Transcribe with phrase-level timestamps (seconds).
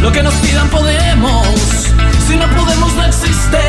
[0.00, 1.46] lo que nos pidan podemos.
[2.26, 3.60] Si no podemos, no existe.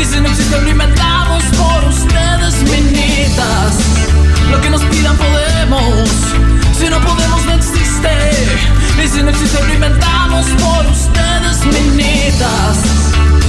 [0.00, 3.74] Y si no existe, lo inventamos por ustedes, minitas.
[4.50, 6.08] Lo que nos pidan podemos.
[6.78, 8.10] Si no podemos, no existe.
[9.02, 12.78] Y si no existe, lo inventamos por ustedes, minitas.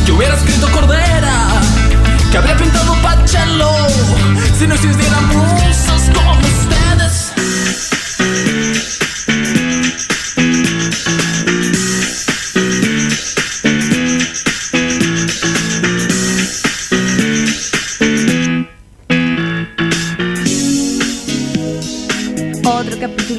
[0.05, 1.47] Yo hubiera escrito Cordera,
[2.31, 3.71] que habría pintado Pachelo.
[4.57, 7.14] Si no existieran musas como ustedes.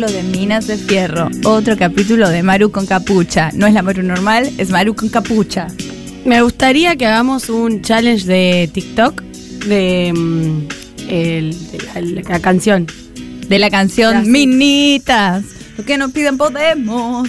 [0.07, 1.29] Capítulo de Minas de Fierro.
[1.45, 3.51] Otro capítulo de Maru con capucha.
[3.55, 5.67] No es la Maru normal, es Maru con capucha.
[6.25, 9.21] Me gustaría que hagamos un challenge de TikTok
[9.67, 11.79] de, mm, el- de
[12.23, 12.87] la, la canción.
[13.49, 14.31] De la canción.
[14.31, 15.45] Minitas.
[15.77, 17.29] Lo que nos piden podemos.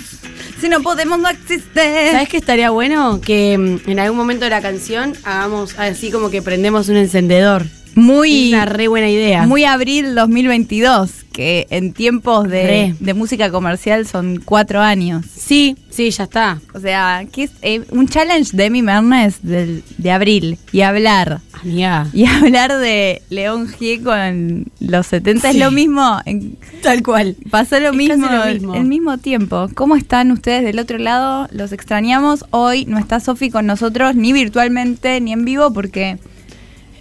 [0.61, 2.11] Si no podemos, no existe.
[2.11, 3.21] ¿Sabes qué estaría bueno?
[3.21, 7.65] Que mm, en algún momento de la canción hagamos así como que prendemos un encendedor.
[7.97, 9.47] Muy, Es una re buena idea.
[9.47, 15.25] muy abril 2022, que en tiempos de, de música comercial son cuatro años.
[15.35, 16.61] Sí, sí, ya está.
[16.75, 21.39] O sea, que es eh, un challenge de mi Mernes del- de abril y hablar.
[21.59, 22.07] Amiga.
[22.13, 25.57] Y hablar de León G con los 70 Sí.
[25.57, 26.19] es lo mismo.
[26.25, 27.35] en- Tal cual.
[27.49, 28.75] pasó lo mismo, lo mismo.
[28.75, 29.69] el mismo tiempo.
[29.73, 31.47] ¿Cómo están ustedes del otro lado?
[31.51, 32.45] Los extrañamos.
[32.51, 36.19] Hoy no está Sofi con nosotros, ni virtualmente, ni en vivo, porque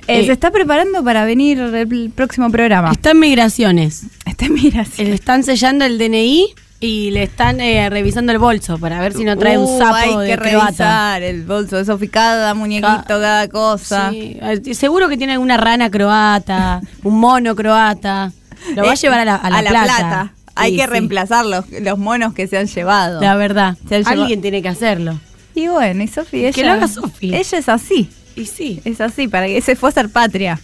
[0.09, 2.93] eh, se está preparando para venir el próximo programa.
[2.93, 4.05] Está en migraciones.
[4.25, 5.05] Este mira, sí.
[5.05, 9.25] Le están sellando el DNI y le están eh, revisando el bolso para ver si
[9.25, 10.67] no trae Uh, un sapo hay de que croata.
[10.67, 14.11] revisar el bolso de Sofi, cada muñequito, Ca- cada cosa.
[14.11, 18.33] Sí, eh, seguro que tiene alguna rana croata, un mono croata.
[18.75, 20.33] Lo va a Eh, llevar a la, a la plata.
[20.55, 20.89] Hay Sí, que sí.
[20.91, 23.21] reemplazar los, los monos que se han llevado.
[23.21, 23.77] La verdad.
[23.89, 25.19] Llevado- Alguien tiene que hacerlo.
[25.55, 26.53] Y bueno, y Sofi, ella.
[26.53, 27.35] Que lo haga Sofi.
[27.35, 28.09] Ella es así.
[28.37, 28.81] Y sí.
[28.85, 30.61] Es así, para que se fue a ser patria.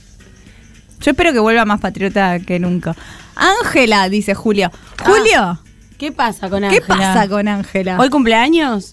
[1.01, 2.95] Yo espero que vuelva más patriota que nunca.
[3.35, 4.71] Ángela, dice Julio.
[5.05, 5.59] Julio,
[5.99, 6.87] ¿Qué pasa con ¿qué Ángela?
[6.87, 7.97] pasa con Ángela?
[7.99, 8.93] ¿Hoy cumpleaños?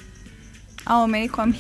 [0.85, 1.59] Ah, me dijo a mí.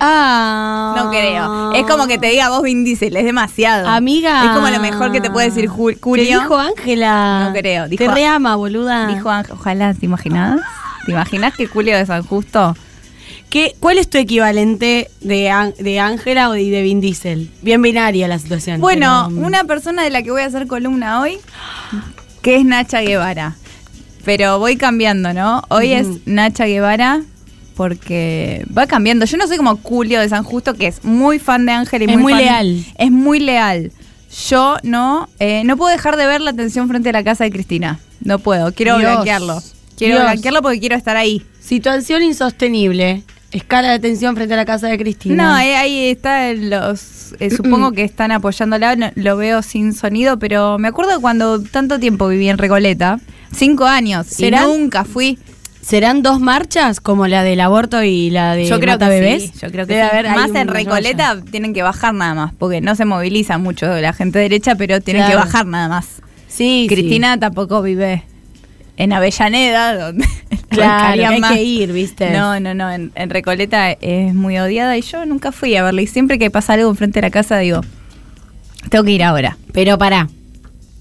[0.00, 0.94] Ah.
[0.96, 1.72] No creo.
[1.72, 3.88] Es como que te diga vos Vin Diesel, es demasiado.
[3.88, 4.44] Amiga.
[4.44, 6.40] Es como lo mejor que te puede decir Ju- ¿Qué Julio.
[6.40, 7.46] dijo Ángela?
[7.48, 9.06] No creo, dijo- Te reama, boluda.
[9.06, 10.60] Dijo Ángel, ojalá, ¿te imaginas?
[11.06, 12.76] ¿Te imaginas que Julio de San Justo?
[13.50, 17.50] ¿Qué, ¿Cuál es tu equivalente de Án- de Ángela o de, de Vin Diesel?
[17.62, 18.80] Bien binaria la situación.
[18.80, 21.38] Bueno, pero, mm, una persona de la que voy a hacer columna hoy,
[22.42, 23.56] que es Nacha Guevara.
[24.24, 25.62] Pero voy cambiando, ¿no?
[25.68, 27.22] Hoy es Nacha Guevara
[27.76, 29.24] porque va cambiando.
[29.26, 32.04] Yo no soy como Julio de San Justo, que es muy fan de Ángel y
[32.06, 32.84] Es muy, muy fan- leal.
[32.98, 33.92] Es muy leal.
[34.48, 37.50] Yo no, eh, no puedo dejar de ver la atención frente a la casa de
[37.52, 38.00] Cristina.
[38.20, 39.12] No puedo, quiero Dios.
[39.12, 39.62] blanquearlo.
[39.96, 40.24] Quiero Dios.
[40.26, 41.42] blanquearlo porque quiero estar ahí.
[41.60, 43.22] Situación insostenible.
[43.56, 45.50] Escala de tensión frente a la casa de Cristina.
[45.52, 47.34] No, eh, ahí está los.
[47.40, 51.98] eh, supongo que están apoyándola, no- lo veo sin sonido, pero me acuerdo cuando tanto
[51.98, 53.18] tiempo viví en Recoleta,
[53.52, 54.64] cinco años, ¿Serán?
[54.64, 55.38] y nunca fui.
[55.80, 59.42] ¿Serán dos marchas como la del aborto y la de yo creo Mata que Bebés?
[59.44, 60.16] sí, yo creo que Debe sí.
[60.16, 64.12] haber Más en Recoleta tienen que bajar nada más, porque no se moviliza mucho la
[64.12, 65.38] gente derecha, pero tienen Claro.
[65.40, 66.08] que bajar nada más.
[66.48, 68.24] Sí, Cristina tampoco vive
[68.96, 70.26] en Avellaneda, donde
[70.68, 71.52] Claro, hay más.
[71.52, 72.30] que ir, ¿viste?
[72.30, 76.02] No, no, no, en, en Recoleta es muy odiada y yo nunca fui a verla.
[76.02, 77.80] Y siempre que pasa algo enfrente de la casa digo,
[78.90, 79.56] tengo que ir ahora.
[79.72, 80.28] Pero pará.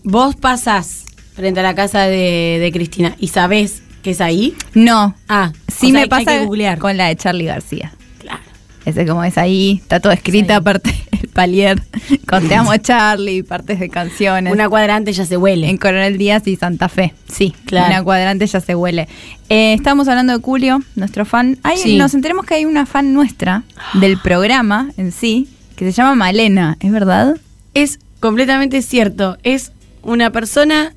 [0.03, 4.53] Vos pasás frente a la casa de, de Cristina y sabés que es ahí.
[4.75, 6.77] No, Ah, sí o sea, me pasa que googlear.
[6.77, 7.91] con la de Charlie García.
[8.19, 8.43] Claro.
[8.85, 10.57] Ese como es ahí, está todo escrita Sí.
[10.57, 10.93] aparte.
[11.35, 11.79] Palier,
[12.27, 14.51] con Te amo Charlie, partes de canciones.
[14.53, 15.69] Una cuadra antes ya se huele.
[15.69, 17.13] En Coronel Díaz y Santa Fe.
[17.31, 17.87] Sí, Claro.
[17.93, 19.07] Una cuadrante ya se huele.
[19.49, 21.59] Eh, estamos hablando de Julio, nuestro fan.
[21.63, 21.97] Hay- Sí.
[21.97, 23.63] Nos enteremos que hay una fan nuestra
[23.95, 27.35] del programa en sí, que se llama Malena, ¿es verdad?
[27.73, 29.37] Es completamente cierto.
[29.43, 29.73] Es
[30.03, 30.93] una persona,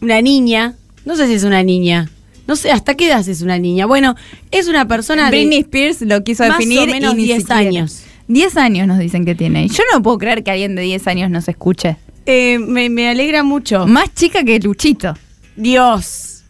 [0.00, 0.74] una niña.
[1.04, 2.08] No sé si es una niña.
[2.48, 3.84] No sé hasta qué edad es una niña.
[3.86, 4.16] Bueno,
[4.50, 7.38] es una persona de- Britney Spears lo quiso más o definir menos y ni 10
[7.40, 7.60] siquiera.
[7.60, 8.02] años.
[8.32, 9.68] 10 años nos dicen que tiene.
[9.68, 11.96] Yo no puedo creer que alguien de 10 años nos escuche.
[12.26, 13.86] Eh, me, me alegra mucho.
[13.86, 15.14] Más chica que Luchito.
[15.56, 16.42] Dios.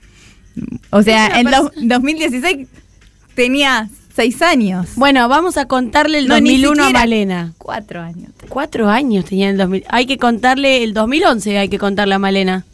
[0.90, 2.69] O sea, en perso- dos- 2016
[3.34, 4.88] tenía 6 años.
[4.96, 6.90] Bueno, vamos a contarle el No, ni 2001 a.
[6.90, 7.52] Malena.
[7.58, 8.31] 4 años.
[8.49, 9.85] Cuatro años tenía en el 2000.
[9.88, 12.64] Hay que contarle el 2011, hay que contarle a Malena.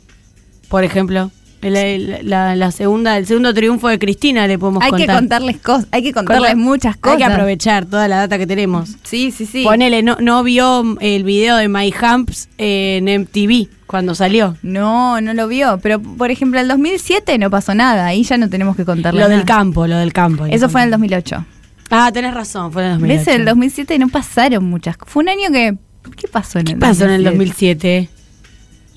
[0.69, 1.31] Por ejemplo.
[1.61, 5.07] El, el- la, la segunda, el segundo triunfo de Cristina le podemos Hay contar.
[5.09, 7.17] que contarles cosas, hay que contarles Contar- muchas cosas.
[7.21, 8.91] Hay que aprovechar toda la data que tenemos.
[9.03, 9.65] Sí, sí, sí.
[9.65, 14.57] Ponele, no, no vio el video de My Humps en MTV cuando salió.
[14.63, 15.79] No, no lo vio.
[15.83, 18.07] Pero, por ejemplo, el 2007 no pasó nada.
[18.07, 19.37] Ahí ya no tenemos que contarle Lo nada.
[19.39, 20.47] del campo, lo del campo.
[20.47, 21.45] Eso fue en el 2008.
[21.91, 23.19] Ah, tenés razón, fue en el 2008.
[23.25, 23.35] ¿Ves?
[23.37, 24.97] El 2007 no pasaron muchas.
[25.07, 25.75] Fue un año que...
[26.17, 28.09] ¿Qué pasó en el ¿Qué pasó en el 2007?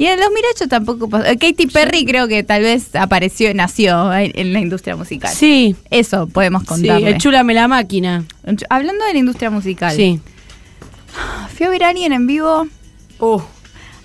[0.02, 0.04] 2007?
[0.04, 1.26] Y en el 2008 tampoco pasó.
[1.26, 5.34] Eh, Katy Perry creo que tal vez apareció, nació en, en la industria musical.
[5.34, 5.76] Sí.
[5.90, 7.10] Eso podemos Sí, contarle.
[7.10, 8.24] el Chúlame la máquina.
[8.70, 9.96] Hablando de la industria musical.
[9.96, 10.20] Sí.
[11.56, 12.68] Fui a ver a alguien en vivo.
[13.20, 13.42] Uh,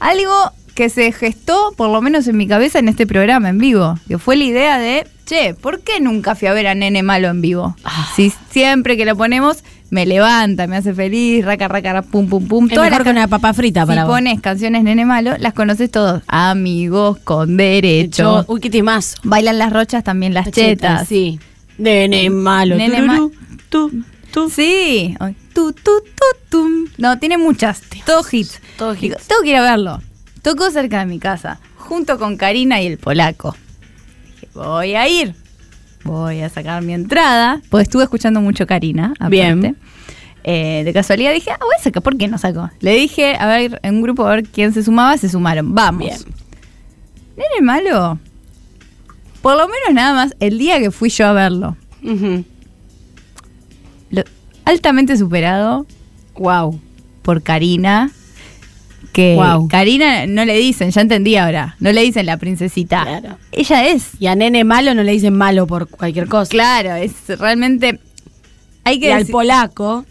[0.00, 0.32] Algo
[0.74, 3.98] que se gestó, por lo menos en mi cabeza, en este programa en vivo.
[4.08, 7.28] Que fue la idea de, che, ¿por qué nunca fui a ver a Nene Malo
[7.28, 7.74] en vivo?
[7.84, 8.10] Ah.
[8.14, 12.46] Si siempre que lo ponemos, me levanta, me hace feliz, raca, raca, ra, pum, pum,
[12.46, 12.66] pum.
[12.66, 14.14] es Todas mejor las que una papa frita Si para vos.
[14.14, 16.22] pones canciones Nene Malo, las conoces todos.
[16.26, 18.44] Amigos con derecho.
[18.48, 19.16] Uy, qué temazo.
[19.22, 21.06] Bailan las rochas también las chetas.
[21.08, 21.38] Sí.
[21.78, 22.74] Nene malo.
[22.76, 24.50] Nene tururú, ma- tú, tú.
[24.50, 25.16] Sí.
[25.52, 26.86] Tu, tu, tu, tum.
[26.98, 27.82] No, tiene muchas.
[28.04, 28.60] Todos hits.
[28.76, 29.26] Todos hits.
[29.26, 30.02] tengo que ir a verlo.
[30.42, 33.56] Tocó cerca de mi casa, junto con Karina y el polaco.
[34.34, 35.34] Dije, voy a ir.
[36.06, 37.60] Voy a sacar mi entrada.
[37.70, 39.12] Pues estuve escuchando mucho Karina.
[39.14, 39.28] aparte.
[39.30, 39.76] Bien.
[40.44, 42.02] Eh, de casualidad dije, ah, voy a sacar.
[42.02, 42.70] ¿Por qué no sacó?
[42.80, 45.16] Le dije, a ver, en un grupo, a ver quién se sumaba.
[45.18, 45.74] Se sumaron.
[45.74, 46.04] Vamos.
[46.04, 46.18] Bien.
[47.36, 48.18] Nene malo.
[49.42, 51.76] Por lo menos nada más el día que fui yo a verlo.
[54.10, 54.22] Lo-
[54.64, 55.86] altamente superado
[56.36, 56.80] Wow.
[57.22, 58.10] por Karina.
[59.16, 59.66] Que Guau.
[59.66, 63.02] Karina no le dicen, ya entendí ahora, no le dicen la princesita.
[63.02, 63.38] Claro.
[63.50, 64.10] Ella es.
[64.20, 66.50] Y a nene malo no le dicen malo por cualquier cosa.
[66.50, 67.98] Claro, es realmente.
[68.84, 70.04] Hay que Y al polaco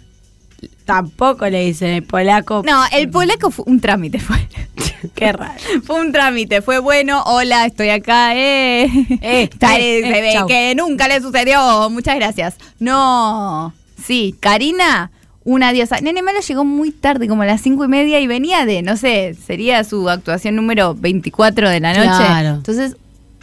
[0.86, 2.64] tampoco le dicen el polaco.
[2.66, 4.48] No, el polaco fue un trámite, fue.
[5.14, 5.54] Qué raro.
[5.84, 8.86] Fue un trámite, fue bueno, hola, estoy acá, eh.
[8.86, 12.56] Eh, eh, eh, que nunca le sucedió, muchas gracias.
[12.80, 13.72] No,
[14.04, 15.12] sí, Karina,
[15.46, 16.02] una diosa.
[16.02, 18.98] Nene Malo llegó muy tarde, como a las cinco y media, y venía de, no
[18.98, 22.26] sé, sería su actuación número 24 de la noche.
[22.26, 22.50] Claro.
[22.56, 22.98] Entonces,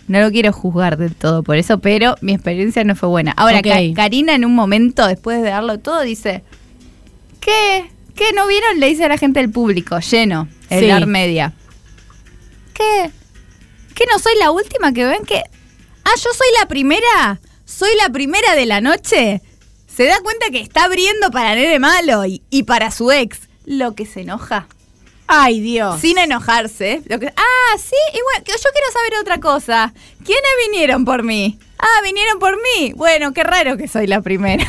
[0.08, 3.32] no lo quiero juzgar del todo por eso, pero mi experiencia no fue buena.
[3.36, 3.62] Ahora.
[3.62, 6.42] Ka- Karina en un momento, después de darlo todo, dice,
[7.40, 7.90] ¿qué?
[8.14, 8.78] ¿Qué no vieron?
[8.80, 10.86] Le dice a la gente del público, lleno, el Sí.
[10.88, 11.52] dar media.
[12.74, 13.10] ¿Qué?
[13.94, 15.36] ¿Que no soy la última que ven que...
[16.04, 17.40] Ah, yo soy la primera.
[17.64, 19.40] Soy la primera de la noche.
[19.94, 23.40] Se da cuenta que está abriendo para Nene Malo y, y para su ex.
[23.64, 24.66] Lo que se enoja.
[25.26, 26.00] Ay, Dios.
[26.00, 27.02] Sin enojarse.
[27.06, 29.92] Lo que, ah, sí, igual, que yo quiero saber otra cosa.
[30.24, 31.58] ¿Quiénes vinieron por mí?
[31.78, 32.92] Ah, vinieron por mí.
[32.94, 34.66] Bueno, qué raro que soy la primera.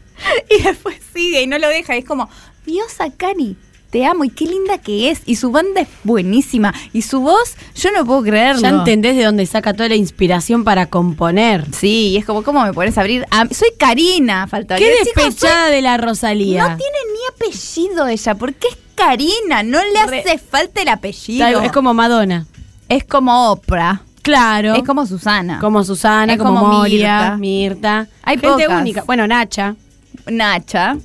[0.50, 1.96] y después sigue y no lo deja.
[1.96, 2.28] Y es como,
[2.64, 3.56] Dios a Cari,
[3.90, 5.20] te amo y qué linda que es.
[5.26, 6.74] Y su banda es buenísima.
[6.92, 8.60] Y su voz, yo no puedo creerlo.
[8.62, 11.64] Ya entendés de dónde saca toda la inspiración para componer.
[11.74, 13.24] Sí, y es como, ¿cómo me pones a abrir?
[13.30, 14.86] Ah, soy Karina, faltaría.
[14.88, 16.68] Qué Chicos, soy- despechada de la Rosalía.
[16.68, 21.60] No tiene ni apellido ella, porque es Karina, no le Re- hace falta el apellido.
[21.62, 22.46] Es como Madonna.
[22.88, 24.02] Es como Oprah.
[24.22, 24.74] Claro.
[24.74, 25.58] Es como Susana.
[25.60, 27.36] Como Susana, Es como, como Moria, Mirta.
[27.38, 28.08] Mirta.
[28.22, 28.80] Hay Gente pocas.
[28.82, 29.02] única.
[29.04, 29.74] Bueno, Nacha.
[30.26, 30.96] Nacha.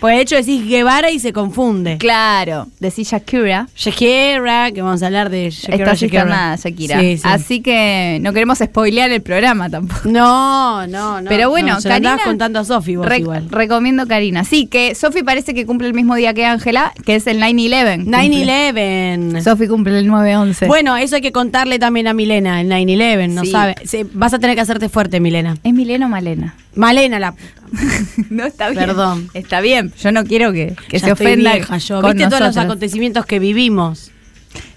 [0.00, 1.98] Por el hecho decís Guevara y se confunde.
[1.98, 2.68] Claro.
[2.80, 3.68] Decís Shakira.
[3.76, 5.76] Shakira, que vamos a hablar de Shakira.
[5.76, 6.24] Está Shakira.
[6.24, 7.00] nada Shakira.
[7.00, 7.22] Sí, sí.
[7.24, 10.08] Así que no queremos spoilear el programa tampoco.
[10.08, 11.28] No, no, no.
[11.28, 12.10] Pero bueno, no, se lo Karina.
[12.12, 13.48] andabas contando a Sofi vos igual.
[13.50, 14.44] Recomiendo Karina.
[14.44, 18.06] Sí, que Sofi parece que cumple el mismo día que Ángela, que es el 9-11.
[18.06, 19.42] 9-11.
[19.42, 20.66] Sofi cumple el 9-11.
[20.66, 23.50] Bueno, eso hay que contarle también a Milena, el 9-11, no Sí.
[23.50, 23.74] sabe.
[24.14, 25.56] Vas a tener que hacerte fuerte, Milena.
[25.62, 26.54] ¿Es Milena o Malena?
[26.74, 27.62] Malena la puta.
[28.30, 28.84] no, está bien.
[28.86, 29.30] Perdón.
[29.34, 29.92] Está bien.
[30.00, 32.00] Yo no quiero que, que se ofenda vieja yo.
[32.00, 34.10] con ¿Viste todos los acontecimientos que vivimos?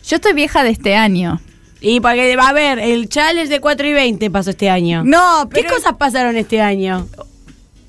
[0.07, 1.39] Yo estoy vieja de este año.
[1.81, 5.03] Y para que va a ver, el challenge de 4 y 20 pasó este año.
[5.03, 7.07] No, ¿Qué pero cosas pasaron este año?
[7.17, 7.25] va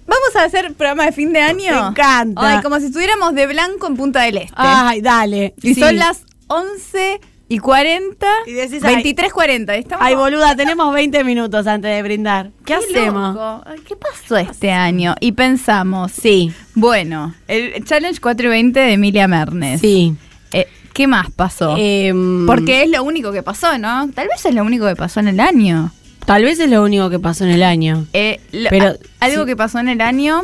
[0.06, 1.70] Vamos a hacer programa de fin de año.
[1.82, 2.56] Me encanta.
[2.56, 4.52] Ay, como si estuviéramos de blanco en Punta del Este.
[4.56, 5.54] Ay, dale.
[5.62, 5.80] y Sí.
[5.80, 7.20] son las 11
[7.54, 8.26] y 40.
[8.46, 9.74] Y decís, ay, 23, 40.
[9.76, 12.50] Estamos Ay, boluda, tenemos 20 minutos antes de brindar.
[12.64, 13.34] ¿Qué, hacemos?
[13.34, 13.64] loco.
[13.86, 15.14] ¿Qué pasó este año?
[15.20, 19.80] Y pensamos, Sí, bueno, el Challenge 4 y 20 de Emilia Mernes.
[19.80, 20.14] sí.
[20.52, 21.74] Eh, ¿Qué más pasó?
[21.76, 24.08] Em, Porque es lo único que pasó, ¿no?
[24.14, 25.90] Tal vez es lo único que pasó en el año.
[26.24, 28.06] tal vez es lo único que pasó en el año.
[28.12, 29.46] Eh, lo- Pero, a- algo sí.
[29.48, 30.42] que pasó en el año,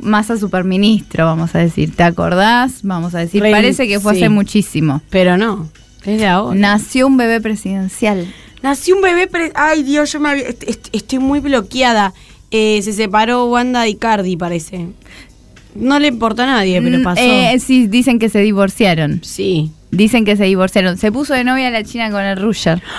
[0.00, 1.94] masa superministro, vamos a decir.
[1.94, 2.80] ¿Te acordás?
[2.82, 3.40] Vamos a decir.
[3.42, 4.22] Re- Parece que fue sí.
[4.22, 5.00] hace muchísimo.
[5.10, 5.68] Pero no,
[6.04, 6.58] es de ahora.
[6.58, 8.26] Nació un bebé presidencial.
[8.62, 9.26] Nació un bebé.
[9.26, 12.12] pre- Ay, Dios, yo me había- est- est- estoy muy bloqueada.
[12.50, 14.88] Eh, se separó Wanda y Cardi, parece.
[15.74, 17.22] No le importa a nadie, pero Mm, pasó.
[17.22, 19.20] eh, sí, dicen que se divorciaron.
[19.24, 19.70] sí.
[19.90, 20.96] Dicen que se divorciaron.
[20.96, 22.82] Se puso de novia la China con el Rusher.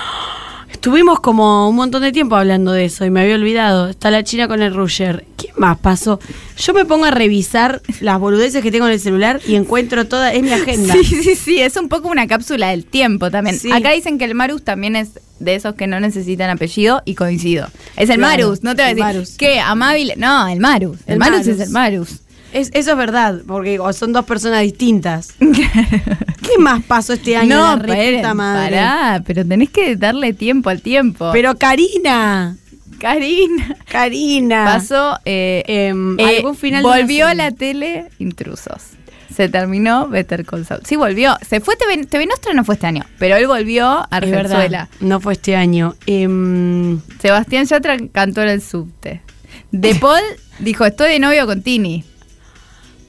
[0.84, 3.88] Estuvimos como un montón de tiempo hablando de eso y me había olvidado.
[3.88, 5.24] Está la China con el Rusher.
[5.38, 6.20] ¿Qué más pasó?
[6.58, 10.34] Yo me pongo a revisar las boludeces que tengo en el celular y encuentro toda.
[10.34, 10.94] Es mi agenda.
[11.04, 13.58] Sí, sí, sí, es un poco una cápsula del tiempo también.
[13.58, 13.72] Sí.
[13.72, 17.68] Acá dicen que el Marus también es de esos que no necesitan apellido y coincido.
[17.96, 19.38] Es el Claro, Marus, no te voy a decir Marus.
[19.38, 19.62] ¿qué?
[19.62, 20.16] Amable.
[20.18, 20.98] No, el Marus.
[21.06, 21.48] El, El Marus, Marus.
[21.48, 22.10] es el Marus.
[22.54, 25.34] Es- eso es verdad, porque son dos personas distintas.
[25.40, 27.56] ¿Qué más pasó este año?
[27.56, 28.76] no, la paren, madre?
[28.78, 31.30] pará, pero tenés que darle tiempo al tiempo.
[31.34, 32.56] Pero Karina,
[33.00, 33.76] Karina.
[33.92, 34.66] Karina.
[34.66, 35.18] Pasó.
[35.26, 38.92] eh, Em, eh, algún final volvió a la tele Intrusos.
[39.36, 40.82] Se terminó Better Call Saul.
[40.86, 41.36] Sí, volvió.
[41.48, 44.90] Se fue TV, TV Nostra no fue este año, pero él volvió a Argenzuela.
[45.00, 45.96] no fue este año.
[46.06, 49.22] Em, Sebastián Yatra cantó en el subte.
[49.72, 50.22] De Paul
[50.60, 52.04] dijo, estoy de novio con Tini.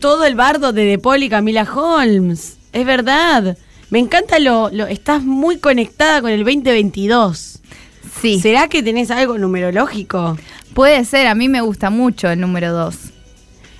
[0.04, 2.58] Todo el bardo de De Paul y Camila Holmes.
[2.74, 3.56] Es verdad.
[3.88, 4.86] Me encanta lo, lo.
[4.86, 7.60] Estás muy conectada con el 2022.
[8.20, 10.36] Sí, ¿Será que tenés algo numerológico?
[10.74, 11.26] puede ser.
[11.26, 12.94] A mí me gusta mucho el número 2.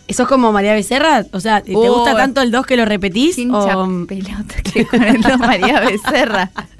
[0.09, 1.27] ¿Eso es como María Becerra?
[1.33, 1.95] O sea, ¿te Oh.
[1.99, 3.37] gusta tanto el 2 que lo repetís?
[3.37, 6.51] Hincha O- pelota que con el 2 María Becerra.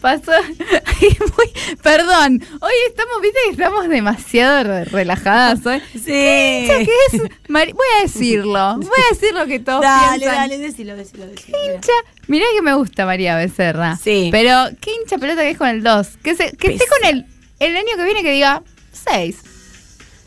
[0.00, 0.32] Pasó.
[1.00, 5.80] Muy- perdón, hoy estamos, viste que estamos demasiado re- relajadas hoy.
[5.92, 6.62] Sí.
[6.62, 7.22] Hincha que es.
[7.48, 8.76] Mari- voy a decirlo.
[8.78, 10.34] Voy a decir lo que todos Dale, piensan.
[10.36, 11.56] dale, decilo, decilo, decilo.
[11.74, 11.92] hincha.
[12.26, 13.96] Mirá que me gusta María Becerra.
[13.96, 14.28] Sí.
[14.32, 16.08] Pero qué hincha pelota que es con el 2.
[16.22, 17.26] Que, se- que esté con el,
[17.58, 18.62] el año que viene que diga
[18.92, 19.36] 6.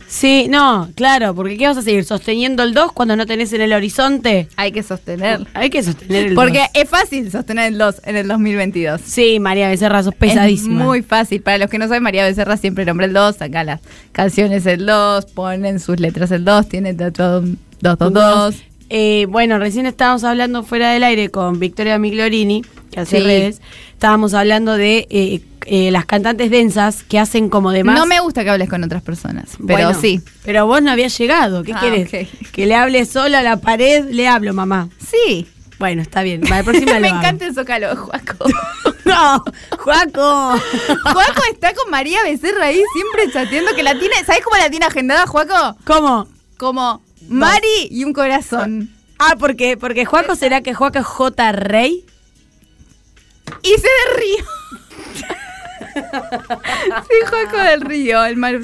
[0.07, 2.05] Sí, no, claro, porque ¿qué vas a seguir?
[2.05, 4.47] ¿Sosteniendo el 2 cuando no tenés en el horizonte?
[4.55, 5.47] Hay que sostener.
[5.53, 6.67] Hay que sostener el Porque 2.
[6.73, 9.01] es fácil sostener el 2 en el 2022.
[9.03, 10.81] Sí, María Becerra, sos pesadísima.
[10.81, 11.41] Es muy fácil.
[11.41, 13.81] Para los que no saben, María Becerra siempre nombra el 2, saca las
[14.11, 18.55] canciones el 2, ponen sus letras el 2, tiene tatuado un 222.
[18.95, 23.23] Eh, bueno, recién estábamos hablando fuera del aire con Victoria Miglorini, que hace Sí.
[23.23, 23.61] redes.
[23.93, 27.97] Estábamos hablando de eh, eh, las cantantes densas que hacen como de más.
[27.97, 30.21] No me gusta que hables con otras personas, pero Bueno, sí.
[30.45, 31.63] Pero vos no habías llegado.
[31.63, 32.29] ¿Qué Ah, querés?
[32.51, 34.89] Que le hable solo a la pared, le hablo, mamá.
[34.99, 35.47] Sí.
[35.79, 36.41] Bueno, está bien.
[36.41, 38.45] Para la próxima me lo encanta el zócalo Juaco.
[39.05, 39.43] No,
[39.79, 40.51] Juaco.
[41.03, 44.15] Juaco está con María Becerra ahí siempre chateando que la tiene.
[44.25, 45.77] ¿Sabes cómo la tiene agendada, Juaco?
[45.83, 46.27] ¿Cómo?
[46.57, 48.89] Como Mari y un corazón.
[49.19, 51.51] Ah, porque, porque Juaco será que Juaco es J.
[51.51, 52.05] Rey.
[53.61, 54.45] Y se de río.
[55.93, 58.59] sí, Juaco del Río, el mar.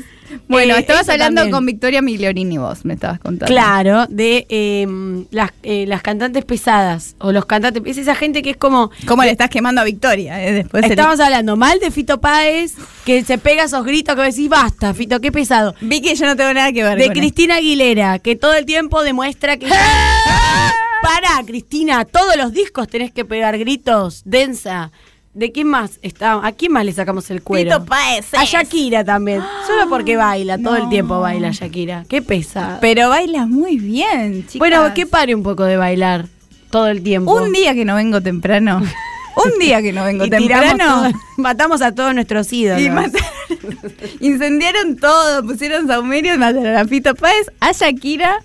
[0.48, 1.52] Bueno, Eh, estabas hablando también.
[1.56, 3.46] con Victoria Migliorini vos, me estabas contando.
[3.54, 4.88] Claro, de eh,
[5.32, 7.16] las, eh, las cantantes pesadas.
[7.20, 7.82] O los cantantes.
[7.86, 8.92] Es esa gente que es como.
[9.08, 10.44] ¿Cómo le estás quemando a Victoria?
[10.46, 10.52] eh?
[10.54, 12.74] Después Estamos hablando mal de Fito Páez,
[13.06, 15.76] que se pega esos gritos que decís, basta, Fito, qué pesado.
[15.82, 19.04] Vicky, yo no tengo nada que ver De con Cristina Aguilera, que todo el tiempo
[19.04, 19.68] demuestra que.
[21.02, 24.92] Para, Cristina, todos los discos tenés que pegar gritos, densa.
[25.40, 26.46] ¿De quién más está?
[26.46, 27.72] ¿A quién más le sacamos el cuero?
[27.72, 28.44] Fito Páez A.
[28.44, 29.42] Shakira también.
[29.68, 32.04] Solo porque baila, todo el tiempo baila Shakira.
[32.10, 32.78] Qué pesa.
[32.82, 34.60] Pero bailas muy bien, chicas.
[34.60, 36.26] Bueno, que pare un poco de bailar
[36.72, 37.34] todo el tiempo.
[37.34, 38.80] Un día que no vengo temprano.
[39.46, 40.78] un día que no vengo y temprano.
[41.04, 42.82] todo- matamos a todos nuestros ídolos.
[42.82, 43.24] Y mataron-
[44.20, 48.40] incendiaron todo, pusieron saumerio y mataron a Fito Páez, a Shakira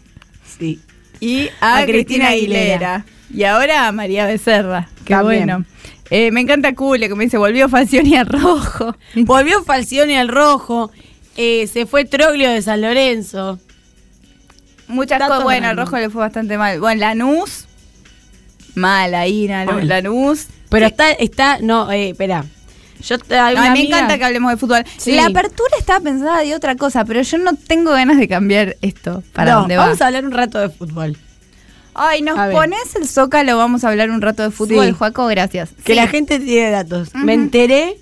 [0.59, 0.81] Sí.
[1.21, 2.95] y a, A Cristina Cristina Aguilera.
[2.95, 3.05] Aguilera.
[3.35, 4.89] Y ahora a María Becerra.
[5.05, 5.47] Qué También.
[5.47, 5.65] bueno.
[6.11, 8.95] Eh, me encanta Cule, que me dice, volvió Falcioni al rojo.
[9.15, 10.91] Volvió Falcioni al rojo.
[11.37, 13.59] eh, se fue Troglio de San Lorenzo.
[14.87, 15.43] Muchas cosas.
[15.43, 16.79] Bueno, al rojo le fue bastante mal.
[16.81, 17.67] Bueno, Lanús.
[18.75, 19.49] Mal ahí.
[19.49, 20.47] Lanús.
[20.69, 22.45] Pero está, está, no, eh, espera.
[23.01, 24.85] Yo te me amiga- encanta que hablemos de fútbol.
[24.97, 25.13] Sí.
[25.13, 29.23] La apertura estaba pensada de otra cosa, pero yo no tengo ganas de cambiar esto.
[29.33, 29.85] ¿Para No, dónde va?
[29.85, 31.17] Vamos a hablar un rato de fútbol.
[31.95, 32.57] Ay, nos A ver.
[32.57, 34.93] pones el zócalo, vamos a hablar un rato de fútbol, Sí.
[34.93, 35.71] Juaco, gracias.
[35.85, 35.97] Que Sí.
[35.97, 37.15] la gente tiene datos.
[37.15, 37.97] Me enteré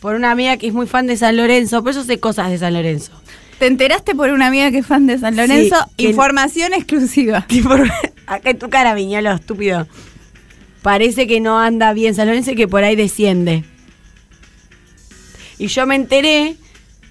[0.00, 2.58] por una amiga que es muy fan de San Lorenzo, por eso sé cosas de
[2.58, 3.12] San Lorenzo.
[3.58, 5.76] Te enteraste por una amiga que es fan de San Lorenzo.
[5.96, 7.46] Información exclusiva.
[8.26, 9.86] Acá en tu cara, viñolo, estúpido.
[10.82, 13.64] Parece que no anda bien San Lorenzo y que por ahí desciende.
[15.58, 16.56] Y yo me enteré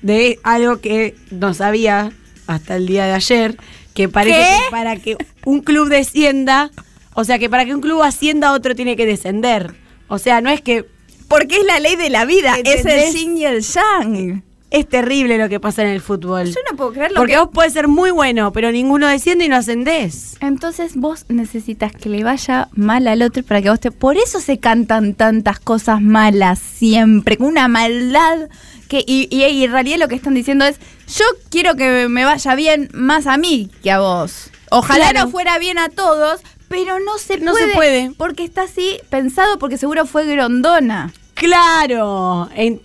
[0.02, 2.12] de algo que no sabía
[2.48, 3.58] hasta el día de ayer,
[3.94, 4.66] que parece ¿Qué?
[4.66, 6.72] que para que un club descienda,
[7.14, 9.76] o sea que para que un club ascienda otro tiene que descender.
[10.08, 10.86] O sea, no es que
[11.28, 12.56] Porque es la ley de la vida.
[12.64, 14.44] Es el yin y el yang.
[14.72, 16.46] Es terrible lo que pasa en el fútbol.
[16.48, 17.40] Yo no puedo creer lo Porque que...
[17.40, 20.38] vos podés ser muy bueno, pero ninguno desciende y no ascendés.
[20.40, 23.92] Entonces vos necesitas que le vaya mal al otro para que vos te...
[23.92, 28.48] Por eso se cantan tantas cosas malas siempre, con una maldad
[28.88, 29.04] que...
[29.06, 30.78] Y, y- y en realidad lo que están diciendo es,
[31.18, 34.50] yo quiero que me vaya bien más a mí que a vos.
[34.70, 35.26] Ojalá Claro.
[35.26, 37.68] no fuera bien a todos, pero no se No puede.
[37.68, 38.12] se puede.
[38.18, 41.12] Porque está así pensado, porque seguro fue Grondona.
[41.34, 42.50] Claro.
[42.56, 42.80] En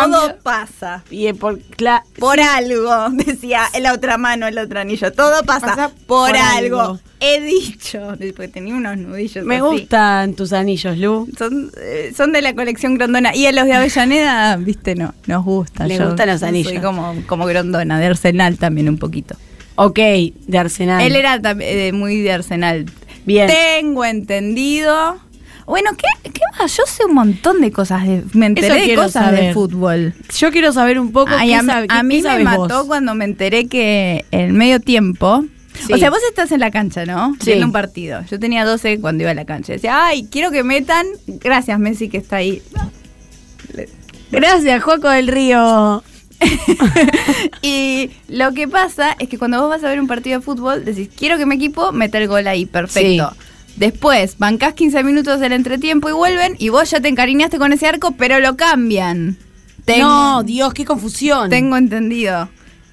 [0.00, 1.02] Todo pasa.
[1.10, 1.60] y eh, por,
[2.40, 5.12] algo, decía la otra mano, el otro anillo.
[5.12, 6.80] Todo pasa, Pasa por, por algo.
[6.80, 7.00] algo.
[7.20, 8.00] He dicho.
[8.18, 9.44] Porque tenía unos nudillos.
[9.44, 9.64] Me así.
[9.64, 11.28] gustan tus anillos, Lu.
[11.38, 13.34] Son, eh, son de la colección Grondona.
[13.34, 15.88] Y a los de Avellaneda, viste, no, nos gustan.
[15.88, 16.82] Le Yo gustan los soy anillos.
[16.82, 19.36] como, como Grondona, de Arsenal también un poquito.
[19.76, 21.00] Ok, de Arsenal.
[21.02, 22.86] Él era eh, muy de Arsenal.
[23.24, 23.48] Bien.
[23.48, 25.18] Tengo entendido.
[25.66, 26.76] Bueno, ¿qué, ¿qué más?
[26.76, 28.04] Yo sé un montón de cosas.
[28.06, 30.14] De, me enteré de cosas de fútbol.
[30.36, 31.54] Yo quiero saber un poco Ay, qué,
[31.88, 32.86] a, mí qué me mató vos.
[32.86, 35.44] cuando me enteré que en medio tiempo.
[35.86, 35.92] Sí.
[35.92, 37.34] O sea, vos estás en la cancha, ¿no?
[37.40, 37.46] Sí.
[37.46, 38.22] Viendo un partido.
[38.30, 39.72] Yo tenía 12 cuando iba a la cancha.
[39.72, 41.06] Decía, ay, quiero que metan.
[41.26, 42.62] Gracias, Messi, que está ahí.
[44.30, 46.02] Gracias, Joaco del Río.
[47.62, 50.84] y lo que pasa es que cuando vos vas a ver un partido de fútbol,
[50.84, 53.34] decís, quiero que mi equipo meta el gol ahí, perfecto.
[53.76, 57.86] Después, bancás 15 minutos del entretiempo y vuelven, y vos ya te encariñaste con ese
[57.86, 59.36] arco, pero lo cambian.
[59.84, 61.50] Tengo, No, Dios, qué confusión.
[61.50, 62.48] tengo entendido.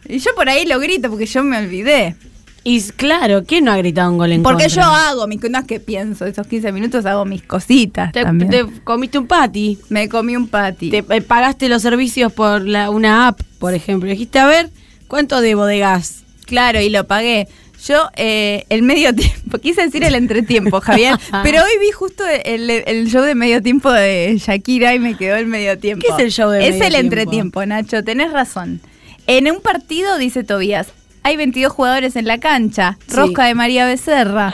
[0.07, 2.15] Y yo por ahí lo grito porque yo me olvidé.
[2.63, 5.65] Y claro, ¿quién no ha gritado un gol en Porque yo hago mis no es
[5.65, 8.49] que pienso, esos 15 minutos hago mis cositas Te, también.
[8.51, 9.77] te comiste un patty.
[9.89, 10.89] Me comí un patty.
[10.89, 14.09] Te eh, pagaste los servicios por la, una app, por ejemplo.
[14.09, 14.69] Dijiste, a ver,
[15.07, 16.23] ¿cuánto debo de gas?
[16.45, 17.47] Claro, y lo pagué.
[17.87, 22.69] Yo, eh, el medio tiempo, quise decir el entretiempo, Javier, pero hoy vi justo el,
[22.69, 26.05] el show de medio tiempo de Shakira y me quedó el medio tiempo.
[26.05, 26.99] ¿Qué es el show de Es medio el tiempo?
[26.99, 28.81] entretiempo, Nacho, tenés razón.
[29.27, 30.87] En un partido, dice Tobías,
[31.23, 33.15] hay 22 jugadores en la cancha, Sí.
[33.15, 34.53] rosca de María Becerra.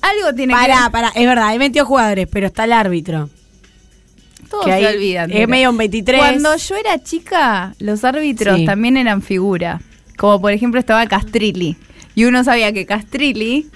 [0.00, 0.90] Algo tiene que Pará, ver.
[0.92, 3.28] pará, es verdad, hay 22 jugadores, pero está el árbitro.
[4.48, 5.30] Todos que se olvidan.
[5.30, 6.18] es medio un 23.
[6.20, 8.64] Cuando yo era chica, los árbitros Sí.
[8.64, 9.80] también eran figura.
[10.18, 11.76] Como por ejemplo estaba Castrilli.
[12.14, 13.68] Y uno sabía que Castrilli.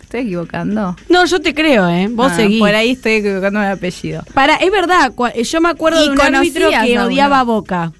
[0.00, 0.96] ¿Estoy equivocando?
[1.08, 2.08] No, yo te creo, ¿eh?
[2.10, 2.58] Vos Ah, seguís.
[2.58, 4.24] Por ahí estoy equivocando el apellido.
[4.34, 5.12] Para, es verdad,
[5.44, 7.92] yo me acuerdo Y de un árbitro que a odiaba a Boca.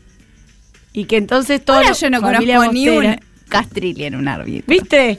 [0.95, 3.17] Y que entonces todo Ahora yo no conozco ni un
[3.49, 4.65] Castrilli en un árbitro.
[4.67, 5.19] ¿Viste?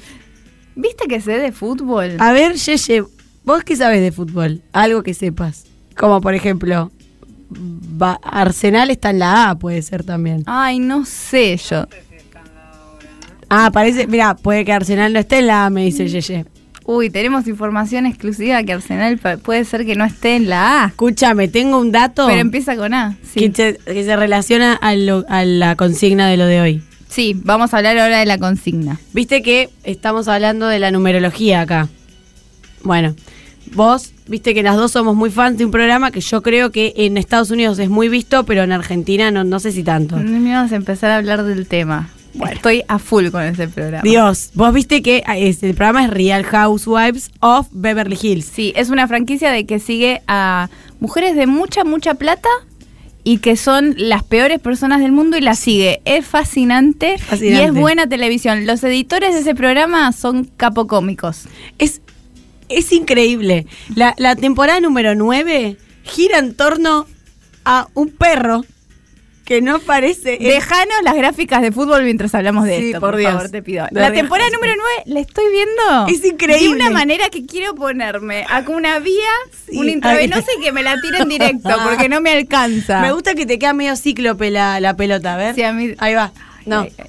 [0.76, 2.16] ¿Viste que sé de fútbol?
[2.20, 3.04] A ver, Yeye,
[3.44, 4.62] ¿vos qué sabes de fútbol?
[4.72, 5.66] Algo que sepas.
[5.96, 6.92] Como por ejemplo,
[8.24, 10.44] Arsenal está en la A, puede ser también.
[10.48, 11.88] Ay, no sé yo.
[13.56, 16.46] Ah, parece, mira, puede que Arsenal no esté en la A, me dice Yeye.
[16.86, 20.88] Uy, tenemos información exclusiva que Arsenal puede ser que no esté en la A.
[20.88, 23.16] Escúchame, tengo un dato Pero empieza con A.
[23.32, 23.40] Sí.
[23.52, 26.82] que, se, que se relaciona a, lo- a la consigna de lo de hoy.
[27.10, 29.00] sí, vamos a hablar ahora de la consigna.
[29.14, 31.88] Viste que estamos hablando de la numerología acá.
[32.84, 33.16] Bueno,
[33.76, 36.94] vos viste que las dos somos muy fans de un programa que yo creo que
[36.98, 40.18] en Estados Unidos es muy visto, pero en Argentina no, no sé si tanto.
[40.18, 42.10] No me vamos a empezar a hablar del tema.
[42.52, 44.02] Estoy a full con ese programa.
[44.04, 48.46] Dios, vos viste que ah, es- el programa es Real Housewives of Beverly Hills.
[48.46, 50.70] Sí, es una franquicia de que sigue a
[51.00, 52.50] mujeres de mucha, mucha plata
[53.24, 56.02] y que son las peores personas del mundo y las sigue.
[56.06, 57.64] Es fascinante, Fascinante.
[57.64, 58.66] y es buena televisión.
[58.66, 61.44] Los editores de ese programa son capocómicos.
[61.78, 62.02] Es,
[62.68, 63.66] es increíble.
[63.96, 67.06] La, la temporada número 9 gira en torno
[67.64, 68.66] a un perro
[69.46, 70.38] que no parece...
[70.40, 73.34] Dejanos las gráficas de fútbol mientras hablamos de Sí, esto, por por, Dios.
[73.34, 73.86] favor, te pido.
[73.92, 76.08] La Real temporada número 9 la estoy viendo.
[76.08, 76.68] Es increíble.
[76.68, 79.14] De una manera que quiero ponerme a una vía,
[79.70, 79.78] Sí.
[79.78, 83.02] un intravenosa y que me la tiren directo porque no me alcanza.
[83.02, 85.56] Me gusta que te queda medio cíclope la, la pelota, a ver.
[85.56, 86.32] Sí, a mí- Ahí va.
[86.66, 86.82] No.
[86.82, 87.06] Ay, ay.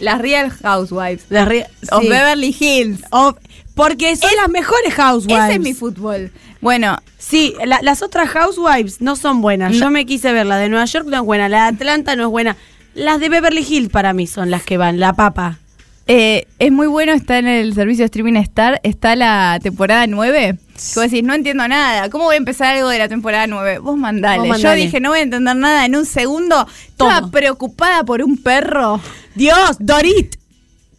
[0.00, 1.26] Las Real Housewives.
[1.28, 2.08] Las re- Of sí.
[2.08, 3.00] Beverly Hills.
[3.10, 3.36] Of-
[3.74, 5.44] porque son las mejores housewives.
[5.44, 6.32] Ese es mi fútbol.
[6.60, 9.76] Bueno, Sí, la- las otras housewives no son buenas.
[9.76, 10.46] Yo me quise ver.
[10.46, 11.48] La de Nueva York no es buena.
[11.48, 12.56] La de Atlanta no es buena.
[12.94, 14.98] Las de Beverly Hills para mí son las que van.
[14.98, 15.58] La papa.
[16.06, 20.56] Eh, es muy bueno, está en el servicio de streaming Star, está la temporada 9.
[20.74, 22.08] Que vos decís, no entiendo nada.
[22.10, 23.78] ¿Cómo voy a empezar algo de la temporada 9?
[23.78, 24.48] Vos mandale.
[24.48, 26.66] Vos Yo dije, no voy a entender nada en un segundo.
[26.88, 28.98] Estaba preocupada por un perro.
[29.36, 30.34] Dios, Dorit,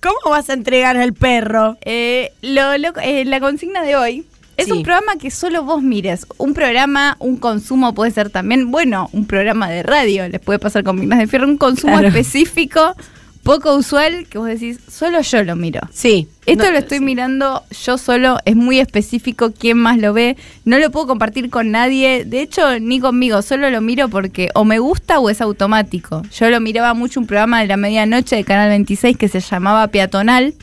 [0.02, 1.78] ¿cómo vas a entregar al perro?
[1.82, 4.26] Eh, lo, lo- eh, la consigna de hoy
[4.62, 4.72] es Sí.
[4.72, 6.26] un programa que solo vos mires.
[6.38, 10.28] Un programa, un consumo puede ser también, bueno, un programa de radio.
[10.30, 12.08] Les puede pasar con Minas de Fierro, un consumo Claro.
[12.08, 12.96] específico,
[13.44, 15.82] poco usual, que vos decís, solo yo lo miro.
[15.92, 16.28] Sí.
[16.46, 17.04] Esto No, lo estoy sí.
[17.04, 21.72] mirando yo solo, es muy específico quién más lo ve, no lo puedo compartir con
[21.72, 26.22] nadie, de hecho ni conmigo, solo lo miro porque o me gusta o es automático.
[26.38, 29.88] Yo lo miraba mucho un programa de la medianoche de Canal 26 que se llamaba
[29.88, 30.54] Peatonal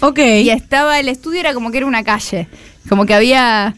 [0.00, 0.18] Ok.
[0.18, 2.48] y estaba, el estudio era como que era una calle,
[2.88, 3.74] como que había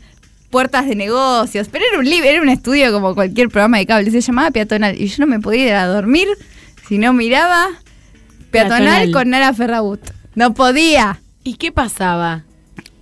[0.50, 4.10] puertas de negocios, pero era un libre, era un estudio como cualquier programa de cable,
[4.10, 6.28] se llamaba Peatonal y yo no me podía ir a dormir
[6.88, 7.68] si no miraba
[8.50, 9.12] Peatonal, Peatonal.
[9.12, 10.00] con Nara Ferragut.
[10.34, 12.44] No podía ¿Y qué pasaba?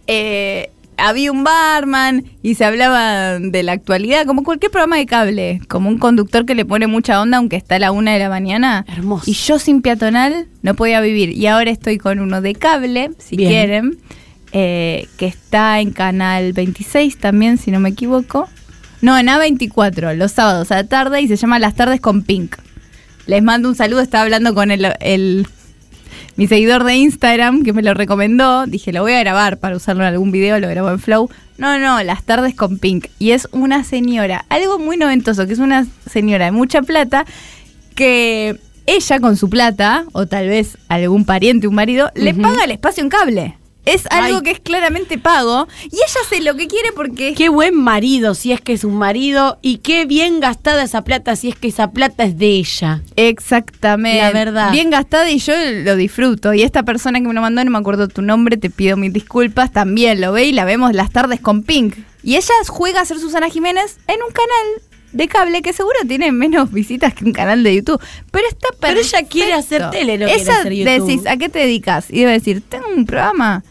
[0.07, 5.61] eh, había un barman y se hablaba de la actualidad, como cualquier programa de cable,
[5.69, 8.29] como un conductor que le pone mucha onda aunque está a la una de la
[8.29, 8.85] mañana.
[8.89, 9.25] Hermoso.
[9.31, 11.31] Y yo sin peatonal no podía vivir.
[11.31, 13.51] Y ahora estoy con uno de cable, si Bien.
[13.51, 13.99] quieren,
[14.53, 18.49] eh, que está en Canal 26 también, si no me equivoco.
[19.01, 22.57] No, en A24, los sábados a la tarde y se llama Las Tardes con Pink.
[23.27, 25.47] Les mando un saludo, estaba hablando con el, el-
[26.37, 28.67] mi seguidor de Instagram que me lo recomendó.
[28.67, 31.29] Dije, lo voy a grabar para usarlo en algún video, lo grabó en Flow.
[31.59, 33.07] No, no, Las Tardes con Pink.
[33.19, 37.25] Y es una señora, algo muy noventoso, que es una señora de mucha plata
[37.95, 42.71] que ella con su plata, o tal vez algún pariente, un marido, le paga el
[42.73, 43.57] espacio en cable.
[43.85, 44.43] Es algo Ay.
[44.45, 45.67] que es claramente pago.
[45.85, 48.97] Y ella hace lo que quiere porque Qué buen marido si es que es un
[48.97, 53.01] marido y qué bien gastada esa plata si es que esa plata es de ella.
[53.17, 54.19] Exactamente.
[54.19, 54.73] La verdad.
[54.73, 55.53] Bien gastada y yo
[55.85, 56.55] lo disfruto.
[56.55, 59.13] Y esta persona que me lo mandó, no me acuerdo tu nombre, te pido mis
[59.13, 61.97] disculpas, también lo ve y la vemos las tardes con Pink.
[62.23, 66.33] Y ella juega a ser Susana Jiménez en un canal de cable que seguro tiene
[66.33, 68.01] menos visitas que un canal de YouTube.
[68.31, 69.17] Pero está Pero perfecto.
[69.19, 71.07] ella quiere hacer tele, no quiere hacer YouTube.
[71.07, 72.07] decís, ¿a qué te dedicas?
[72.11, 73.63] Y debe decir, tengo un programa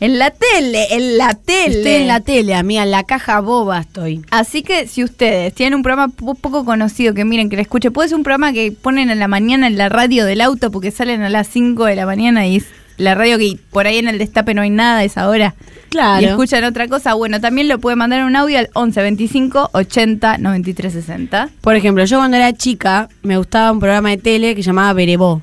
[0.00, 1.78] en la tele, en la tele.
[1.78, 4.22] Estoy en la tele, amiga, en la caja boba estoy.
[4.30, 7.90] Así que si ustedes tienen un programa po- poco conocido que miren, que le escuche,
[7.90, 10.90] puede ser un programa que ponen en la mañana en la radio del auto porque
[10.90, 14.08] salen a las 5 de la mañana y es la radio que por ahí en
[14.08, 15.54] el destape no hay nada a esa hora.
[15.88, 16.20] Claro.
[16.20, 19.70] Y escuchan otra cosa, bueno, también lo puede mandar en un audio al 11 25
[19.72, 21.48] 80 93 60.
[21.60, 25.42] Por ejemplo, yo cuando era chica me gustaba un programa de tele que llamaba Berebó.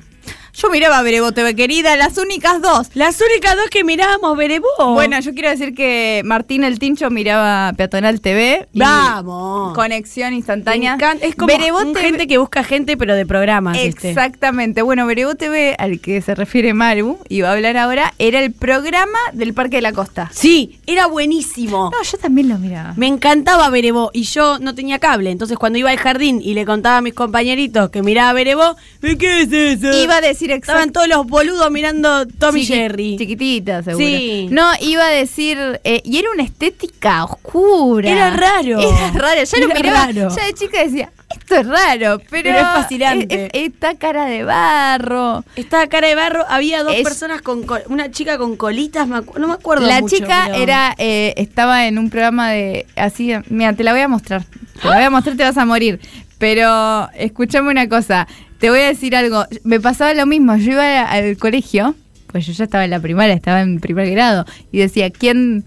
[0.56, 2.88] Yo miraba Brebo TV, querida, las únicas dos.
[2.94, 4.94] Las únicas dos que mirábamos Berebó.
[4.94, 8.66] Bueno, yo quiero decir que Martín el Tincho miraba Peatonal TV.
[8.72, 9.74] y vamos.
[9.74, 10.96] Conexión instantánea.
[11.20, 13.76] Es como un TV gente que busca gente, pero de programas.
[13.76, 14.08] este.
[14.08, 14.80] Exactamente.
[14.80, 18.52] Bueno, Berebo TV, al que se refiere Maru, y va a hablar ahora, era el
[18.52, 20.30] programa del Parque de la Costa.
[20.32, 21.90] Sí, era buenísimo.
[21.92, 22.94] No, yo también lo miraba.
[22.96, 25.32] Me encantaba Berebó y yo no tenía cable.
[25.32, 29.16] Entonces, cuando iba al jardín y le contaba a mis compañeritos que miraba Berebó, ¿y
[29.16, 29.94] ¿qué es eso?
[30.02, 33.16] Iba a decir Estaban todos los boludos mirando Tommy Jerry.
[33.18, 34.06] Chiquitita, seguro.
[34.06, 34.48] Sí.
[34.50, 35.58] No, iba a decir.
[35.84, 38.10] eh, y era una estética oscura.
[38.10, 38.80] Era raro.
[38.80, 39.40] Era raro.
[39.44, 40.06] Yo lo miraba.
[40.06, 40.28] raro.
[40.36, 42.42] Ya de chica decía, esto es raro, pero.
[42.44, 43.34] Pero es fascinante.
[43.46, 45.44] es- es- esta cara de barro.
[45.56, 49.20] Estaba cara de barro, había dos Es- personas con col- una chica con colitas, me
[49.38, 53.32] no me acuerdo La mucho, chica pero- era eh, estaba en un programa de así,
[53.48, 54.44] mira, te la voy a mostrar.
[54.80, 56.00] Te la voy a mostrar, te vas a morir.
[56.38, 58.28] Pero escúchame una cosa,
[58.58, 59.44] te voy a decir algo.
[59.64, 61.94] Me pasaba lo mismo, yo iba al colegio,
[62.28, 65.64] pues yo ya estaba en la primaria, estaba en primer grado, y decía, ¿quién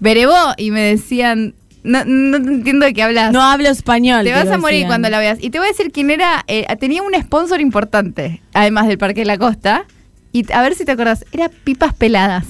[0.00, 0.34] Berebó?
[0.56, 3.32] Y me decían, no, no te entiendo de qué hablas.
[3.32, 4.24] no hablo español.
[4.24, 4.88] Te vas a morir decían.
[4.88, 5.38] cuando la veas.
[5.40, 6.44] Y te voy a decir quién era.
[6.46, 9.84] eh, tenía un sponsor importante, además del Parque de la Costa.
[10.32, 12.44] Y a ver si te acordás, era Pipas Peladas.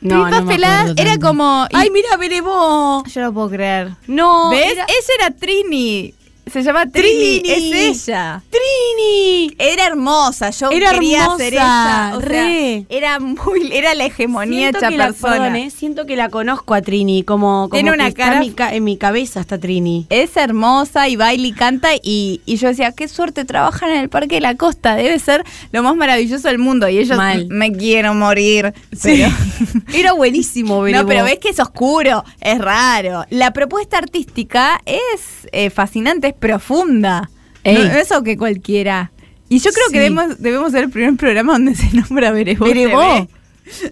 [0.00, 1.28] No, Pipas no Peladas era tanto.
[1.28, 1.66] como.
[1.70, 3.04] y- Ay, mira, Berebó.
[3.06, 3.92] yo no puedo creer.
[4.08, 4.50] No.
[4.50, 4.72] ¿Ves?
[4.72, 6.12] era- Ella era Trini.
[6.50, 7.40] Se llama Trini.
[7.40, 7.72] Trini.
[7.88, 8.42] Es ella.
[8.50, 9.54] Trini.
[9.58, 12.12] Era hermosa, yo Era quería hermosa, ser ella.
[12.16, 12.86] O sea, re.
[12.88, 15.32] era muy, era la hegemonía Siento hecha que, la, persona.
[15.36, 18.40] perdón, eh, siento que la conozco a Trini, como, como Tiene una está cara- en
[18.40, 20.06] mi, ca- en mi cabeza está Trini.
[20.10, 24.08] Es hermosa y baila y canta y, y yo decía, qué suerte trabajan en el
[24.08, 26.88] Parque de la Costa, debe ser lo más maravilloso del mundo.
[26.88, 27.46] Y ellos, Mal.
[27.48, 28.74] me quiero morir.
[29.02, 29.28] Pero,
[29.94, 31.02] Era buenísimo, Berebó.
[31.02, 33.24] no, pero ves que es oscuro, es raro.
[33.30, 37.30] La propuesta artística es eh, fascinante, es profunda.
[37.64, 37.74] Ey.
[37.78, 39.10] No, no es algo que cualquiera.
[39.48, 39.92] Y yo creo Sí.
[39.92, 42.66] que debemos, debemos ser el primer programa donde se nombra Berebó.
[42.66, 43.28] Berebó.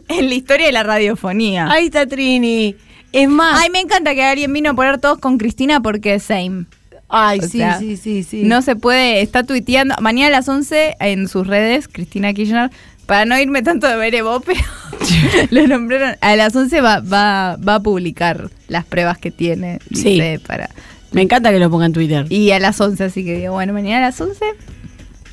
[0.09, 1.71] En la historia de la radiofonía.
[1.71, 2.75] Ahí está Trini.
[3.13, 3.61] Es más.
[3.61, 6.65] Ay, me encanta que alguien vino a poner todos con Cristina porque es same.
[7.09, 8.43] Ay, O sí, sea, sí, sí, sí.
[8.45, 9.95] No se puede, está tuiteando.
[10.01, 12.71] Mañana a las 11 en sus redes, Cristina Kirchner
[13.07, 14.61] para no irme tanto de ver Evo, pero
[15.51, 16.17] lo nombraron.
[16.21, 19.81] A las 11 va, va, va a publicar las pruebas que tiene.
[19.93, 20.11] Sí.
[20.13, 20.71] dice, para.
[21.13, 22.27] Me encanta que lo ponga en Twitter.
[22.31, 24.45] Y a las 11, así que digo, bueno, mañana a las 11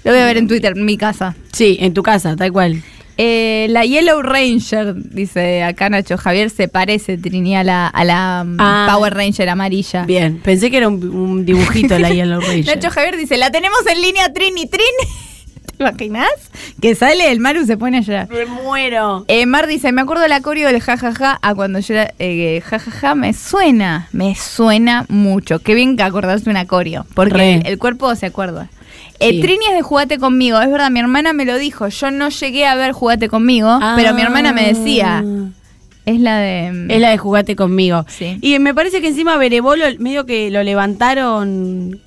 [0.04, 1.36] lo voy a ver en Twitter, en mi casa.
[1.52, 2.82] Sí, en tu casa, tal cual.
[3.20, 8.44] Eh, la Yellow Ranger, dice acá Nacho Javier, se parece, Trini, a la, a la
[8.46, 8.88] mm, Ah.
[8.92, 10.06] Power Ranger amarilla.
[10.06, 12.76] Bien, pensé que era un, un dibujito la Yellow Ranger.
[12.76, 14.86] Nacho Javier dice, la tenemos en línea Trini Trini.
[15.98, 16.30] ¿Te imaginas?
[16.82, 18.30] Que sale el Maru se pone a llorar.
[18.30, 19.26] Me muero.
[19.28, 23.16] Eh, Mar dice, me acuerdo del acorio del jajaja a cuando yo era eh, jajaja,
[23.16, 25.60] me suena, me suena mucho.
[25.60, 28.70] Qué bien que acordarse un acorio, porque el, el cuerpo se acuerda.
[29.20, 29.42] Eh, Sí.
[29.42, 32.68] Trini es de Jugate conmigo, es verdad, mi hermana me lo dijo, yo no llegué
[32.68, 35.24] a ver Jugate conmigo, pero mi hermana me decía,
[36.06, 36.68] es la de...
[36.68, 36.94] Ah.
[36.94, 38.06] Es la de jugate conmigo.
[38.08, 38.38] Sí.
[38.42, 42.00] Y me parece que encima Berebolo medio que lo levantaron.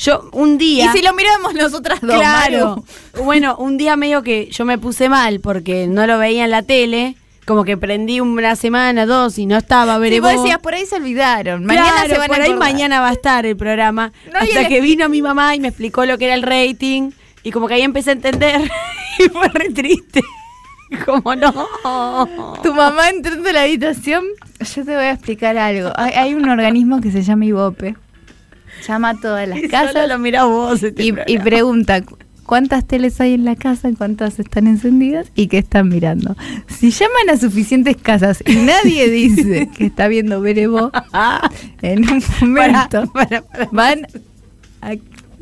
[0.00, 0.86] Yo un día.
[0.86, 2.84] Y si lo miramos nosotras dos, Claro.
[3.14, 3.24] Maru?
[3.24, 6.62] Bueno, un día medio que yo me puse mal porque no lo veía en la
[6.62, 7.16] tele.
[7.46, 10.34] Como que prendí una semana, dos y no estaba Sí, Berebolo.
[10.34, 13.08] vos decías, por ahí se olvidaron, mañana Claro, se van por a ahí mañana va
[13.08, 14.12] a estar el programa.
[14.32, 17.10] No, hasta que vino mi mamá y me explicó lo que era el rating.
[17.42, 18.60] Y como que ahí empecé a entender.
[19.18, 20.22] y fue re triste.
[21.04, 21.52] Como no.
[22.62, 24.24] Tu mamá entrando a la habitación,
[24.58, 25.92] yo te voy a explicar algo.
[25.96, 27.94] Hay, hay un organismo que se llama IVOPE.
[28.86, 32.16] Llama a todas las Y solo casas lo mirás vos este y, y pregunta cu-
[32.44, 36.36] cuántas teles hay en la casa, cuántas están encendidas y qué están mirando.
[36.68, 40.90] Si llaman a suficientes casas y nadie dice que está viendo Berebo,
[41.82, 44.06] en un momento Para, para, van
[44.82, 44.94] a,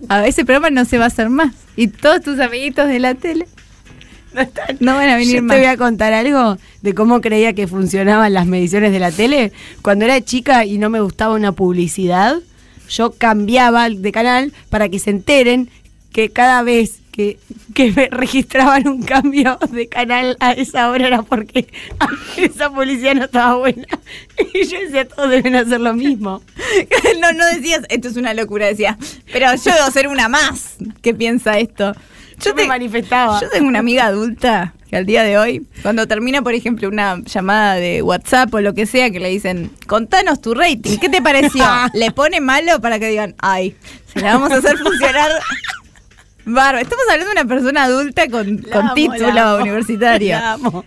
[0.08, 1.54] a ese programa no se va a hacer más.
[1.76, 3.46] Y todos tus amiguitos de la tele
[4.34, 5.56] No, están- no van a venir Yo más.
[5.56, 9.52] te voy a contar algo de cómo creía que funcionaban las mediciones de la tele.
[9.80, 12.36] Cuando era chica y no me gustaba una publicidad,
[12.88, 15.70] yo cambiaba de canal para que se enteren
[16.12, 17.38] que cada vez que,
[17.74, 21.68] que me registraban un cambio de canal a esa hora era porque
[22.36, 23.86] esa publicidad no estaba buena.
[24.54, 26.42] Y yo decía, todos deben hacer lo mismo.
[27.20, 28.96] no, no decías, esto es una locura, decías,
[29.32, 31.92] pero yo debo ser una más que piensa esto.
[32.40, 33.40] Yo me manifestaba.
[33.40, 37.22] Yo tengo una amiga adulta que al día de hoy, cuando termina, por ejemplo, una
[37.24, 41.20] llamada de WhatsApp o lo que sea, que le dicen, contanos tu rating, ¿qué te
[41.20, 41.64] pareció?
[41.92, 43.76] le pone malo para que digan, ay,
[44.12, 45.30] se la vamos a hacer funcionar.
[46.46, 49.62] Bárbaro, estamos hablando de una persona adulta con, con amo, título amo.
[49.62, 50.38] universitario.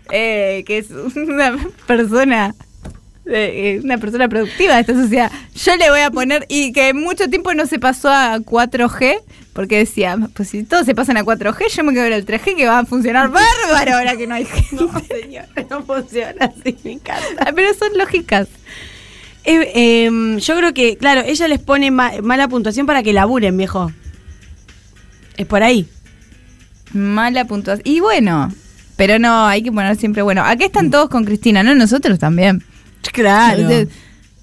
[0.10, 2.56] Eh, que es una persona
[3.26, 5.32] eh, una persona productiva de esta sociedad.
[5.56, 9.20] Yo le voy a poner, y que mucho tiempo no se pasó a 4G,
[9.54, 12.56] porque decía, pues si todos se pasan a 4G, yo me quedo en el 3G
[12.56, 14.76] que va a funcionar bárbaro ahora que no hay gente.
[14.76, 17.24] No, señor, no funciona así, me encanta.
[17.46, 18.48] Ah, Pero son lógicas.
[19.44, 23.58] Eh, em, yo creo que, claro, ella les pone ma- mala puntuación para que laburen,
[23.58, 23.92] viejo.
[25.38, 25.88] Es por ahí.
[26.94, 27.82] Mala puntuación.
[27.86, 28.54] Y bueno,
[28.98, 30.44] pero no, hay que poner siempre bueno.
[30.44, 31.74] Acá están todos con Cristina, ¿no?
[31.74, 32.64] Nosotros también.
[33.14, 33.68] Claro.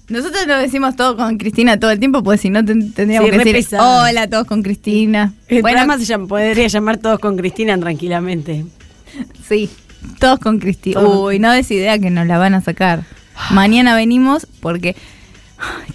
[0.09, 3.31] Nosotros lo decimos todo con Cristina todo el tiempo, pues si no ten- tendríamos Sí,
[3.31, 4.03] que decir pesado.
[4.03, 5.33] hola todos con Cristina.
[5.47, 8.65] El bueno, programa se podría llamar todos con Cristina tranquilamente.
[9.47, 9.69] sí,
[10.19, 10.99] todos con Cristina.
[11.01, 13.03] Uy, no des idea que nos la van a sacar.
[13.51, 14.95] Mañana venimos porque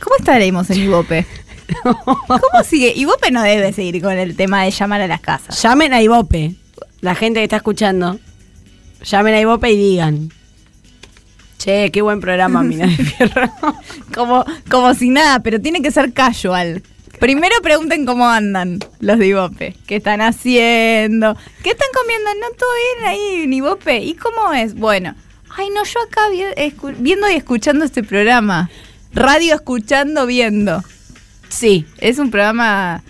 [0.01, 1.27] ¿Cómo estaremos en Ibope?
[1.83, 2.93] ¿Cómo sigue?
[2.95, 5.61] Ibope no debe seguir con el tema de llamar a las casas.
[5.63, 6.55] Llamen a Ibope.
[7.01, 8.19] La gente que está escuchando.
[9.03, 10.31] Llamen a Ibope y digan.
[11.65, 13.51] Che, qué buen programa, Mina de Fierro.
[14.15, 16.83] Como, como si nada, pero tiene que ser casual.
[17.19, 19.75] Primero pregunten cómo andan los de Ibope.
[19.87, 21.35] ¿Qué están haciendo?
[21.63, 22.35] ¿Qué están comiendo?
[22.35, 23.97] ¿No todo bien ahí en Ibope?
[24.01, 24.75] ¿Y cómo es?
[24.75, 25.15] Bueno.
[25.57, 26.21] Ay, no, yo acá
[26.99, 28.69] viendo y escuchando este programa.
[29.15, 30.83] Radio escuchando, viendo.
[31.49, 33.03] Sí, Es un programa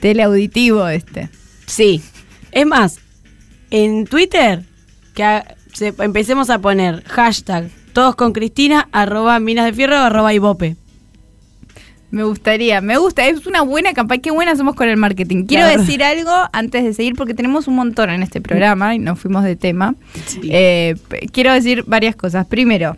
[0.00, 1.28] teleauditivo este.
[1.66, 2.02] sí.
[2.50, 2.98] Es más,
[3.70, 4.64] en Twitter,
[5.14, 5.42] que
[5.98, 10.76] empecemos a poner hashtag todos con Cristina, arroba Minas de Fierro, arroba Ibope.
[12.10, 15.44] Me gustaría, me gusta, es una buena campaña, qué buena somos con el marketing.
[15.46, 19.20] Quiero decir algo antes de seguir porque tenemos un montón en este programa y nos
[19.20, 19.94] fuimos de tema.
[20.26, 20.40] Sí.
[20.50, 20.96] Eh,
[21.32, 22.46] quiero decir varias cosas.
[22.46, 22.96] Primero,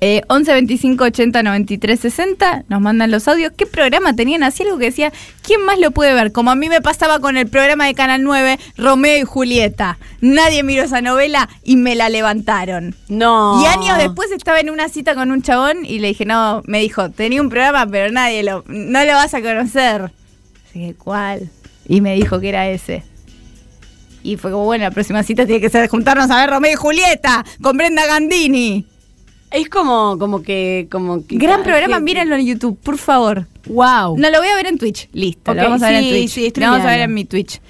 [0.00, 3.52] eh, 11 25 80 93 60 nos mandan los audios.
[3.56, 4.42] ¿Qué programa tenían?
[4.42, 6.32] Así algo que decía, ¿quién más lo puede ver?
[6.32, 9.98] Como a mí me pasaba con el programa de Canal 9, Romeo y Julieta.
[10.20, 12.94] Nadie miró esa novela y me la levantaron.
[13.08, 13.62] No.
[13.62, 16.80] Y años después estaba en una cita con un chabón y le dije, no, me
[16.80, 20.12] dijo, tenía un programa, pero nadie lo, no lo vas a conocer.
[20.72, 21.50] Dije, ¿cuál?
[21.86, 23.04] Y me dijo que era ese.
[24.22, 26.76] Y fue como, bueno, la próxima cita tiene que ser juntarnos a ver Romeo y
[26.76, 28.86] Julieta con Brenda Gandini.
[29.54, 31.36] Es como, como que, como que.
[31.36, 33.46] Gran programa, que- mírenlo en YouTube, por favor.
[33.66, 34.18] Wow.
[34.18, 36.28] No lo voy a ver en Twitch, listo, lo vamos a ver en Twitch.
[36.30, 37.60] sí, estoy lo vamos a ver en mi Twitch.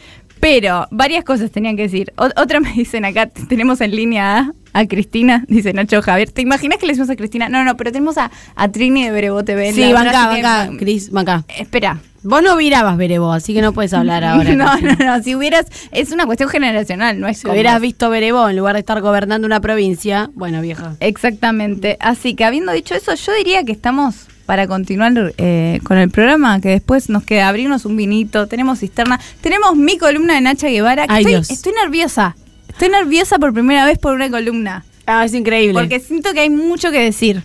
[0.45, 2.13] Pero varias cosas tenían que decir.
[2.19, 6.31] O- otra me dicen acá, tenemos en línea a, a Cristina, dice Nacho Javier.
[6.31, 7.49] ¿Te imaginas que le decimos a Cristina?
[7.49, 9.73] No, no, pero tenemos a, a Trini de Berebo TV.
[9.73, 10.67] Sí, brasileña.
[10.67, 11.45] banca, Cris, banca.
[11.59, 11.99] Espera.
[12.25, 14.55] Vos no mirabas Berebo, así que no puedes hablar ahora.
[14.55, 15.23] no, no, no.
[15.23, 15.65] Si hubieras.
[15.93, 19.47] Es una cuestión generacional, no es Si hubieras visto Berebo en lugar de estar gobernando
[19.47, 20.95] una provincia, bueno, vieja.
[21.01, 21.97] Exactamente.
[22.01, 26.61] Así que habiendo dicho eso, yo diría que estamos para continuar eh, con el programa,
[26.61, 31.07] que después nos queda abrirnos un vinito, tenemos cisterna, tenemos mi columna de Nacha Guevara.
[31.07, 31.51] que Ay, estoy, Dios.
[31.51, 32.37] estoy nerviosa.
[32.69, 34.85] Estoy nerviosa por primera vez por una columna.
[35.07, 35.75] Ah, es increíble.
[35.75, 37.43] Porque siento que hay mucho que decir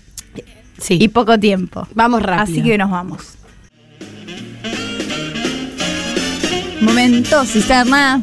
[0.77, 0.97] sí.
[0.99, 1.87] y poco tiempo.
[1.93, 2.43] vamos rápido.
[2.59, 3.37] Así que nos vamos.
[6.81, 8.21] Momento, cisterna.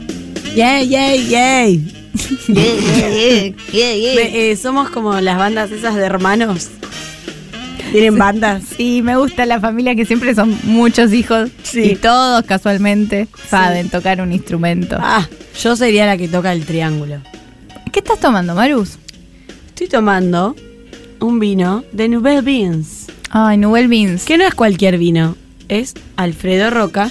[0.55, 1.93] Yay, yay, yay.
[2.49, 4.15] Yeah, yeah, yeah.
[4.17, 6.71] Ve, eh, somos como las bandas esas de hermanos.
[7.93, 8.63] Tienen bandas.
[8.77, 11.93] Sí, me gusta la familia que siempre son muchos hijos Sí.
[11.93, 14.97] y todos casualmente saben tocar un instrumento.
[15.01, 15.27] Ah,
[15.63, 17.17] yo sería la que toca el triángulo.
[17.93, 18.99] ¿Qué estás tomando, Marus?
[19.69, 20.55] Estoy tomando
[21.21, 23.07] un vino de Nouvelle Beans.
[23.31, 24.25] Ay, Nubel Beans.
[24.25, 25.37] Que no es cualquier vino,
[25.69, 27.11] es Alfredo Roca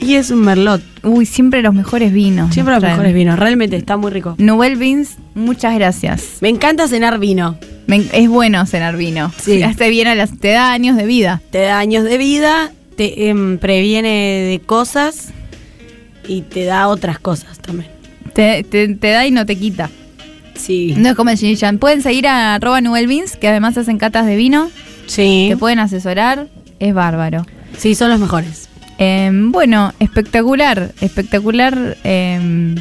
[0.00, 0.82] y es un merlot.
[1.02, 2.52] Uy, siempre los mejores vinos.
[2.52, 2.96] Siempre los traen.
[2.96, 4.34] mejores vinos, realmente está muy rico.
[4.38, 6.38] Nubel Beans, muchas gracias.
[6.40, 7.58] Me encanta cenar vino.
[7.88, 9.32] Me es bueno cenar vino.
[9.40, 9.58] Sí.
[9.76, 11.40] Te a las, te da años de vida.
[11.50, 14.08] Te da años de vida, te em, previene
[14.50, 15.28] de cosas
[16.28, 17.90] y te da otras cosas también.
[18.34, 19.88] Te, te- te da y no te quita.
[20.54, 20.94] Sí.
[20.98, 21.78] No es como el Shin-Chan.
[21.78, 24.70] Pueden seguir a arroba Beans, que además hacen catas de vino.
[25.06, 25.46] Sí.
[25.48, 26.46] Te pueden asesorar.
[26.78, 27.46] Es bárbaro.
[27.76, 28.68] Sí, son los mejores.
[28.98, 32.74] Em, bueno, espectacular, espectacular em,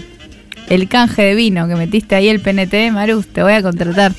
[0.67, 4.12] el canje de vino que metiste ahí el PNT, Marus, te voy a contratar.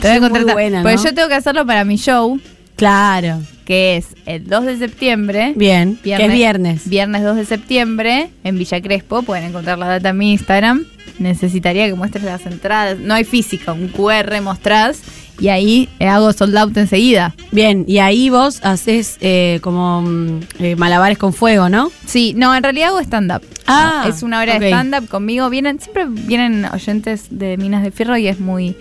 [0.00, 0.54] Te voy a contratar.
[0.54, 0.90] buena, ¿no?
[1.04, 2.40] yo tengo que hacerlo para mi show,
[2.76, 3.42] Claro.
[3.64, 5.52] que es el 2 de septiembre.
[5.56, 5.98] Bien.
[6.02, 6.88] Que es viernes.
[6.88, 9.22] Viernes 2 de septiembre en Villa Crespo.
[9.22, 10.84] Pueden encontrar la data en mi Instagram.
[11.18, 12.98] Necesitaría que muestres las entradas.
[12.98, 15.02] No hay física, un QR mostrás
[15.40, 17.34] y ahí hago sold out enseguida.
[17.52, 21.90] Bien, y ahí vos haces eh, como mm, eh, malabares con fuego, ¿no?
[22.06, 23.42] Sí, no, en realidad hago stand-up.
[23.66, 25.48] Ah, es una hora de stand-up conmigo.
[25.50, 28.76] Vienen, siempre vienen oyentes de Minas de Fierro y es muy,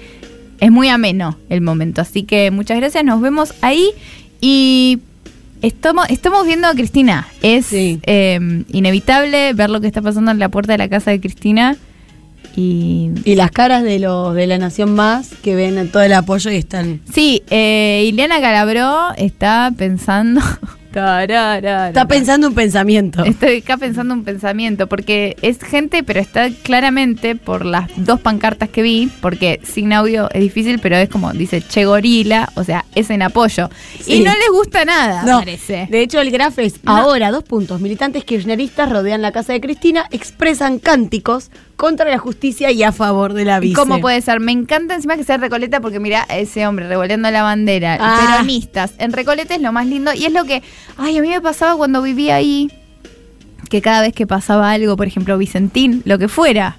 [0.60, 2.02] es muy ameno el momento.
[2.02, 3.90] Así que muchas gracias, nos vemos ahí
[4.42, 5.00] y
[5.62, 7.28] estamos, estamos viendo a Cristina.
[7.42, 8.00] Es Sí.
[8.06, 11.76] eh, inevitable ver lo que está pasando en la puerta de la casa de Cristina.
[12.56, 16.50] Y Y las caras de los de la Nación Más que ven todo el apoyo
[16.50, 17.02] y están.
[17.14, 20.42] sí, eh, Ileana Calabró está pensando.
[21.02, 23.24] Está pensando un pensamiento.
[23.24, 28.70] Estoy acá pensando un pensamiento, porque es gente, pero está claramente por las dos pancartas
[28.70, 32.86] que vi, porque sin audio es difícil, pero es como dice Che Gorila, o sea,
[32.96, 33.70] es en apoyo.
[34.02, 34.16] Sí.
[34.16, 35.88] Y no les gusta nada, No, parece.
[35.90, 36.96] de hecho el graf es No.
[36.96, 37.80] ahora, dos puntos.
[37.82, 43.34] Militantes kirchneristas rodean la casa de Cristina, expresan cánticos contra la justicia y a favor
[43.34, 43.76] de la vice.
[43.76, 44.40] ¿Cómo puede ser?
[44.40, 47.98] Me encanta encima que sea Recoleta porque mira a ese hombre revoleando la bandera.
[48.02, 48.34] Ah.
[48.34, 48.94] Peronistas.
[48.98, 50.64] En Recoleta es lo más lindo y es lo que,
[50.98, 52.70] ay, a mí me pasaba cuando vivía ahí,
[53.70, 56.78] que cada vez que pasaba algo, por ejemplo, Vicentín, lo que fuera.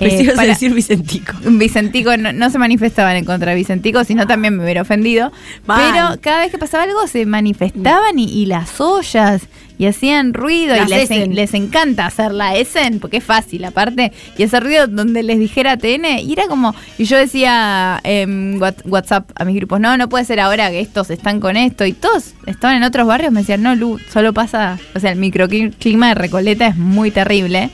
[0.00, 1.32] Pensé eh, para- decir Vicentico.
[1.44, 5.30] Vicentico no, no se manifestaban en contra de Vicentico, sino también me hubiera ofendido.
[5.66, 5.92] Mal.
[5.92, 9.42] Pero cada vez que pasaba algo se manifestaban y, y las ollas
[9.78, 13.64] y hacían ruido Las y les, en- les encanta hacer la Essen porque es fácil
[13.64, 18.58] aparte y ese ruido donde les dijera TN y era como y yo decía en
[18.60, 21.86] What- WhatsApp a mis grupos no no puede ser ahora que estos están con esto
[21.86, 25.18] y todos estaban en otros barrios me decían no Lu solo pasa o sea el
[25.18, 27.70] microclima de Recoleta es muy terrible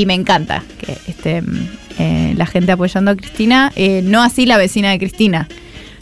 [0.00, 1.42] y me encanta que esté
[1.98, 5.48] eh, la gente apoyando a Cristina eh, no así la vecina de Cristina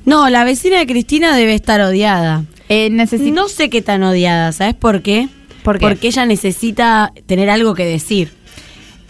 [0.05, 2.44] No, la vecina de Cristina debe estar odiada.
[2.68, 5.28] eh, necesito No sé qué tan odiada, ¿sabes por qué?
[5.62, 5.87] ¿Por qué?
[5.87, 8.33] Porque ella necesita tener algo que decir.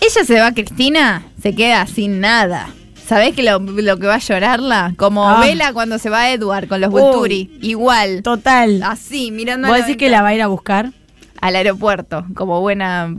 [0.00, 2.68] Ella se va, Cristina, se queda sin nada.
[3.06, 4.92] ¿Sabés que lo, lo que va a llorarla?
[4.96, 5.40] Como Ah.
[5.40, 7.00] Vela cuando se va a Edward con los Uy.
[7.00, 7.50] Vulturi.
[7.62, 8.22] Igual.
[8.22, 8.82] Total.
[8.82, 10.92] Así, mirando ¿Vos a la decís que la va a ir a buscar?
[11.40, 13.14] al aeropuerto, como buena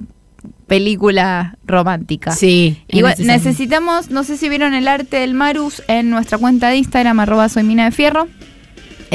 [0.68, 2.32] película romántica.
[2.32, 2.78] Sí.
[2.88, 7.20] Igual, necesitamos, no sé si vieron el arte del Marus en nuestra cuenta de Instagram,
[7.20, 8.28] arroba soy mina de fierro.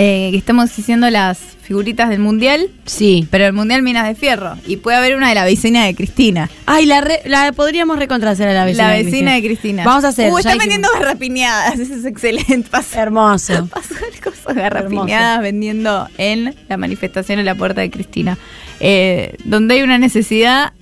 [0.01, 3.27] eh, estamos haciendo las figuritas del mundial, Sí.
[3.33, 4.57] pero el mundial minas de fierro.
[4.65, 6.49] Y puede haber una de la vecina de Cristina.
[6.67, 8.89] Ay, la, re- la podríamos recontracer a la vecina.
[8.89, 9.49] la vecina de Cristina.
[9.83, 9.85] Cristina.
[9.85, 10.31] Vamos a hacer.
[10.33, 10.67] Uh, está dijimos.
[10.69, 11.79] vendiendo garrapiñadas.
[11.81, 12.69] Eso es excelente.
[12.71, 13.67] Pasó, Hermoso.
[13.73, 18.39] pasó cosas garrapiñadas vendiendo en la manifestación en la puerta de Cristina.
[18.81, 20.73] Eh, donde hay una necesidad,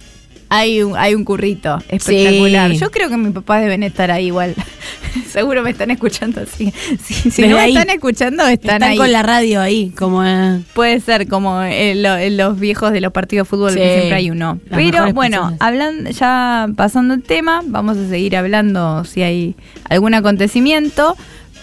[0.49, 2.71] hay un, hay un currito espectacular.
[2.71, 2.79] Sí.
[2.79, 4.55] Yo creo que mis papás deben estar ahí igual.
[5.31, 6.73] Seguro me están escuchando así.
[7.03, 8.97] Sí, si no me están escuchando, están, Están, ahí.
[8.97, 10.25] con la radio ahí, como...
[10.25, 11.67] eh, Puede ser como lo-
[12.17, 14.59] en los viejos de los partidos de fútbol Sí, que siempre hay uno.
[14.69, 19.55] las Pero bueno, hablando, ya pasando el tema, vamos a seguir hablando si hay
[19.89, 21.17] algún acontecimiento.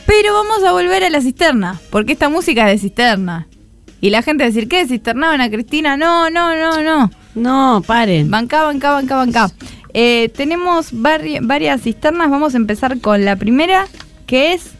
[0.05, 3.47] Pero vamos a volver a la cisterna, porque esta música es de cisterna.
[4.03, 4.85] Y la gente va a decir, ¿qué?
[4.85, 5.95] ¿Cisternaban a Cristina?
[5.95, 7.09] No, no, no, no.
[7.35, 8.29] No, paren.
[8.29, 9.49] Banca, banca, banca, banca.
[9.93, 12.29] Eh, tenemos vari- varias cisternas.
[12.29, 13.87] Vamos a empezar con la primera,
[14.25, 14.71] que es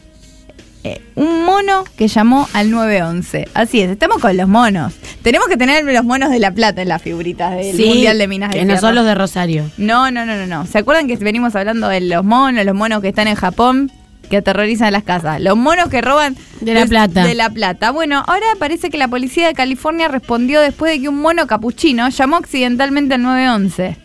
[0.84, 3.48] eh, un mono que llamó al 911.
[3.54, 4.92] Así es, estamos con los monos.
[5.22, 8.28] Tenemos que tener los monos de La Plata en las figuritas del Sí, Mundial de
[8.28, 9.70] Minas de que no son los de Rosario.
[9.78, 10.66] No, no, no, no, no.
[10.66, 13.90] ¿Se acuerdan que venimos hablando de los monos, los monos que están en Japón?
[14.30, 15.40] Que aterrorizan las casas.
[15.40, 17.24] Los monos que roban De La Plata.
[17.24, 17.90] De La Plata.
[17.90, 22.08] Bueno, ahora parece que la policía de California respondió después de que un mono capuchino
[22.08, 23.96] llamó accidentalmente al 911.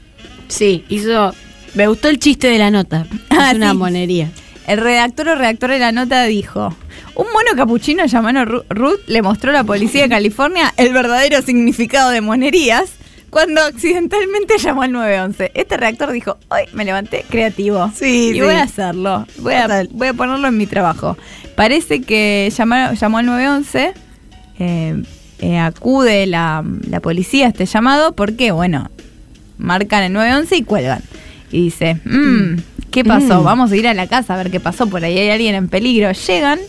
[0.47, 1.33] Sí, hizo...
[1.75, 3.05] Me gustó el chiste de la nota.
[3.31, 3.77] Ah, es una sí.
[3.77, 4.29] monería.
[4.67, 6.75] El redactor o redactor de la nota dijo:
[7.15, 11.41] Un mono capuchino llamado Ru- Ruth le mostró a la policía de California el verdadero
[11.41, 12.89] significado de monerías
[13.29, 15.51] cuando accidentalmente llamó al 911.
[15.53, 17.91] Este redactor dijo: Hoy me levanté creativo.
[17.95, 18.41] Sí, y sí.
[18.41, 19.25] voy a hacerlo.
[19.39, 19.89] Voy a, Total.
[19.91, 21.17] voy a ponerlo en mi trabajo.
[21.55, 23.93] Parece que llamó, llamó al 911.
[24.59, 25.03] eh,
[25.41, 28.91] eh, acude la, la policía a este llamado porque, bueno,
[29.57, 31.01] marcan el 911 y cuelgan.
[31.51, 32.57] Y dice, "Mm,
[32.91, 33.39] ¿qué pasó?
[33.41, 33.43] Mm.
[33.45, 34.87] Vamos a ir a la casa a ver qué pasó.
[34.87, 36.11] Por ahí hay alguien en peligro.
[36.11, 36.59] Llegan,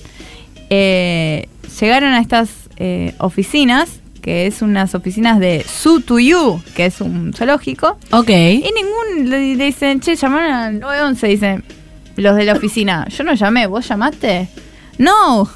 [0.71, 1.49] eh,
[1.81, 7.01] llegaron a estas eh, oficinas, que es unas oficinas de Zoo to You, que es
[7.01, 7.99] un zoológico.
[8.13, 8.31] Ok.
[8.31, 11.65] Y ningún le, dicen, che, llamaron al 911, dicen
[12.17, 13.07] los de la oficina.
[13.17, 14.49] Yo no llamé, ¿vos llamaste?
[14.99, 15.49] No,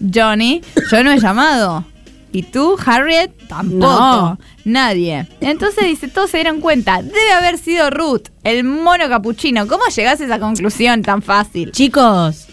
[0.00, 1.84] Johnny, yo no he llamado.
[2.32, 3.30] ¿Y tú, Harriet?
[3.48, 3.78] Tampoco.
[3.80, 4.38] No.
[4.64, 5.28] Nadie.
[5.40, 7.02] Entonces dice, todos se dieron cuenta.
[7.02, 9.66] Debe haber sido Ruth, el mono capuchino.
[9.66, 11.72] ¿Cómo llegás a esa conclusión tan fácil?
[11.72, 12.46] Chicos,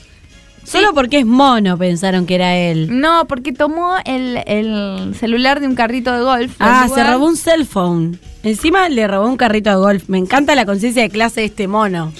[0.67, 2.99] solo porque es mono pensaron que era él.
[2.99, 6.55] No, porque tomó el, el celular de un carrito de golf.
[6.59, 8.19] Ah, se robó un cell phone.
[8.43, 10.03] Encima le robó un carrito de golf.
[10.07, 12.13] Me encanta la conciencia de clase de este mono.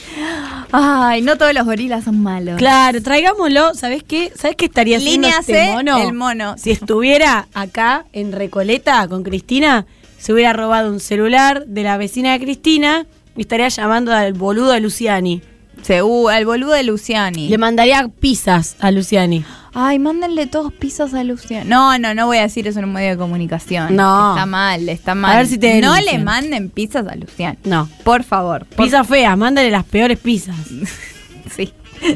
[0.72, 2.58] Ay, no todos los gorilas son malos.
[2.58, 3.74] Claro, traigámoslo.
[3.74, 4.34] ¿Sabés qué?
[4.36, 5.98] ¿Sabés qué estaría haciendo Línea este C, mono?
[5.98, 6.56] el mono.
[6.58, 9.86] Si estuviera acá en Recoleta con Cristina,
[10.18, 13.06] se hubiera robado un celular de la vecina de Cristina
[13.38, 15.42] y estaría llamando al boludo de Luciani.
[15.82, 17.48] Seguro, al boludo de Luciani.
[17.50, 19.46] Le mandaría pizzas a Luciani.
[19.74, 21.70] Ay, mándenle todos pisos a Luciani.
[21.70, 23.96] No, no, no voy a decir eso en un medio de comunicación.
[23.96, 24.32] No.
[24.32, 25.38] Está mal, está mal.
[25.38, 26.18] ver si te No denuncian.
[26.20, 27.58] le manden pizzas a Luciani.
[27.64, 27.88] No.
[28.04, 28.66] Por favor.
[28.66, 30.56] por- Pizzas feas, mándale las peores pizzas.
[31.56, 31.72] Sí.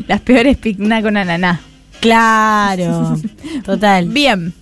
[0.07, 1.61] Las peores pigna con ananá.
[2.01, 3.17] Claro.
[3.65, 4.07] Total.
[4.07, 4.53] Bien.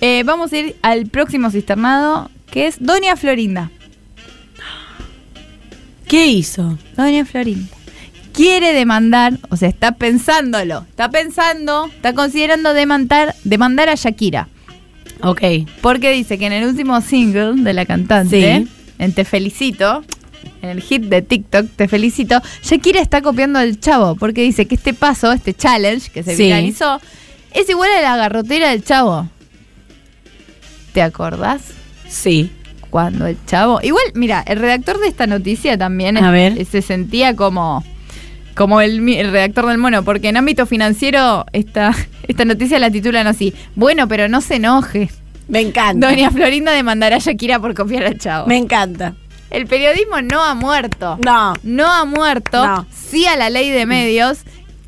[0.00, 3.70] Eh, vamos a ir al próximo cisternado, que es Doña Florinda.
[6.08, 6.76] ¿Qué hizo?
[6.96, 7.68] Doña Florinda.
[8.32, 10.86] Quiere demandar, o sea, está pensándolo.
[10.88, 14.48] Está pensando, está considerando demandar, demandar a Shakira.
[15.22, 15.42] Ok.
[15.82, 18.68] Porque dice que en el último single de la cantante, Sí.
[18.98, 20.04] en Te Felicito,
[20.62, 24.14] en el hit de TikTok, Te Felicito, Shakira está copiando al chavo.
[24.14, 26.44] Porque dice que este paso, este challenge que se Sí.
[26.44, 27.00] viralizó,
[27.52, 29.28] es igual a la garrotera del chavo.
[30.92, 31.62] ¿Te acordás?
[32.08, 32.50] Sí.
[32.90, 33.80] Cuando el chavo.
[33.82, 36.64] Igual, mira, el redactor de esta noticia también A es- ver.
[36.66, 37.84] se sentía como.
[38.60, 41.96] Como el, el redactor del mono, porque en ámbito financiero esta,
[42.28, 43.54] esta noticia la titulan así.
[43.74, 45.08] Bueno, pero no se enoje.
[45.48, 46.10] Me encanta.
[46.10, 48.46] Doña Florinda demandará a Shakira por copiar al chavo.
[48.48, 49.14] Me encanta.
[49.48, 51.18] El periodismo no ha muerto.
[51.24, 51.54] No.
[51.62, 52.66] No ha muerto.
[52.66, 52.86] No.
[52.94, 54.40] Sí a la ley de medios.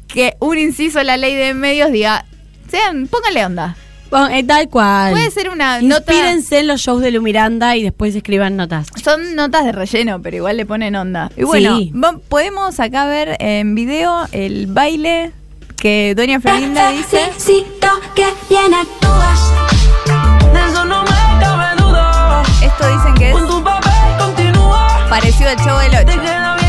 [0.07, 2.27] Que un inciso en la ley de medios diga.
[2.71, 3.77] Sean, pónganle onda.
[4.13, 5.11] Bueno, eh, tal cual.
[5.13, 6.13] Puede ser una nota.
[6.13, 8.87] Inspírense en los shows de Lu Miranda y después escriban notas.
[9.03, 11.31] Son notas de relleno, pero igual le ponen onda.
[11.37, 11.93] Y bueno, Sí.
[12.29, 15.33] podemos acá ver en video el baile
[15.77, 17.31] que Doña Florinda dice.
[18.15, 19.41] Que bien actúas.
[20.53, 22.43] De eso no me cabe duda.
[22.63, 25.07] Esto dicen que es Con tu papel continúa.
[25.09, 26.62] parecido al show del Te 8.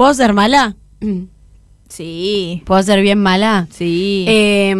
[0.00, 0.76] ¿Puedo ser mala?
[1.90, 2.62] Sí.
[2.66, 3.66] ¿Puedo ser bien mala?
[3.70, 4.24] Sí.
[4.28, 4.74] Eh,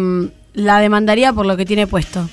[0.53, 2.27] la demandaría por lo que tiene puesto.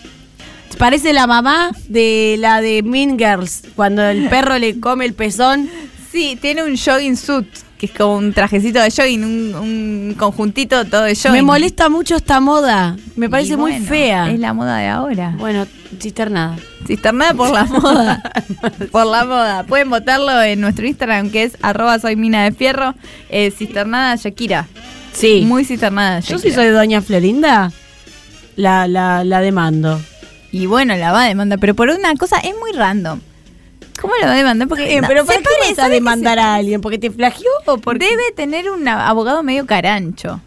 [0.78, 5.68] Parece la mamá de la de Mean Girls, cuando el perro le come el pezón.
[6.12, 7.48] sí, tiene un jogging suit.
[7.78, 11.32] Que es como un trajecito de jogging, un, un conjuntito todo de jogging.
[11.32, 12.96] Me molesta mucho esta moda.
[13.16, 14.30] Me parece muy fea.
[14.30, 15.34] Es la moda de ahora.
[15.38, 15.66] Bueno,
[16.00, 16.56] cisternada.
[16.86, 18.22] Cisternada por la moda.
[18.90, 19.62] por la moda.
[19.62, 22.94] Pueden votarlo en nuestro Instagram que es arroba soy mina de fierro.
[23.28, 24.66] Eh, cisternada Shakira.
[25.12, 25.44] Sí.
[25.46, 27.72] Muy cisternada Yo si soy doña Florinda,
[28.56, 30.00] la, la, la demando.
[30.50, 33.20] Y bueno, la va a demandar, pero por una cosa es muy random.
[34.00, 34.68] ¿Cómo la va a demandar?
[34.68, 36.80] Porque Eh, pero ¿para qué pare- vas a ¿sabe que demandar a alguien?
[36.80, 37.10] ¿Porque te
[37.66, 38.04] o porque...?
[38.04, 40.40] Debe tener un abogado medio carancho.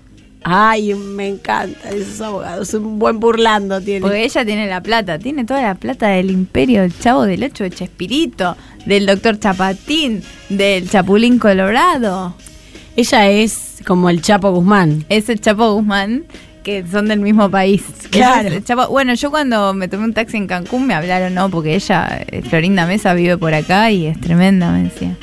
[0.44, 2.74] Ay, me encanta esos abogados.
[2.74, 4.02] Un buen burlando tiene.
[4.02, 7.64] Porque ella tiene la plata, tiene toda la plata del imperio del Chavo del Ocho
[7.64, 12.34] de Chespirito, del doctor Chapatín, del Chapulín Colorado.
[12.96, 15.06] Ella es como el Chapo Guzmán.
[15.10, 16.26] Es el Chapo Guzmán,
[16.64, 17.84] que son del mismo país.
[18.10, 18.50] Claro.
[18.90, 22.42] Bueno, yo cuando me tomé un taxi en Cancún me hablaron, no, porque ella, eh,
[22.42, 25.16] Florinda Mesa, vive por acá y es tremenda, me decía.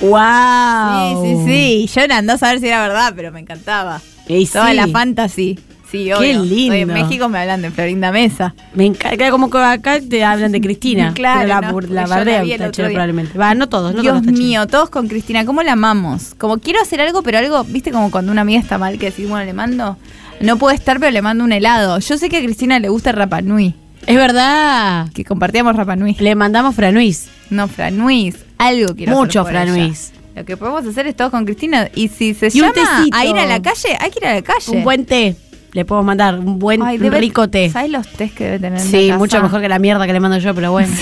[0.00, 1.24] ¡Wow!
[1.24, 1.90] Sí, sí, sí.
[1.94, 4.00] Yo andaba a saber si era verdad, pero me encantaba.
[4.28, 4.76] Y Toda sí.
[4.76, 5.58] la fantasy.
[5.90, 6.44] Sí, Qué obvio.
[6.44, 6.74] lindo.
[6.74, 8.54] Hoy en México me hablan de Florinda Mesa.
[8.74, 11.12] Me encanta, como que acá te hablan de Cristina.
[11.18, 13.38] Claro, pero la, no, la la vi Tachero, probablemente.
[13.38, 14.38] Va, no todos, no Dios todos.
[14.38, 15.46] Mío, todos con Cristina.
[15.46, 16.34] ¿Cómo la amamos?
[16.36, 19.26] Como quiero hacer algo, pero algo, viste, como cuando una amiga está mal, que decís,
[19.28, 19.96] bueno, le mando.
[20.40, 21.98] No puede estar, pero le mando un helado.
[21.98, 23.74] Yo sé que a Cristina le gusta Rapa Nui,
[24.06, 25.08] Es verdad.
[25.12, 26.14] que compartíamos Rapa Nui.
[26.18, 27.28] Le mandamos franuis.
[27.50, 28.36] No, Franuis.
[28.58, 30.10] Algo quiero Mucho hacer por Franuis.
[30.12, 30.20] ella.
[30.36, 31.88] Lo que podemos hacer es todos con Cristina.
[31.94, 34.34] Y si se Y un llama a ir a la calle, hay que ir a
[34.34, 34.70] la calle.
[34.76, 35.34] Un buen té.
[35.72, 37.68] Le podemos mandar un buen Ay, debe- rico té.
[37.70, 38.80] ¿Sabes los tés que debe tener?
[38.80, 40.92] en Sí, la mucho mejor que la mierda que le mando yo, pero bueno.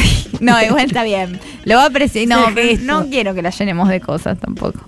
[0.41, 1.39] No, igual está bien.
[1.65, 2.27] Lo va a apreciar.
[2.29, 2.51] No,
[2.83, 4.81] no quiero que la llenemos de cosas tampoco.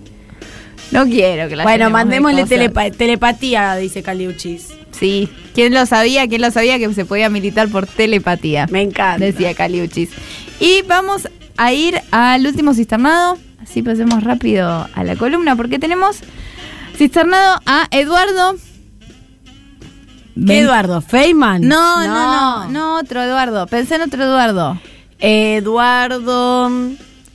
[0.91, 4.69] No quiero que la Bueno, mandémosle telepa- telepatía, dice Caliuchis.
[4.91, 5.29] Sí.
[5.53, 6.27] ¿Quién lo sabía?
[6.27, 8.65] ¿Quién lo sabía que se podía militar por telepatía?
[8.71, 9.23] Me encanta.
[9.23, 10.09] Decía Caliuchis.
[10.59, 13.37] Y vamos a ir al último cisternado.
[13.61, 16.17] Así pasemos rápido a la columna porque tenemos
[16.97, 18.55] cisternado a Eduardo.
[20.47, 21.01] ¿Qué Eduardo?
[21.01, 21.61] ¿Feynman?
[21.67, 23.67] No, no, no, no, otro Eduardo.
[23.67, 24.79] Pensé en otro Eduardo.
[25.19, 26.69] Eduardo.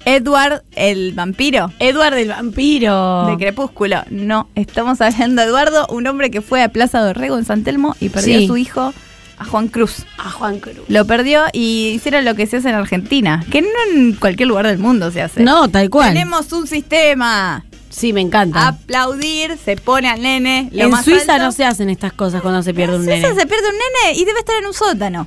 [0.04, 1.72] Edward el vampiro.
[1.78, 3.26] Eduardo el vampiro.
[3.26, 4.02] De Crepúsculo.
[4.10, 7.96] No, estamos hablando de Eduardo, un hombre que fue a Plaza Dorrego en San Telmo
[8.00, 8.44] y perdió Sí.
[8.44, 8.94] a su hijo,
[9.38, 10.04] a Juan Cruz.
[10.18, 10.76] A Juan Cruz.
[10.88, 14.66] Lo perdió y hicieron lo que se hace en Argentina, que no en cualquier lugar
[14.66, 15.42] del mundo se hace.
[15.42, 16.12] No, tal cual.
[16.12, 17.64] Tenemos un sistema.
[17.90, 18.66] Sí, me encanta.
[18.68, 20.68] Aplaudir, se pone al nene.
[20.72, 21.44] Lo en más Suiza alto.
[21.46, 23.40] no se hacen estas cosas cuando se pierde En un Suiza nene.
[23.40, 25.26] se pierde un nene y debe estar en un sótano.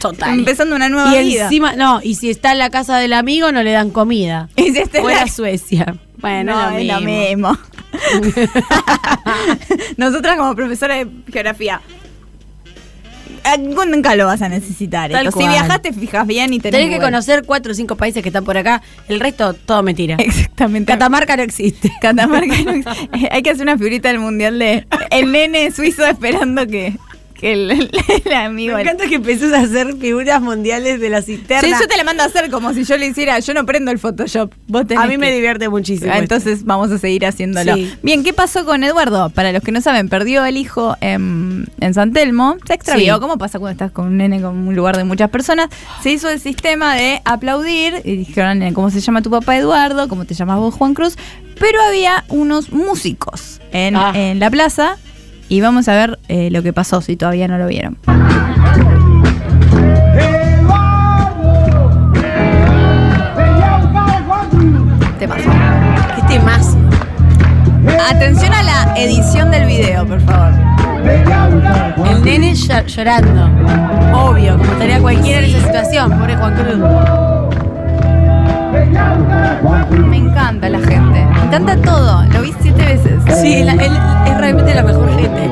[0.00, 0.38] Total.
[0.38, 1.44] Empezando una nueva Y vida.
[1.44, 4.48] encima, no, y si está en la casa del amigo no le dan comida.
[4.56, 5.96] Y si está Fuera la- Suecia.
[6.18, 7.58] Bueno, no, es es lo mismo.
[9.96, 11.80] Nosotras como profesora de geografía.
[13.58, 15.10] Nunca lo vas a necesitar.
[15.10, 15.26] Tal.
[15.26, 15.48] Si cual.
[15.48, 18.44] viajas te fijas bien y tenés Tenés que conocer cuatro o cinco países que están
[18.44, 18.80] por acá.
[19.06, 20.16] El resto, todo mentira.
[20.18, 20.90] Exactamente.
[20.90, 21.92] Catamarca no existe.
[22.00, 26.06] Catamarca no ex- eh, Hay que hacer una figurita del mundial de el nene suizo
[26.06, 26.96] esperando que,
[27.44, 27.90] que el, el-
[28.24, 28.74] el amigo.
[28.76, 31.60] Me encanta que empezás a hacer figuras mundiales de la cisterna.
[31.76, 33.38] Sí, yo te la mando a hacer como si yo le hiciera.
[33.40, 34.52] Yo no prendo el Photoshop.
[34.66, 36.10] Vos tenés a mí me que- divierte muchísimo.
[36.10, 36.34] Ah, esto.
[36.36, 37.74] Entonces vamos a seguir haciéndolo.
[37.74, 37.92] Sí.
[38.02, 39.28] Bien, ¿qué pasó con Eduardo?
[39.30, 43.14] Para los que no saben, perdió el hijo en, en San Telmo, se extravió.
[43.16, 43.20] Sí.
[43.20, 45.68] ¿Cómo pasa cuando estás con un nene con un lugar de muchas personas?
[46.02, 50.08] Se hizo el sistema de aplaudir y dijeron, "Nene, ¿cómo se llama tu papá Eduardo?
[50.08, 51.16] ¿Cómo te llamas vos Juan Cruz?
[51.60, 54.12] Pero había unos músicos en, Ah.
[54.14, 54.96] en la plaza
[55.48, 57.98] y vamos a ver eh, lo que pasó si todavía no lo vieron.
[65.18, 65.50] Te pasó.
[66.16, 66.76] Qué temazo.
[68.10, 70.52] Atención a la edición del video, por favor.
[72.10, 73.48] El nene ll- llorando.
[74.16, 76.18] Obvio, como estaría cualquiera en esa situación.
[76.18, 77.23] Pobre Juan Cruz.
[80.06, 81.24] Me encanta la gente.
[81.24, 82.24] Me encanta todo.
[82.32, 83.22] Lo vi siete veces.
[83.40, 85.50] Sí, él es realmente la mejor gente.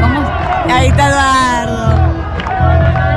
[0.00, 0.24] ¿Cómo?
[0.72, 1.94] Ahí está Eduardo.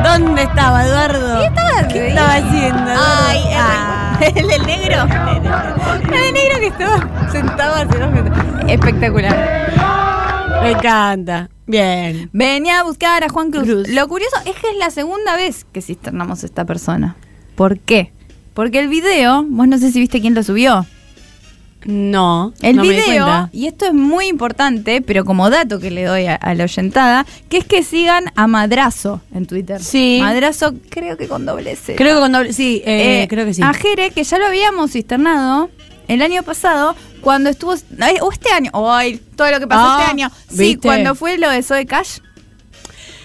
[0.04, 1.40] ¿Dónde estaba Eduardo?
[1.40, 2.92] ¿Qué estaba, ¿Qué estaba haciendo?
[2.92, 3.02] Eduardo?
[3.28, 4.20] Ay, Ah.
[4.36, 5.04] el del negro.
[5.04, 8.44] El del negro que estaba sentado hace dos minutos.
[8.68, 9.68] Espectacular.
[10.64, 11.50] Me encanta.
[11.68, 12.30] Bien.
[12.34, 13.66] Venía a buscar a Juan Cruz.
[13.66, 13.90] Cruz.
[13.90, 17.16] Lo curioso es que es la segunda vez que cisternamos a esta persona.
[17.58, 18.14] ¿Por qué?
[18.54, 20.86] Porque el video, vos no sé si viste quién lo subió.
[21.86, 22.54] No.
[22.62, 23.50] El no video, cuenta.
[23.54, 27.26] y esto es muy importante, pero como dato que le doy a, a la oyentada,
[27.50, 29.82] que es que sigan a Madrazo en Twitter.
[29.82, 30.20] Sí.
[30.22, 31.96] Madrazo, creo que con doble C.
[31.96, 32.52] Creo que con doble.
[32.54, 33.62] Sí, eh, Eh, creo que sí.
[33.64, 35.70] A Jere, que ya lo habíamos cisternado
[36.08, 37.74] el año pasado, cuando estuvo.
[38.02, 38.72] ay, O este año.
[38.74, 40.32] Ay, todo lo que pasó Ah, este año.
[40.50, 40.80] Sí, ¿viste?
[40.88, 42.20] cuando fue lo de Zoe Cash.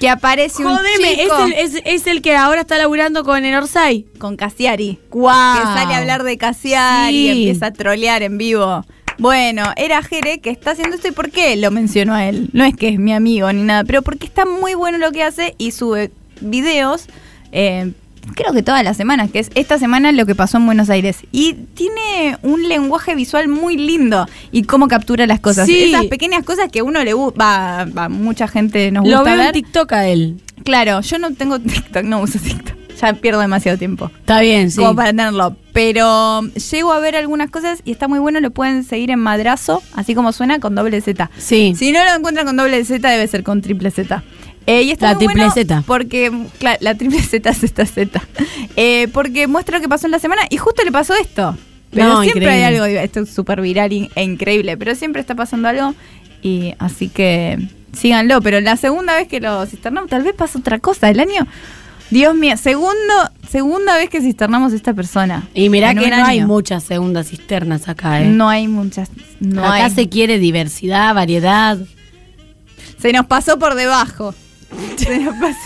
[0.03, 3.45] Que aparece un Jodeme, es chico el, es, es el que ahora está laburando con
[3.45, 4.05] el Orsay.
[4.19, 4.99] con Cassiari.
[5.13, 5.57] Guau.
[5.57, 8.85] Que sale a hablar de Cassiari y empieza a trolear en vivo.
[9.19, 12.51] Bueno, era Jere que está haciendo esto y ¿por qué lo mencionó a él?
[12.53, 15.23] No es que es mi amigo ni nada, pero porque está muy bueno lo que
[15.23, 17.07] hace y sube videos,
[17.53, 17.93] eh,
[18.35, 21.19] creo que todas las semanas, que es esta semana lo que pasó en Buenos Aires.
[21.33, 25.67] Y tiene un lenguaje visual muy lindo y cómo captura las cosas.
[25.67, 25.85] Sí.
[25.85, 29.33] Esas pequeñas cosas que a uno le gusta, va, mucha gente nos Lo gusta veo
[29.35, 29.53] en ver.
[29.53, 30.41] TikTok a él.
[30.65, 32.77] Claro, yo no tengo TikTok, no uso TikTok.
[33.01, 34.77] Ya pierdo demasiado tiempo Está bien, sí.
[34.79, 35.57] como para tenerlo.
[35.73, 38.39] Pero llego a ver algunas cosas y está muy bueno.
[38.39, 41.29] Lo pueden seguir en Madrazo, así como suena, con doble Z.
[41.39, 41.75] Sí.
[41.77, 44.23] Si no lo encuentran con doble Z, debe ser con triple Z.
[44.67, 45.83] Eh, y está La muy triple bueno Z.
[45.87, 48.21] Porque, claro, la triple Z es esta Z.
[48.77, 51.57] Eh, porque muestra lo que pasó en la semana y justo le pasó esto.
[51.91, 52.65] Pero No, siempre increíble.
[52.67, 55.95] hay algo, esto es súper viral e increíble, pero siempre está pasando algo
[56.43, 57.59] y así que
[57.93, 58.41] síganlo.
[58.41, 61.11] Pero la segunda vez que lo cisternamos, tal vez pasa otra cosa.
[61.11, 61.47] El año,
[62.11, 62.95] Dios mío, segundo,
[63.51, 65.47] segunda vez que cisternamos a esta persona.
[65.55, 68.27] Y mirá que no hay muchas segundas cisternas acá, ¿eh?
[68.27, 69.11] No hay muchas.
[69.41, 69.91] No acá hay.
[69.91, 71.79] se quiere diversidad, variedad.
[72.99, 74.35] Se nos pasó por debajo.
[75.41, 75.59] Pasó.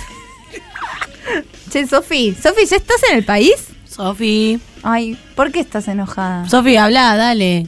[1.71, 3.55] che, Sofi, Sofi, ¿ya estás en el país?
[3.89, 4.61] Sofi.
[4.83, 6.49] Ay, ¿por qué estás enojada?
[6.49, 7.67] Sofi, habla, dale.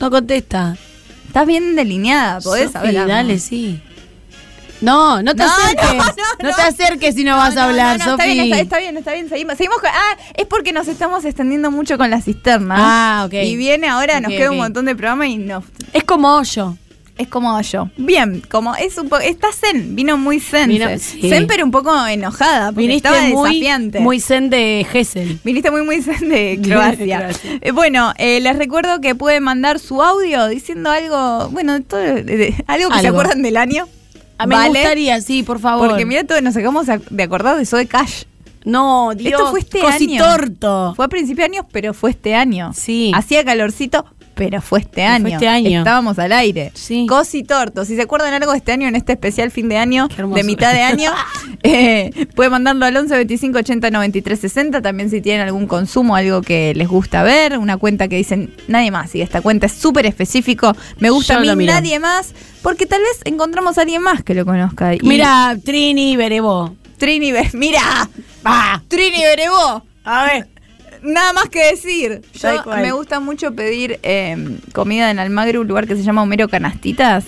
[0.00, 0.76] No contesta.
[1.26, 3.08] Estás bien delineada, podés Sofi, hablar.
[3.08, 3.80] dale, sí.
[4.80, 5.94] No, no te No, acerques.
[5.94, 6.04] no, No,
[6.42, 6.56] no, no.
[6.56, 8.10] te acerques si no vas a hablar, Sofi.
[8.10, 9.28] Está bien, está, está bien, está bien.
[9.28, 12.74] Seguimos, seguimos con- Ah, es porque nos estamos extendiendo mucho con la cisterna.
[12.78, 13.32] Ah, ok.
[13.34, 15.64] Y viene ahora, nos queda un montón de programa y no.
[15.92, 16.76] Es como hoyo.
[17.16, 17.90] Es como yo.
[17.96, 19.22] Bien, como es un poco.
[19.22, 20.68] Está zen, vino muy zen.
[20.68, 20.98] Vino- zen.
[20.98, 21.28] sí.
[21.28, 22.72] Zen, pero un poco enojada.
[22.72, 24.00] Porque Viniste estaba muy, desafiante.
[24.00, 25.38] muy zen de Gessel.
[25.44, 27.28] Viniste muy, muy zen de Croacia.
[27.60, 32.22] Eh, bueno, eh, les recuerdo que pueden mandar su audio diciendo algo, bueno, todo, de-
[32.24, 33.20] de- algo que se Algo.
[33.20, 33.86] acuerdan del año.
[34.36, 34.70] A mí ¿Vale?
[34.70, 35.88] me gustaría, sí, por favor.
[35.90, 38.24] Porque mira, todos nos acabamos de acordar de Zoe Cash.
[38.64, 39.34] No, Dios.
[39.40, 40.24] Esto fue este año.
[40.96, 42.72] Fue a principio de año, pero fue este año.
[42.74, 43.12] Sí.
[43.14, 44.04] Hacía calorcito,
[44.34, 45.28] pero fue este Fue año.
[45.28, 45.78] este año.
[45.80, 46.70] Estábamos al aire.
[46.74, 47.06] Sí.
[47.08, 47.84] Cosi torto.
[47.84, 50.72] Si se acuerdan algo de este año, en este especial fin de año, de mitad
[50.72, 51.12] de año,
[51.62, 54.82] eh, pueden mandarlo al 11 25 80 93 60.
[54.82, 58.90] También si tienen algún consumo, algo que les gusta ver, una cuenta que dicen nadie
[58.90, 59.14] más.
[59.14, 60.74] Y esta cuenta es súper específico.
[60.98, 62.34] Me gusta Yo a mí nadie más.
[62.62, 64.94] Porque tal vez encontramos a alguien más que lo conozca.
[64.94, 66.74] Y- Mira, Trini Berebó.
[66.96, 68.08] Trini, Be- mira,
[68.46, 69.84] va, Trini Berebó.
[70.04, 70.48] A ver.
[71.04, 72.22] Nada más que decir.
[72.32, 76.48] Yo me gusta mucho pedir eh, comida en Almagro, un lugar que se llama Homero
[76.48, 77.24] Canastitas.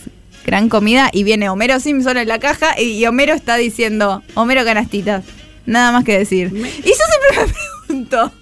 [0.47, 1.11] Gran comida.
[1.12, 5.24] Y viene Homero Simpson en la caja y, y Homero está diciendo Homero Canastitas.
[5.66, 6.51] Nada más que decir.
[6.55, 7.53] Y yo siempre me
[7.87, 8.33] pregunto.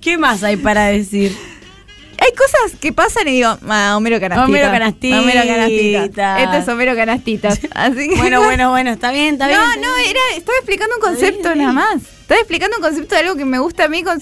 [0.00, 1.36] ¿Qué más hay para decir?
[2.22, 4.48] Hay cosas que pasan y digo, ah, Homero Canastitas.
[4.48, 5.20] Homero Canastitas.
[5.20, 6.40] Homero Canastitas.
[6.40, 6.92] Este es Homero.
[7.74, 9.58] Así que Bueno, bueno, bueno, está bien, está bien.
[9.58, 12.02] no, no, era, estaba explicando un concepto bien, nada más.
[12.32, 14.02] Estaba explicando un concepto de algo que me gusta a mí.
[14.02, 14.18] con-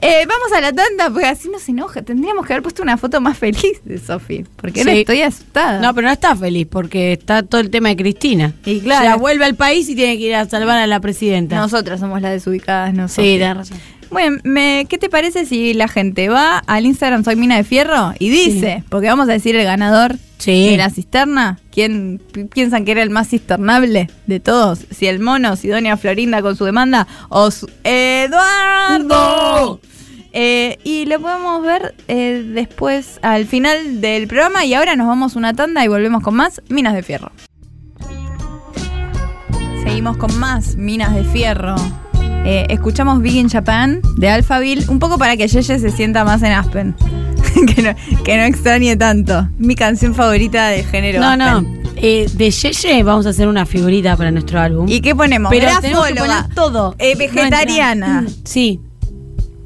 [0.00, 2.02] Eh, vamos a la tanda, porque así no se enoja.
[2.02, 4.44] Tendríamos que haber puesto una foto más feliz de Sofi.
[4.56, 5.80] Porque estoy asustada.
[5.80, 8.52] No, pero no está feliz porque está todo el tema de Cristina.
[8.64, 9.00] Y claro.
[9.00, 11.56] O sea, vuelve al país y tiene que ir a salvar a la presidenta.
[11.56, 13.78] Nosotras somos las desubicadas, no sí, razón.
[14.12, 18.12] Bueno, me- ¿qué te parece si la gente va al Instagram Soy Mina de Fierro
[18.18, 20.68] y dice, porque vamos a decir el ganador Sí.
[20.70, 21.58] de la cisterna?
[21.70, 24.80] ¿Quién pi- piensan que era el más cisternable de todos?
[24.90, 29.80] Si el mono, si Doña Florinda con su demanda o su Eduardo.
[30.34, 35.36] Eh, y lo podemos ver eh, después al final del programa y ahora nos vamos
[35.36, 37.32] una tanda y volvemos con más Minas de Fierro.
[39.84, 41.76] Seguimos con más Minas de Fierro.
[42.44, 46.42] Eh, escuchamos Big in Japan de Alphaville, un poco para que Yeye se sienta más
[46.42, 46.94] en Aspen.
[47.74, 49.48] que, no, que no extrañe tanto.
[49.58, 51.20] Mi canción favorita de género.
[51.20, 51.64] No, no.
[51.96, 54.86] Eh, de Yeye vamos a hacer una figurita para nuestro álbum.
[54.88, 55.50] ¿Y qué ponemos?
[55.50, 56.96] Pero tenemos que poner todo.
[56.98, 58.34] eh, vegetariana, entra.
[58.44, 58.80] Sí.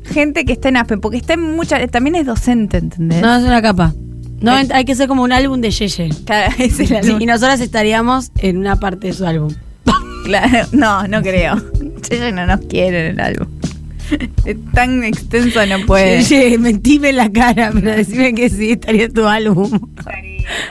[0.05, 1.91] gente que está en Aspen, porque está en muchas.
[1.91, 3.23] También es docente, ¿entendés?
[3.23, 3.95] No, es una capa.
[4.41, 4.69] No, Eh.
[4.71, 6.11] hay que hacer como un álbum de Yeye.
[6.27, 7.23] Claro, es el Sí, álbum.
[7.23, 9.55] y nosotras estaríamos en una parte de su álbum.
[10.27, 11.55] Claro, no, no creo.
[12.09, 13.49] Yeye no nos quiere en el álbum.
[14.45, 16.23] Es tan extenso no puede.
[16.29, 19.81] Yeye, mentime en la cara, pero decime que sí, estaría tu álbum.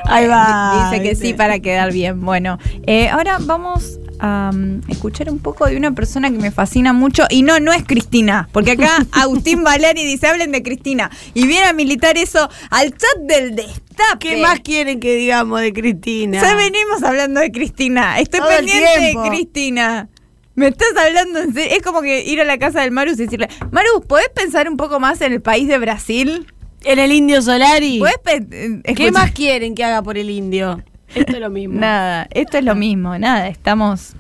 [0.06, 0.90] Ahí va.
[0.90, 2.22] Dice que sí para quedar bien.
[2.22, 2.58] Bueno,
[2.88, 7.26] eh, ahora vamos a um, escuchar un poco de una persona que me fascina mucho.
[7.30, 8.48] Y no, no es Cristina.
[8.52, 11.12] Porque acá Agustín Valeri dice, hablen de Cristina.
[11.34, 14.20] Y viene a militar eso al chat del destape.
[14.20, 16.42] ¿Qué más quieren que digamos de Cristina?
[16.42, 18.20] Ya venimos hablando de Cristina.
[18.20, 19.16] Estoy Todo pendiente de.
[19.30, 20.10] Cristina.
[20.56, 21.76] Me estás hablando en serio.
[21.76, 24.78] Es como que ir a la casa del Marus y decirle, Marus, ¿podés pensar un
[24.78, 26.47] poco más en el país de Brasil?
[26.84, 27.99] En el Indio Solari.
[27.99, 30.82] ¿Podés pe- eh, ¿Qué más quieren que haga por el indio?
[31.14, 31.80] Esto es lo mismo.
[31.80, 34.14] Nada, esto es lo mismo, nada, estamos.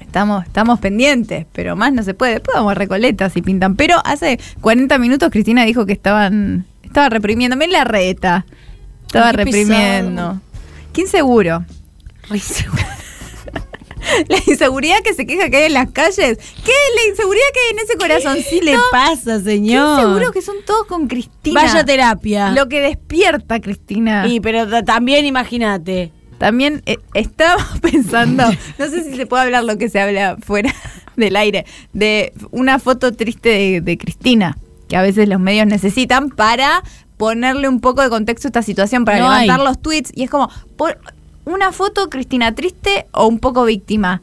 [0.00, 2.34] Estamos, estamos pendientes, pero más no se puede.
[2.34, 3.76] Después vamos a Recoleta si pintan.
[3.76, 6.64] Pero hace 40 minutos Cristina dijo que estaban.
[6.82, 7.56] Estaba reprimiendo.
[7.56, 8.46] Miren la reta.
[9.06, 10.22] Estaba reprimiendo.
[10.22, 10.40] pesado.
[10.94, 11.64] Qué inseguro.
[12.30, 12.82] Re inseguro.
[14.28, 16.38] La inseguridad que se queja que hay en las calles.
[16.38, 18.64] ¿Qué es la inseguridad que hay en ese corazoncito?
[18.64, 20.00] ¿Qué le pasa, señor?
[20.00, 21.60] inseguro que son todos con Cristina.
[21.62, 22.50] Vaya terapia.
[22.52, 24.26] Lo que despierta Cristina.
[24.26, 26.12] Y pero ta- también imagínate.
[26.38, 28.44] También eh, estaba pensando,
[28.78, 30.74] no sé si se puede hablar lo que se habla fuera
[31.16, 36.28] del aire, de una foto triste de, de Cristina, que a veces los medios necesitan
[36.28, 36.82] para
[37.16, 39.66] ponerle un poco de contexto a esta situación, para No levantar hay.
[39.66, 40.10] los tweets.
[40.14, 40.98] Y es como, por
[41.46, 44.20] una foto Cristina triste o un poco víctima.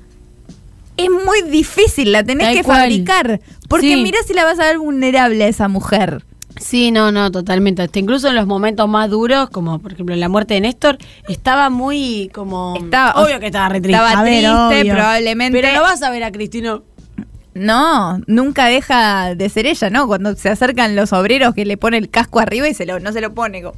[0.95, 2.79] Es muy difícil, la tenés Tal que cual.
[2.81, 3.41] fabricar.
[3.67, 4.01] Porque Sí.
[4.03, 6.23] mira si la vas a ver vulnerable a esa mujer.
[6.61, 7.81] Sí, no, no, totalmente.
[7.81, 11.71] Hasta incluso en los momentos más duros, como por ejemplo la muerte de Néstor, estaba
[11.71, 12.75] muy como.
[12.77, 13.99] Estaba- obvio que estaba re triste.
[14.03, 15.59] estaba A triste, probablemente.
[15.59, 16.79] Pero no vas a ver a Cristina.
[17.55, 20.07] No, nunca deja de ser ella, ¿no?
[20.07, 23.11] Cuando se acercan los obreros que le pone el casco arriba y se lo, no
[23.13, 23.75] se lo pone como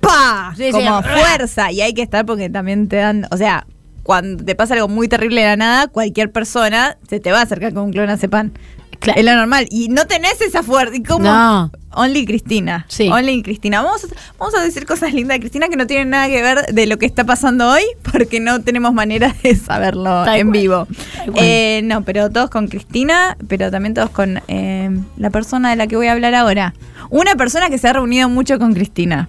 [0.00, 0.52] ¡pa!
[0.56, 1.72] Sí, sí, como fuerza.
[1.72, 3.66] Y hay que estar porque también te dan, o sea,
[4.02, 7.42] cuando te pasa algo muy terrible de la nada, cualquier persona se te va a
[7.42, 8.52] acercar con un clonazepam.
[8.98, 9.18] Claro.
[9.20, 9.66] Es lo normal.
[9.70, 10.96] Y no tenés esa fuerza.
[10.96, 11.24] ¿Y cómo?
[11.24, 11.70] No.
[11.92, 12.86] Only Cristina.
[12.88, 13.08] Sí.
[13.10, 13.82] Only Cristina.
[13.82, 16.66] Vamos a, vamos a decir cosas lindas de Cristina que no tienen nada que ver
[16.66, 20.52] de lo que está pasando hoy, porque no tenemos manera de saberlo Tal en cual.
[20.60, 20.88] vivo.
[21.34, 25.86] Eh, no, pero todos con Cristina, pero también todos con eh, la persona de la
[25.86, 26.72] que voy a hablar ahora.
[27.10, 29.28] Una persona que se ha reunido mucho con Cristina.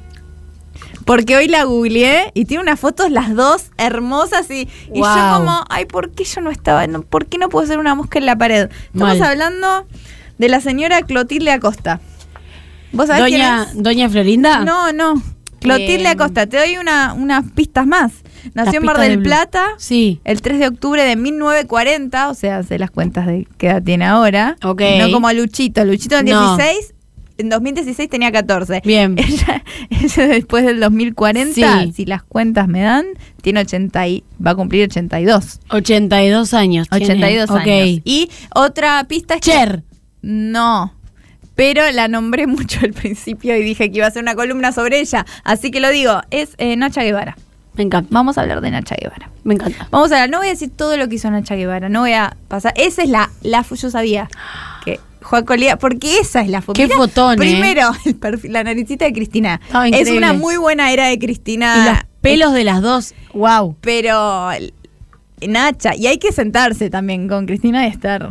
[1.08, 5.64] Porque hoy la googleé y tiene unas fotos las dos hermosas y, y yo como,
[5.70, 6.86] ay, ¿por qué yo no estaba?
[6.86, 8.70] No, ¿Por qué no puedo ser una mosca en la pared?
[8.94, 9.24] Estamos Mal.
[9.32, 9.88] hablando
[10.38, 12.02] de la señora Clotilde Acosta.
[12.92, 13.84] ¿Vos sabés Doña, quién es?
[13.84, 14.60] Doña Florinda.
[14.66, 15.22] No, no.
[15.60, 16.46] Clotilde Eh, Acosta.
[16.46, 18.12] Te doy una, unas pistas más.
[18.54, 19.22] Nació en Mar del.
[19.24, 20.22] Plata Sí.
[20.24, 24.06] el 3 de octubre de 1940, o sea, hace las cuentas de qué edad tiene
[24.06, 24.56] ahora.
[24.64, 24.82] Ok.
[25.00, 25.84] No como a Luchito.
[25.84, 26.56] Luchito en el No.
[26.58, 26.94] 16,
[27.38, 28.82] en 2016 tenía 14.
[28.86, 29.16] Bien.
[29.18, 31.92] Ella, ella después del 2040, Sí.
[31.94, 33.06] si las cuentas me dan,
[33.42, 35.60] tiene 80 y va a cumplir 82.
[35.70, 36.88] 82 años.
[36.90, 37.06] tiene.
[37.06, 37.58] 82 Ok.
[37.58, 38.02] años.
[38.04, 39.84] Y otra pista es que- Cher.
[40.22, 40.94] no.
[41.56, 45.00] Pero la nombré mucho al principio y dije que iba a hacer una columna sobre
[45.00, 45.26] ella.
[45.44, 47.36] Así que lo digo, es eh, Nacha Guevara.
[47.74, 48.08] Me encanta.
[48.12, 49.30] Vamos a hablar de Nacha Guevara.
[49.44, 49.88] Me encanta.
[49.92, 52.14] Vamos a hablar, no voy a decir todo lo que hizo Nacha Guevara, no voy
[52.14, 52.74] a pasar.
[52.76, 54.30] Esa es la, la yo sabía
[55.28, 56.74] que Juan Colía, porque esa es la foto.
[56.74, 57.38] Qué fotón, ¿eh?
[57.38, 59.60] Primero, el perfil- la naricita de Cristina.
[59.66, 61.76] Estaba es una muy buena era de Cristina.
[61.78, 63.14] Y los pelos de las dos.
[63.34, 63.76] Wow.
[63.82, 64.50] Pero
[65.46, 68.30] Nacha, y hay que sentarse también con Cristina y estar.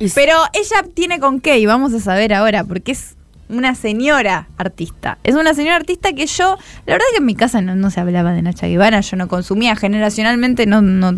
[0.00, 3.14] Es- Pero ella tiene con qué, y vamos a saber ahora, porque es
[3.48, 5.18] una señora artista.
[5.22, 8.00] Es una señora artista que yo, la verdad que en mi casa no, no se
[8.00, 11.16] hablaba de Nacha Guevara, yo no consumía generacionalmente, no, no,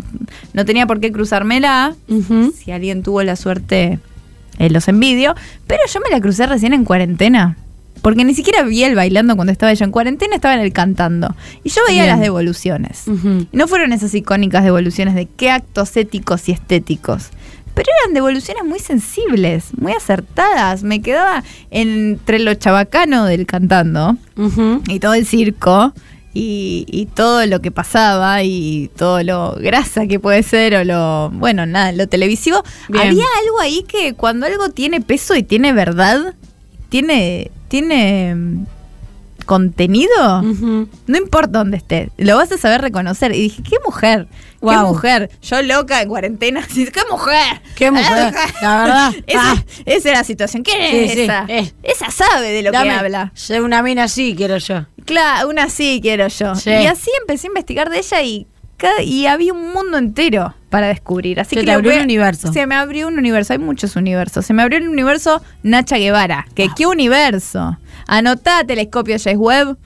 [0.53, 1.95] no tenía por qué cruzármela.
[2.55, 3.97] Si alguien tuvo la suerte,
[4.59, 5.33] eh, los envidio.
[5.65, 7.57] Pero yo me la crucé recién en cuarentena.
[8.01, 11.35] Porque ni siquiera vi el bailando cuando estaba ella en cuarentena, estaba en el cantando.
[11.63, 12.13] Y yo veía Bien.
[12.15, 13.03] las devoluciones.
[13.51, 17.29] No fueron esas icónicas devoluciones de qué actos éticos y estéticos.
[17.73, 20.83] Pero eran devoluciones muy sensibles, muy acertadas.
[20.83, 24.17] Me quedaba entre lo chabacano del cantando
[24.87, 25.93] y todo el circo
[26.33, 31.29] y, y todo lo que pasaba y todo lo grasa que puede ser o lo,
[31.31, 32.63] bueno, nada, lo televisivo.
[32.87, 33.07] Bien.
[33.07, 36.35] Había algo ahí que cuando algo tiene peso y tiene verdad,
[36.89, 38.65] tiene, tiene
[39.49, 43.33] contenido, no importa dónde esté, lo vas a saber reconocer.
[43.33, 44.27] Y dije, qué mujer,
[44.61, 45.31] qué mujer.
[45.41, 47.59] Yo loca en cuarentena, así, qué mujer.
[47.75, 48.31] Qué mujer,
[48.61, 49.13] la verdad.
[49.27, 49.63] esa, Ah.
[49.85, 50.61] esa es la situación.
[50.61, 51.45] ¿Quién es sí, esa?
[51.47, 51.73] eh.
[51.81, 53.33] Esa sabe de lo Dame- que habla.
[53.63, 54.85] Una mina así, quiero yo.
[55.05, 56.53] Claro, una sí quiero yo.
[56.53, 56.69] Sí.
[56.69, 58.45] Y así empecé a investigar de ella y,
[59.03, 61.39] y había un mundo entero para descubrir.
[61.39, 62.53] Así Se que te abrió un universo.
[62.53, 64.45] Se me abrió un universo, hay muchos universos.
[64.45, 66.45] Se me abrió el universo Nacha Guevara.
[66.47, 66.73] Ah.
[66.77, 67.79] Qué universo.
[68.09, 69.77] Anotá telescopio James Webb.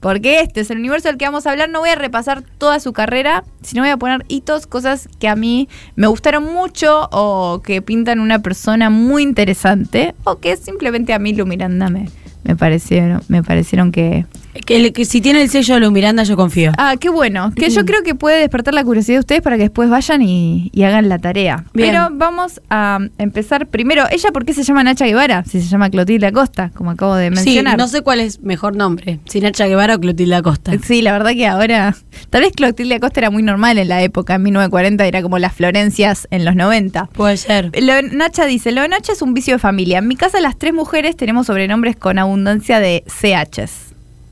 [0.00, 1.68] Porque este es el universo del que vamos a hablar.
[1.70, 5.34] No voy a repasar toda su carrera, sino voy a poner hitos, cosas que a
[5.34, 11.18] mí me gustaron mucho o que pintan una persona muy interesante o que simplemente a
[11.18, 12.08] mí Lu Miranda me,
[12.44, 14.24] me parecieron, me parecieron que,
[14.66, 16.72] Que, si tiene el sello de Lu Miranda, yo confío.
[16.78, 17.52] Ah, qué bueno.
[17.54, 20.70] Que yo creo que puede despertar la curiosidad de ustedes para que después vayan y,
[20.72, 21.64] y hagan la tarea.
[21.74, 21.90] Bien.
[21.90, 24.04] Pero vamos a empezar primero.
[24.10, 25.44] ¿Ella por qué se llama Nacha Guevara?
[25.44, 27.78] Si se llama Clotilde Acosta, como acabo de Sí, mencionar.
[27.78, 29.20] no sé cuál es mejor nombre.
[29.26, 30.72] Si Nacha Guevara o Clotilde Acosta.
[30.82, 31.94] Sí, la verdad que ahora.
[32.30, 35.52] Tal vez Clotilde Acosta era muy normal en la época, en 1940, era como las
[35.54, 37.06] Florencias en los 90.
[37.12, 37.70] Puede ser.
[37.80, 39.98] Lo Nacha dice, lo de Nacha es un vicio de familia.
[39.98, 43.87] En mi casa las tres mujeres tenemos sobrenombres con abundancia de CHs.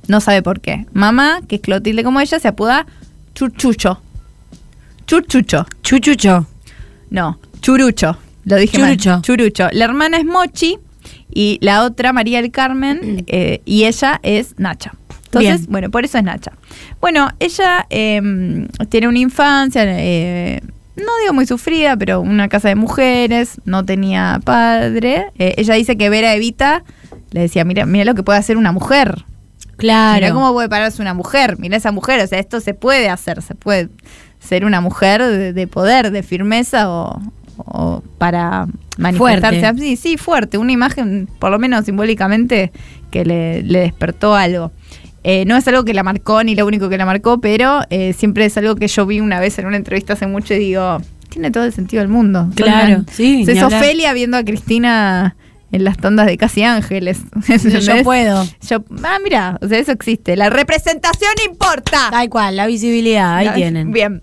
[0.08, 0.86] No sabe por qué.
[0.92, 2.86] Mamá, que es Clotilde como ella, se apoda
[3.34, 4.00] Chuchucho.
[5.06, 5.66] Chuchucho.
[5.82, 6.46] Chuchucho.
[7.10, 8.16] No, Churucho.
[8.44, 9.10] Lo dije Churucho.
[9.10, 9.22] mal.
[9.22, 9.68] Churucho.
[9.72, 10.78] La hermana es Mochi
[11.32, 14.92] y la otra María del Carmen eh, y ella es Nacha.
[15.26, 15.70] Entonces, Bien.
[15.70, 16.52] bueno, por eso es Nacha.
[17.00, 20.62] Bueno, ella eh, tiene una infancia, eh,
[20.96, 25.26] no digo muy sufrida, pero una casa de mujeres, no tenía padre.
[25.38, 26.84] Eh, ella dice que Vera Evita
[27.32, 29.24] le decía, mira, mira lo que puede hacer una mujer.
[29.76, 30.14] Claro.
[30.20, 31.58] Mira cómo puede pararse una mujer.
[31.58, 32.20] Mira esa mujer.
[32.20, 33.42] O sea, esto se puede hacer.
[33.42, 33.88] Se puede
[34.38, 37.20] ser una mujer de, de poder, de firmeza o,
[37.56, 38.66] o para
[38.98, 39.66] manifestarse Fuerte.
[39.66, 39.96] así.
[39.96, 40.58] Sí, fuerte.
[40.58, 42.72] Una imagen, por lo menos simbólicamente,
[43.10, 44.72] que le, le despertó algo.
[45.24, 48.12] Eh, no es algo que la marcó ni lo único que la marcó, pero eh,
[48.12, 50.98] siempre es algo que yo vi una vez en una entrevista hace mucho y digo,
[51.30, 52.48] tiene todo el sentido del mundo.
[52.54, 53.60] Claro, sí, Es.
[53.62, 55.34] Ofelia viendo a Cristina
[55.76, 57.20] en las tandas de Casi Ángeles.
[57.48, 58.02] Yo ¿entendés?
[58.02, 58.44] puedo.
[58.68, 60.36] Yo, ah, mira, o sea, eso existe.
[60.36, 62.08] La representación importa.
[62.10, 63.92] Tal cual, la visibilidad, ahí Ah, tienen.
[63.92, 64.22] Bien.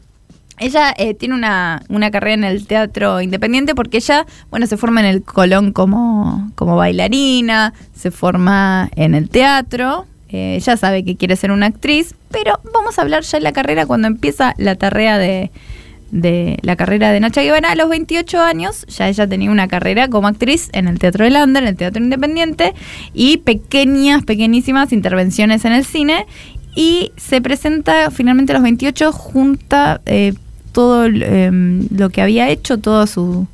[0.59, 4.99] Ella eh, tiene una, una carrera en el teatro independiente porque ella, bueno, se forma
[4.99, 11.15] en el Colón como, como bailarina, se forma en el teatro, eh, ella sabe que
[11.17, 14.75] quiere ser una actriz, pero vamos a hablar ya de la carrera cuando empieza la
[14.75, 15.51] tarea de,
[16.13, 20.07] de la carrera de Nacha Guevara a los 28 años, ya ella tenía una carrera
[20.07, 22.73] como actriz en el Teatro de Lander, en el Teatro Independiente,
[23.13, 26.25] y pequeñas, pequeñísimas intervenciones en el cine.
[26.75, 30.33] Y se presenta finalmente a los 28, junta eh,
[30.71, 33.47] todo em, lo que había hecho, todo su,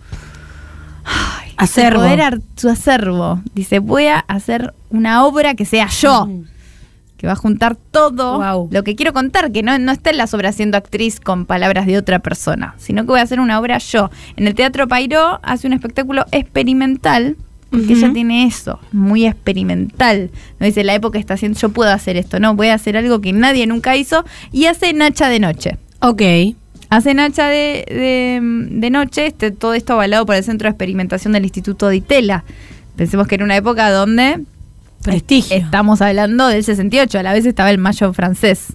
[1.06, 2.00] ay, Acervo.
[2.00, 3.42] Su, poder ar- su acervo.
[3.54, 6.46] Dice, voy a hacer una obra que sea yo Ujú.
[7.20, 10.34] Que va a juntar todo lo que quiero contar, que no, no está en las
[10.34, 13.78] obras siendo actriz con palabras de otra persona, sino que voy a hacer una obra
[13.78, 14.10] yo.
[14.38, 17.36] En el Teatro Pairó hace un espectáculo experimental,
[17.70, 17.98] porque Ujú.
[17.98, 20.32] ella tiene eso, muy experimental.
[20.62, 23.20] No dice, la época está haciendo, yo puedo hacer esto, no, voy a hacer algo
[23.20, 25.78] que nadie nunca hizo, y hace Nacha de Noche.
[26.00, 26.22] Ok.
[26.90, 28.40] Hace Nacha de, de,
[28.80, 32.46] de noche, este, todo esto avalado por el Centro de Experimentación del Instituto de Itela.
[32.96, 34.40] Pensemos que era una época donde
[35.04, 35.56] Prestigio.
[35.56, 38.68] Estamos hablando del 68, a la vez estaba el mayo francés.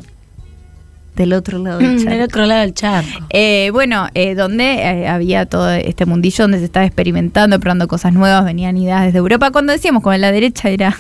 [1.17, 2.11] Del otro lado del charco.
[2.11, 3.27] Del otro lado del charco.
[3.31, 8.13] Eh, bueno, eh, donde eh, había todo este mundillo donde se estaba experimentando, probando cosas
[8.13, 9.53] nuevas, venían ideas desde Europa.
[9.53, 10.97] Cuando decíamos como en la derecha era,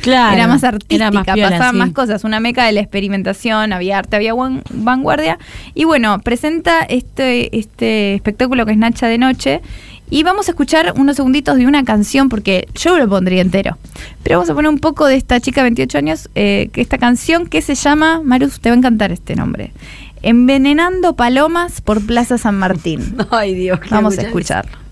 [0.00, 0.36] Claro.
[0.36, 1.78] era más artística, Era más piola, pasaban sí.
[1.78, 4.34] más cosas, una meca de la experimentación, había arte, había
[4.70, 5.38] vanguardia.
[5.74, 9.62] Y bueno, presenta este, este espectáculo que es Nacha de Noche.
[10.08, 13.76] Y vamos a escuchar unos segunditos de una canción, porque yo lo pondría entero.
[14.22, 16.98] Pero vamos a poner un poco de esta chica de 28 años, eh, que esta
[16.98, 19.72] canción que se llama, Marus, te va a encantar este nombre.
[20.22, 23.16] Envenenando palomas por Plaza San Martín.
[23.30, 23.80] Ay, Dios.
[23.90, 24.86] Vamos a escuchar escucharlo.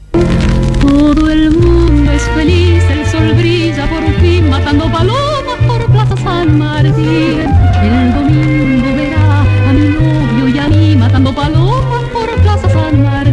[0.81, 6.59] Todo el mundo es feliz, el sol brilla por fin, matando palomas por Plaza San
[6.59, 7.41] Martín.
[7.83, 13.24] El domingo verá a mi novio y a mí matando palomas por Plaza San Martín.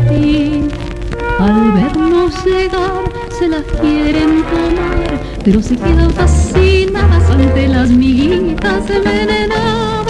[1.42, 3.04] Al vernos llegar
[3.40, 10.08] se las quieren tomar, pero se quedan fascinadas ante las miguitas envenenadas.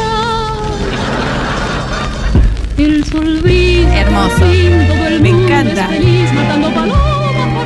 [2.77, 4.35] El sol brilla Hermoso.
[4.39, 5.83] todo el Me encanta.
[5.85, 6.87] es feliz, por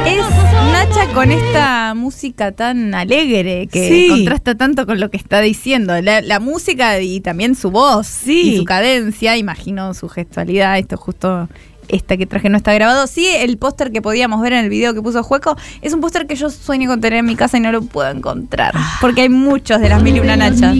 [0.07, 0.25] Es
[0.71, 4.07] Nacha con esta música tan alegre que Sí.
[4.09, 5.99] contrasta tanto con lo que está diciendo.
[6.01, 8.53] La, la música y también su voz Sí.
[8.53, 10.77] y su cadencia, imagino su gestualidad.
[10.77, 11.49] Esto justo.
[11.87, 13.07] Esta que traje no está grabado.
[13.07, 16.27] Sí, el póster que podíamos ver en el video que puso Jueco es un póster
[16.27, 18.73] que yo sueño con tener en mi casa y no lo puedo encontrar.
[19.01, 20.73] Porque hay muchos de las mil y una Nacha.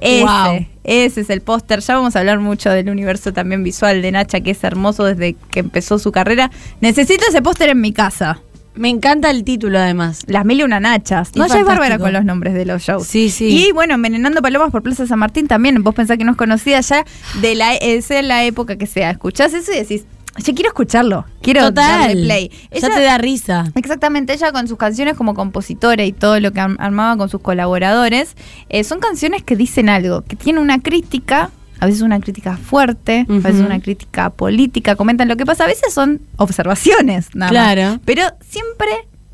[0.00, 0.66] Ese, Wow.
[0.84, 1.80] ese es el póster.
[1.80, 5.36] Ya vamos a hablar mucho del universo también visual de Nacha, que es hermoso desde
[5.50, 6.50] que empezó su carrera.
[6.80, 8.40] Necesito ese póster en mi casa.
[8.74, 10.24] Me encanta el título, además.
[10.26, 11.30] Las mil y una nachas.
[11.30, 13.06] Es No, ella es bárbara con los nombres de los shows.
[13.06, 13.46] Sí, sí.
[13.68, 15.82] Y bueno, Envenenando Palomas por Plaza San Martín también.
[15.82, 17.02] Vos pensás que no es conocida ya
[17.40, 19.10] de la, eh, sea la época que sea.
[19.12, 20.04] Escuchás eso y decís,
[20.38, 21.24] yo quiero escucharlo.
[21.42, 22.00] Quiero Total.
[22.08, 22.50] darle play.
[22.70, 23.64] Ya Ella- te da risa.
[23.74, 28.36] Exactamente, ella con sus canciones como compositora y todo lo que armaba con sus colaboradores,
[28.68, 33.26] eh, son canciones que dicen algo, que tienen una crítica, a veces una crítica fuerte,
[33.28, 37.74] a veces una crítica política, comentan lo que pasa, a veces son observaciones, nada más.
[37.74, 38.00] Claro.
[38.04, 38.88] Pero siempre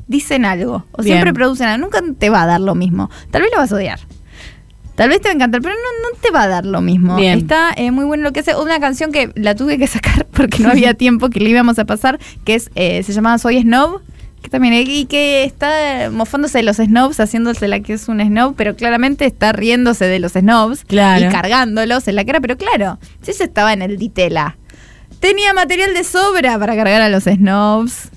[0.07, 1.15] dicen algo, o Bien.
[1.15, 3.09] siempre producen algo, nunca te va a dar lo mismo.
[3.31, 3.99] Tal vez lo vas a odiar.
[4.95, 7.15] Tal vez te va a encantar, pero no, no te va a dar lo mismo.
[7.15, 7.39] Bien.
[7.39, 8.55] Está eh, muy bueno lo que hace.
[8.55, 11.85] Una canción que la tuve que sacar porque no había tiempo que le íbamos a
[11.85, 14.01] pasar, que es eh, se llamaba Soy Snob,
[14.43, 18.55] que también y que está mofándose de los snobs, haciéndose la que es un snob,
[18.55, 21.25] pero claramente está riéndose de los snobs Claro.
[21.25, 22.41] y cargándolos en la cara.
[22.41, 24.57] Pero claro, si ella estaba en el Ditela,
[25.19, 28.09] tenía material de sobra para cargar a los snobs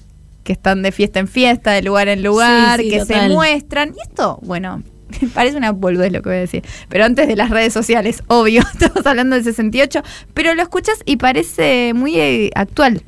[0.43, 3.95] que están de fiesta en fiesta, de lugar en lugar, Sí, sí, que se muestran.
[3.97, 4.83] Y esto, bueno,
[5.35, 6.63] Parece una boludez lo que voy a decir.
[6.89, 10.03] Pero antes de las redes sociales, obvio, estamos hablando del 68.
[10.35, 13.03] Pero lo escuchas y parece muy eh, actual.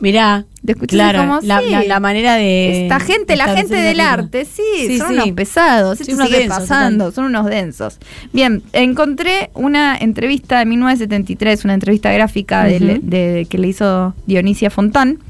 [0.00, 1.70] Mirá, Te claro, como, la, sí.
[1.70, 2.82] la- la manera de...
[2.82, 5.14] Esta gente, la gente del arte, sí, Sí, son sí.
[5.14, 6.00] unos pesados.
[6.00, 7.14] Esto unos sigue densos, pasando, total.
[7.14, 7.98] son unos densos.
[8.32, 13.00] Bien, encontré una entrevista de 1973, una entrevista gráfica de- Ujú.
[13.02, 15.20] de- que le hizo Dionisia Fontán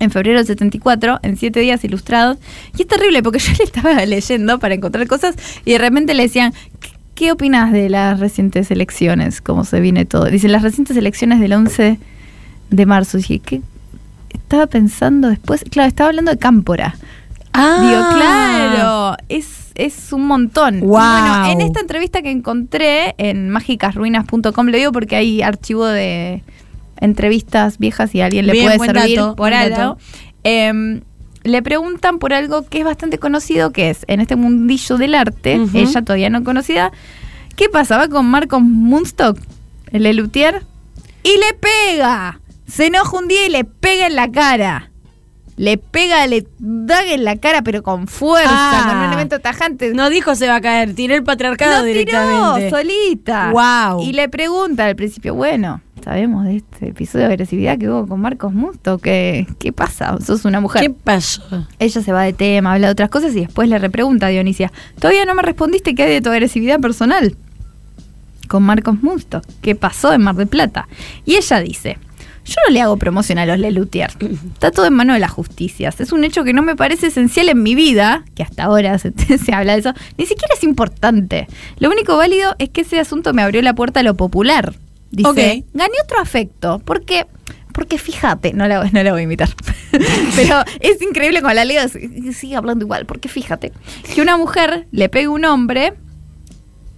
[0.00, 2.38] en febrero del 74, en siete días ilustrados.
[2.76, 6.24] Y es terrible porque yo le estaba leyendo para encontrar cosas y de repente le
[6.24, 9.40] decían, "¿Qué- ¿qué opinas de las recientes elecciones?
[9.42, 10.24] ¿Cómo se viene todo?
[10.24, 11.98] Dice, las recientes elecciones del 11
[12.70, 13.18] de marzo.
[13.18, 13.60] Y dije, ¿qué?
[14.32, 16.96] Estaba pensando después, claro, estaba hablando de Cámpora.
[17.52, 17.78] Ah.
[17.82, 20.80] Digo, claro, es, es un montón.
[20.80, 21.44] Guau.
[21.44, 26.42] Bueno, en esta entrevista que encontré en mágicasruinas.com, le digo porque hay archivo de
[27.00, 29.98] entrevistas viejas y a alguien le Bien, puede servir dato, por algo.
[30.42, 31.00] Em,
[31.42, 35.60] le preguntan por algo que es bastante conocido, que es en este mundillo del arte,
[35.74, 36.92] ella todavía no conocida.
[37.56, 37.96] ¿Qué pasa?
[37.98, 39.38] Va con Marcos Munstock,
[39.92, 40.62] el Lelutier,
[41.22, 42.40] y le pega.
[42.66, 44.86] Se enoja un día y le pega en la cara.
[45.56, 48.86] Le pega, le da en la cara, pero con fuerza, Ah.
[48.88, 49.92] con un elemento tajante.
[49.92, 52.70] No dijo se va a caer, tiré el patriarcado tiró directamente.
[52.70, 53.50] solita.
[53.50, 54.00] Guau.
[54.02, 58.20] Y le pregunta al principio, bueno, sabemos de este episodio de agresividad que hubo con
[58.20, 60.18] Marcos Musto, ¿qué, qué pasa?
[60.20, 60.82] Sos una mujer.
[60.82, 61.42] ¿Qué pasó?
[61.78, 64.72] Ella se va de tema, habla de otras cosas y después le repregunta a Dionisia,
[64.98, 67.36] todavía no me respondiste qué hay de tu agresividad personal
[68.48, 70.88] con Marcos Musto, qué pasó en Mar del Plata.
[71.24, 71.98] Y ella dice,
[72.44, 74.10] yo no le hago promoción a los Lelutier,
[74.52, 77.48] está todo en mano de las justicias, es un hecho que no me parece esencial
[77.48, 81.46] en mi vida, que hasta ahora se, se habla de eso, ni siquiera es importante.
[81.78, 84.74] Lo único válido es que ese asunto me abrió la puerta a lo popular.
[85.10, 85.66] Dice, Ok.
[85.74, 87.26] gané otro afecto, porque...
[87.72, 89.48] Porque fíjate, no la, no voy a imitar,
[90.36, 93.72] pero es increíble con la leo, sigue hablando igual, porque fíjate,
[94.12, 95.94] que una mujer le pegue a un hombre,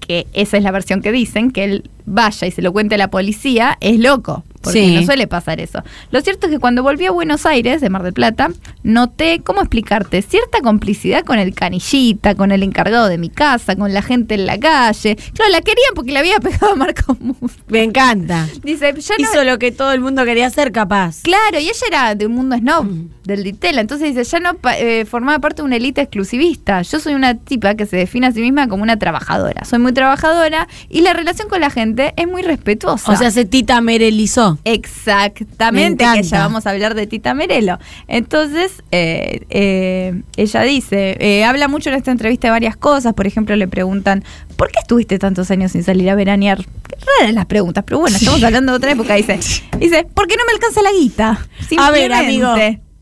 [0.00, 2.98] que esa es la versión que dicen, que él vaya y se lo cuente a
[2.98, 4.94] la policía, es loco, porque Sí.
[4.94, 5.82] no suele pasar eso.
[6.10, 8.50] Lo cierto es que cuando volví a Buenos Aires, de Mar del Plata,
[8.82, 10.22] noté, ¿cómo explicarte?
[10.22, 14.46] Cierta complicidad con el canillita, con el encargado de mi casa, con la gente en
[14.46, 15.16] la calle.
[15.34, 17.52] Claro, la querían porque le había pegado a Marcos Mus.
[17.68, 18.48] Me encanta.
[18.62, 21.22] Dice, ya no, Hizo lo que todo el mundo quería hacer capaz.
[21.22, 22.86] Claro, y ella era de un mundo snob,
[23.24, 23.80] del Ditela.
[23.80, 26.82] Entonces dice, ya no eh, formaba parte de una élite exclusivista.
[26.82, 29.64] Yo soy una tipa que se define a sí misma como una trabajadora.
[29.64, 33.12] Soy muy trabajadora y la relación con la gente es muy respetuosa.
[33.12, 34.51] O sea, se Tita Merelizó.
[34.64, 37.78] Exactamente, Me que ya vamos a hablar de Tita Merelo.
[38.08, 43.26] Entonces, eh, eh, ella dice, eh, habla mucho en esta entrevista de varias cosas, por
[43.26, 44.24] ejemplo, le preguntan,
[44.56, 46.64] ¿por qué estuviste tantos años sin salir a veranear?
[46.64, 49.38] Qué raras las preguntas, pero bueno, estamos hablando de otra época, dice,
[49.78, 51.46] dice, ¿por qué no me alcanza la guita?
[51.78, 52.54] A ver, amigo.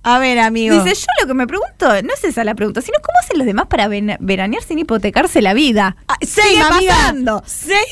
[0.03, 0.82] A ver, amigo.
[0.82, 3.46] Dice, yo lo que me pregunto, no es esa la pregunta, sino cómo hacen los
[3.46, 5.96] demás para veranear sin hipotecarse la vida.
[6.09, 6.94] Ah, Sigue amiga.
[6.94, 7.42] pasando.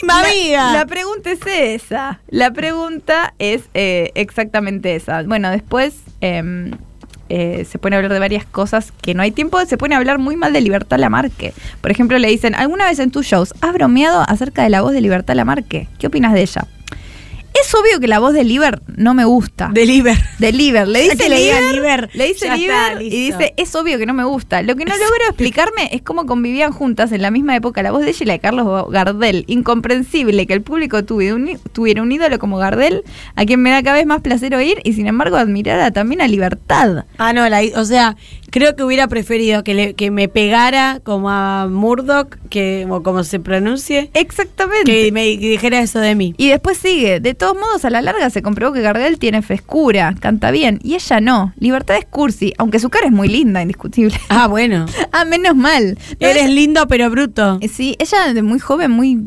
[0.09, 0.72] Amiga.
[0.72, 2.20] La, pregunta es esa.
[2.28, 5.22] La pregunta es eh, exactamente esa.
[5.24, 6.72] Bueno, después em,
[7.28, 9.62] eh, se pone a hablar de varias cosas que no hay tiempo.
[9.66, 11.52] Se pone a hablar muy mal de Libertad Lamarque.
[11.82, 14.92] Por ejemplo, le dicen, ¿alguna vez en tus shows has bromeado acerca de la voz
[14.92, 15.88] de Libertad Lamarque?
[15.98, 16.66] ¿Qué opinas de ella?
[17.62, 19.70] Es obvio que la voz de Liber no me gusta.
[19.72, 20.16] Deliver.
[20.38, 20.86] De Liber.
[20.88, 24.06] Le dice que le Liber, Liber, Le dice Liber está, y dice, es obvio que
[24.06, 24.62] no me gusta.
[24.62, 28.02] Lo que no logro explicarme es cómo convivían juntas en la misma época la voz
[28.02, 29.44] de ella y la de Carlos Gardel.
[29.48, 33.02] Incomprensible que el público tuviera un, í- tuviera un ídolo como Gardel,
[33.36, 36.28] a quien me da cada vez más placer oír y sin embargo admirara también a
[36.28, 37.04] Libertad.
[37.18, 38.16] Ah, no, la- o sea,
[38.51, 43.24] creo que hubiera preferido que, le- que me pegara como a Murdoch, que, o como
[43.24, 44.84] se pronuncie, Exactamente.
[44.90, 46.34] que me que dijera eso de mí.
[46.38, 47.20] Y después sigue.
[47.20, 50.94] De todos modos, a la larga se comprobó que Gardel tiene frescura, canta bien, y
[50.94, 51.53] ella no.
[51.59, 54.18] Libertad es cursi, aunque su cara es muy linda, indiscutible.
[54.28, 54.86] Ah, bueno.
[55.12, 55.99] ah, menos mal.
[56.20, 57.59] No, Eres ella- lindo pero bruto.
[57.61, 59.18] Eh, Sí, ella de muy joven, muy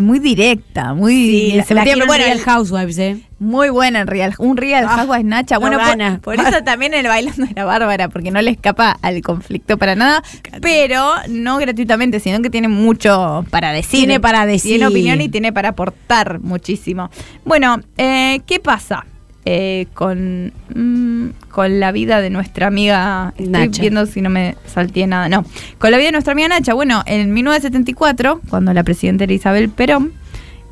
[0.00, 3.16] muy directa, muy Sí, se la bueno, Real Housewives, ¿eh?
[3.38, 5.54] muy buena en Real, un Real Ah, Housewives Nacha.
[5.56, 6.20] no Bueno, por- gana.
[6.22, 10.22] por, eso también el bailando era bárbara, porque no le escapa al conflicto para nada,
[10.60, 14.00] pero no gratuitamente, sino que tiene mucho para decir.
[14.00, 14.72] Tiene para decir.
[14.72, 17.10] Tiene opinión y tiene para aportar muchísimo.
[17.44, 19.06] Bueno, eh, ¿qué pasa?
[19.44, 23.32] Eh, con, mm, con la vida de nuestra amiga.
[23.36, 23.80] Estoy Nacha.
[23.80, 25.28] viendo si no me salteé nada.
[25.28, 25.44] No.
[25.78, 26.74] Con la vida de nuestra amiga Nacha.
[26.74, 30.12] Bueno, en 1974, cuando la presidenta era Isabel Perón,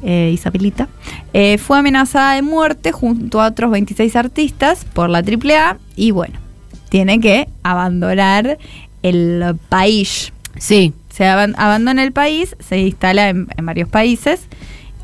[0.03, 0.89] eh, Isabelita,
[1.33, 6.39] eh, fue amenazada de muerte junto a otros 26 artistas por la AAA y bueno,
[6.91, 8.59] tiene que abandonar
[9.03, 10.33] el país.
[10.59, 10.93] Sí.
[11.09, 14.41] Se aban- abandona el país, se instala en, en varios países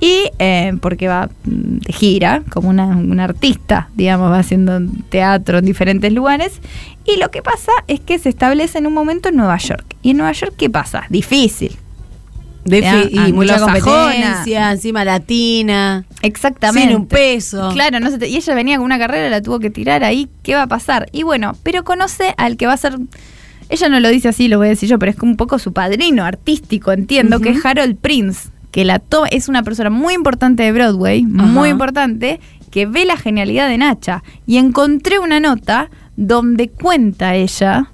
[0.03, 4.81] y eh, porque va mm, de gira como una, un artista, digamos, va haciendo
[5.11, 6.55] teatro en diferentes lugares.
[7.05, 9.85] Y lo que pasa es que se establece en un momento en Nueva York.
[10.03, 11.05] ¿Y en Nueva York qué pasa?
[11.09, 11.77] Difícil.
[12.65, 12.93] De ¿ya?
[12.95, 13.81] fi- y mucha Anglosajona.
[13.81, 16.05] competencia, encima latina.
[16.23, 16.89] Exactamente.
[16.89, 17.71] Sin un peso.
[17.73, 20.29] Claro, no se te- y ella venía con una carrera, la tuvo que tirar ahí.
[20.43, 21.07] ¿Qué va a pasar?
[21.13, 22.99] Y bueno, pero conoce al que va a ser.
[23.69, 25.59] Ella no lo dice así, lo voy a decir yo, pero es como un poco
[25.61, 30.15] su padrino artístico, entiendo, que es Harold Prince, que la toma, es una persona muy
[30.15, 32.41] importante de Broadway, muy importante,
[32.73, 34.25] que ve la genialidad de Nacha.
[34.47, 37.91] Y encontré una nota donde cuenta ella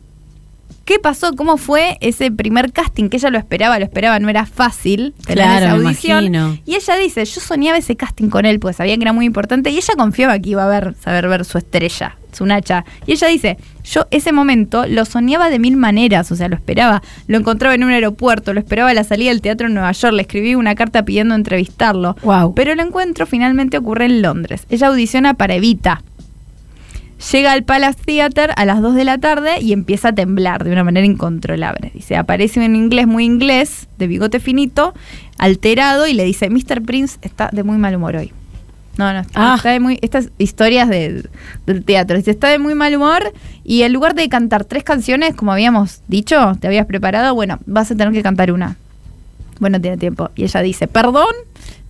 [0.88, 4.46] qué pasó, cómo fue ese primer casting, que ella lo esperaba, lo esperaba, no era
[4.46, 6.60] fácil tener Claro, esa audición.
[6.64, 9.68] Y ella dice, yo soñaba ese casting con él, pues sabía que era muy importante,
[9.68, 12.16] y ella confiaba que iba a ver, saber ver su estrella,
[13.07, 17.03] Y ella dice, yo ese momento lo soñaba de mil maneras, o sea, lo esperaba,
[17.26, 20.14] lo encontraba en un aeropuerto, lo esperaba a la salida del teatro en Nueva York,
[20.14, 22.16] le escribí una carta pidiendo entrevistarlo.
[22.22, 22.55] Wow.
[22.55, 24.66] Pero el encuentro finalmente ocurre en Londres.
[24.68, 26.03] Ella audiciona para Evita.
[27.32, 30.70] Llega al Palace Theatre a las 2 de la tarde y empieza a temblar de
[30.70, 31.91] una manera incontrolable.
[31.93, 34.95] Dice, aparece en inglés muy inglés, de bigote finito,
[35.36, 36.80] alterado, y le dice, Mr.
[36.82, 38.32] Prince está de muy mal humor hoy.
[38.99, 39.55] No, no, Ah.
[39.57, 39.99] está de muy.
[40.03, 41.26] Estas historias de-
[41.66, 42.16] del teatro.
[42.18, 43.32] Está de muy mal humor
[43.64, 47.90] y en lugar de cantar tres canciones, como habíamos dicho, te habías preparado, bueno, vas
[47.90, 48.76] a tener que cantar una.
[49.61, 50.30] Bueno, tiene tiempo.
[50.36, 51.32] Y ella dice, perdón,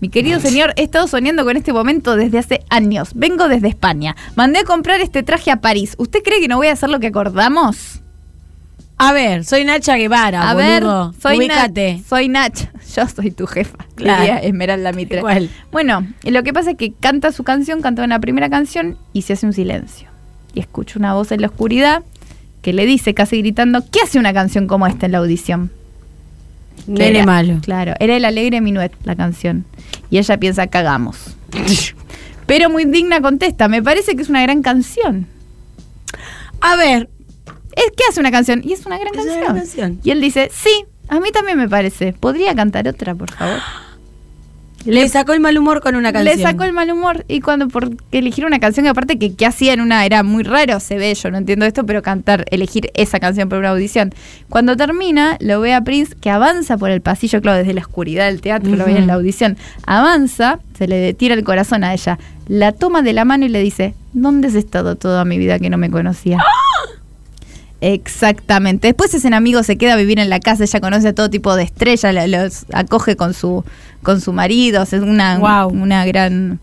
[0.01, 3.11] mi querido señor, he estado soñando con este momento desde hace años.
[3.15, 4.15] Vengo desde España.
[4.37, 5.95] Mandé a comprar este traje a París.
[5.99, 8.01] ¿Usted cree que no voy a hacer lo que acordamos?
[8.99, 10.83] A ver, soy Nacha Guevara, a ver,
[11.23, 11.47] soy.
[11.47, 11.71] Nach.
[12.09, 12.53] Soy Nach.
[12.97, 13.79] Yo soy tu jefa.
[13.95, 14.23] Claro.
[14.23, 15.19] diría Esmeralda Mitre.
[15.19, 15.51] Igual.
[15.71, 19.23] Bueno, y lo que pasa es que canta su canción, canta una primera canción y
[19.23, 20.09] se hace un silencio.
[20.53, 22.03] Y escucha una voz en la oscuridad
[22.61, 25.71] que le dice, casi gritando, ¿qué hace una canción como esta en la audición?
[26.89, 27.59] Nene malo.
[27.63, 29.65] Claro, era el alegre minuet la canción.
[30.11, 31.37] Y ella piensa, cagamos.
[32.47, 35.27] Pero muy digna contesta, me parece que es una gran canción.
[36.61, 37.11] A ver,
[37.87, 39.41] Es que hace una canción y es una gran Es canción.
[39.41, 40.01] gran canción.
[40.03, 42.12] Y él dice, sí, a mí también me parece.
[42.12, 43.59] ¿Podría cantar otra, por favor?
[44.85, 46.37] le sacó el mal humor con una canción.
[46.37, 49.45] Le sacó el mal humor y cuando por elegir una canción que aparte que, que
[49.47, 52.91] hacía en una era muy raro, se ve, yo no entiendo esto, pero cantar, elegir
[52.95, 54.14] esa canción para una audición.
[54.49, 58.26] Cuando termina, lo ve a Prince que avanza por el pasillo, claro, desde la oscuridad
[58.26, 59.57] del teatro, lo ve en la audición.
[59.87, 63.61] Avanza, se le tira el corazón a ella, la toma de la mano y le
[63.61, 66.39] dice, ¿dónde has estado toda mi vida que no me conocía?
[67.81, 68.89] Exactamente.
[68.89, 71.55] Después ese amigo se queda a vivir en la casa, ella conoce a todo tipo
[71.57, 73.64] de estrellas, la- los acoge con su
[74.03, 76.61] con su marido, es una, una gran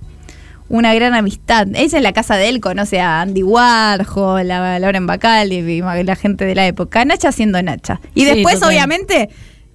[0.67, 1.67] una gran amistad.
[1.75, 5.05] Ella en la casa de él conoce a Andy Warhol, a Lauren
[5.51, 7.05] y, y la gente de la época.
[7.05, 8.01] Nacha siendo Nacha.
[8.15, 8.69] Y Sí, después, total.
[8.69, 9.29] obviamente,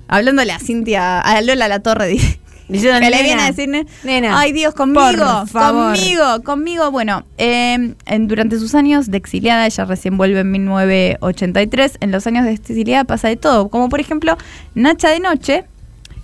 [0.09, 2.17] hablándole a Cintia, a Lola La Torre,
[2.73, 5.97] Diciendo, que le "Nena, viene a decir, nena, ay Dios, conmigo, por favor".
[5.97, 6.91] conmigo, conmigo.
[6.91, 12.27] Bueno, eh, en- durante sus años de exiliada, ella recién vuelve en 1983, en los
[12.27, 14.37] años de exiliada pasa de todo, como por ejemplo
[14.75, 15.65] Nacha de Noche,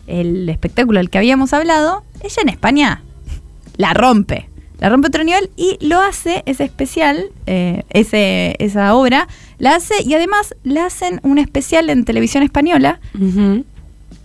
[0.06, 3.02] el espectáculo del que habíamos hablado, ella en España
[3.76, 4.48] la rompe.
[4.78, 9.26] La rompe otro nivel y lo hace, ese especial, eh, ese, esa obra,
[9.58, 13.00] la hace y además la hacen un especial en televisión española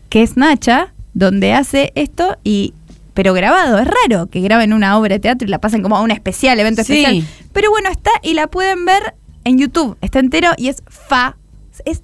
[0.10, 2.74] que es Nacha, donde hace esto y
[3.14, 6.02] pero grabado, es raro que graben una obra de teatro y la pasen como a
[6.02, 7.04] un especial, evento Sí.
[7.04, 7.28] especial.
[7.52, 11.36] Pero bueno, está y la pueden ver en YouTube, está entero y es fa.
[11.84, 12.04] Es,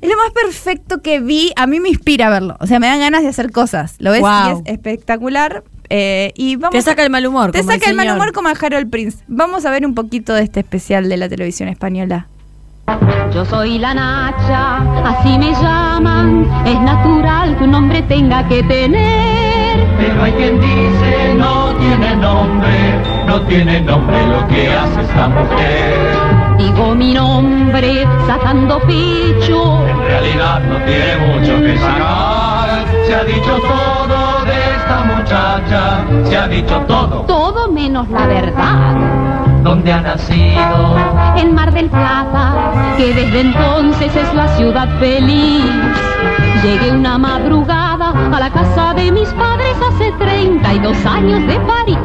[0.00, 2.56] es lo más perfecto que vi, a mí me inspira verlo.
[2.60, 3.96] O sea, me dan ganas de hacer cosas.
[3.98, 4.62] Lo ves Guau.
[4.64, 5.64] y es espectacular.
[5.90, 7.50] eh, y vamos Te saca el mal humor.
[7.50, 8.16] te como saca el mal señor.
[8.18, 9.18] humor como a Harold Prince.
[9.26, 12.28] Vamos a ver un poquito de este especial de la televisión española.
[13.32, 16.46] Yo soy la Nacha, así me llaman.
[16.66, 19.86] Es natural que un hombre tenga que tener.
[19.98, 26.58] Pero hay quien dice no tiene nombre, no tiene nombre lo que hace esta mujer.
[26.58, 29.86] Digo mi nombre, sacando pecho.
[29.86, 32.84] En realidad no tiene mucho que sacar.
[33.06, 34.21] Se ha dicho todo
[34.82, 37.22] esta muchacha, se ha dicho todo.
[37.22, 38.96] Todo menos la verdad.
[39.62, 40.96] ¿Dónde ha nacido?
[41.36, 45.64] En Mar del Plata, que desde entonces es la ciudad feliz.
[46.62, 51.98] Llegué una madrugada a la casa de mis padres hace 32 años de París.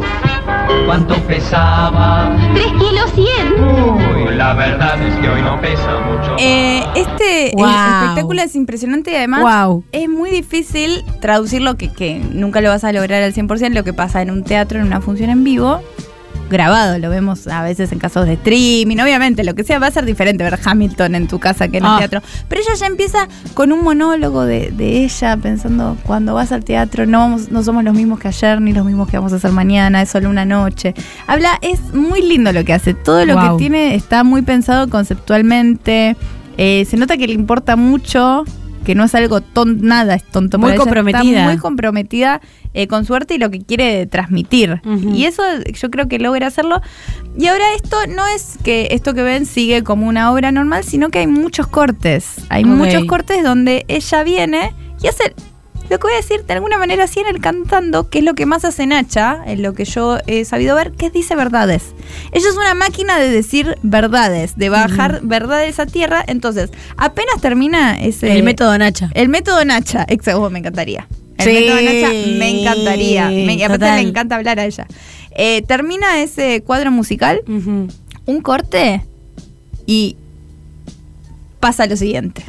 [0.86, 2.36] ¿Cuánto pesaba?
[2.54, 4.28] 3 kilos 100.
[4.28, 6.36] Uy, la verdad es que hoy no pesa mucho.
[6.40, 7.66] Eh, este Wow.
[7.68, 9.84] espectáculo es impresionante y además Wow.
[9.92, 13.94] es muy difícil traducirlo, que, que nunca lo vas a lograr al 100%, lo que
[13.94, 15.82] pasa en un teatro, en una función en vivo,
[16.50, 19.92] grabado, lo vemos a veces en casos de streaming, obviamente, lo que sea, va a
[19.92, 21.98] ser diferente ver Hamilton en tu casa que en el Ah.
[22.00, 22.22] teatro.
[22.48, 27.06] Pero ella ya empieza con un monólogo de, de ella pensando, cuando vas al teatro
[27.06, 29.52] no, vamos, no somos los mismos que ayer ni los mismos que vamos a hacer
[29.52, 30.94] mañana, es solo una noche.
[31.28, 33.58] Habla, es muy lindo lo que hace, todo lo Wow.
[33.58, 36.16] que tiene está muy pensado conceptualmente.
[36.58, 38.44] Eh, se nota que le importa mucho
[38.88, 40.58] que no es algo tonto, nada es tonto.
[40.60, 41.40] Muy para ella, comprometida.
[41.40, 42.42] Está muy comprometida
[42.74, 44.82] eh, con su arte y lo que quiere transmitir.
[45.14, 45.44] Y eso
[45.74, 46.80] yo creo que logra hacerlo.
[47.38, 51.10] Y ahora esto no es que esto que ven sigue como una obra normal, sino
[51.10, 52.36] que hay muchos cortes.
[52.48, 54.74] Hay muchos cortes donde ella viene
[55.04, 55.34] y hace
[55.90, 58.34] lo que voy a decir de alguna manera así en el cantando, que es lo
[58.36, 61.94] que más hace Nacha, en lo que yo he sabido ver, que es dice verdades.
[62.34, 66.24] Ella es una máquina de decir verdades, de bajar verdades a tierra.
[66.28, 68.32] Entonces, apenas termina ese.
[68.36, 69.10] El método Nacha.
[69.14, 71.08] El método Nacha, exacto, me encantaría.
[71.38, 72.10] El Sí, método Nacha
[72.40, 73.30] me encantaría.
[73.30, 74.88] Me- y aparte le encanta hablar a ella.
[75.32, 79.04] Eh, termina ese cuadro musical, un corte
[79.86, 80.18] y
[81.60, 82.44] pasa lo siguiente.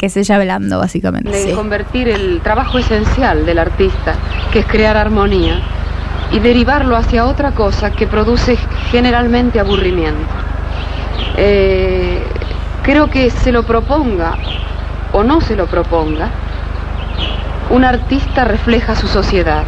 [0.00, 1.30] Que es ella hablando, básicamente.
[1.30, 1.52] de Sí.
[1.52, 4.14] convertir el trabajo esencial del artista,
[4.50, 5.60] que es crear armonía,
[6.32, 8.56] y derivarlo hacia otra cosa que produce
[8.90, 10.24] generalmente aburrimiento.
[11.36, 12.22] Eh,
[12.82, 14.36] creo que se lo proponga
[15.12, 16.30] o no se lo proponga,
[17.68, 19.64] un artista refleja su sociedad.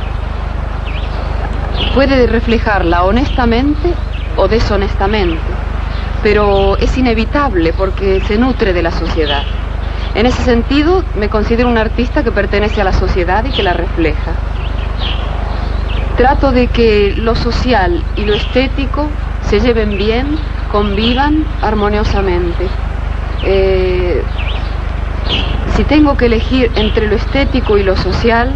[1.94, 3.92] Puede reflejarla honestamente
[4.36, 5.42] o deshonestamente,
[6.22, 9.42] pero es inevitable porque se nutre de la sociedad.
[10.14, 13.72] En ese sentido, me considero un artista que pertenece a la sociedad y que la
[13.72, 14.32] refleja.
[16.16, 19.08] Trato de que lo social y lo estético
[19.48, 20.36] se lleven bien,
[20.70, 22.68] convivan armoniosamente.
[23.44, 24.22] Eh,
[25.76, 28.52] si tengo que elegir entre lo estético y lo social,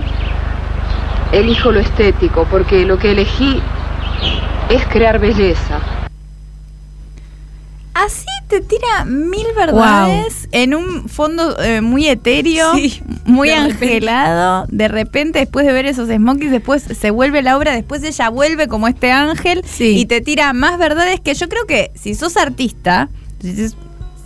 [1.33, 3.61] elijo lo estético, porque lo que elegí
[4.69, 5.79] es crear belleza.
[7.95, 13.85] Así te tira mil verdades en un fondo eh, muy etéreo, Sí, muy de repente.
[13.87, 14.67] angelado.
[14.71, 18.69] De repente, después de ver esos smokies, después se vuelve la obra, después ella vuelve
[18.69, 19.99] como este ángel Sí.
[19.99, 23.09] y te tira más verdades que yo creo que si sos artista,
[23.41, 23.77] dices,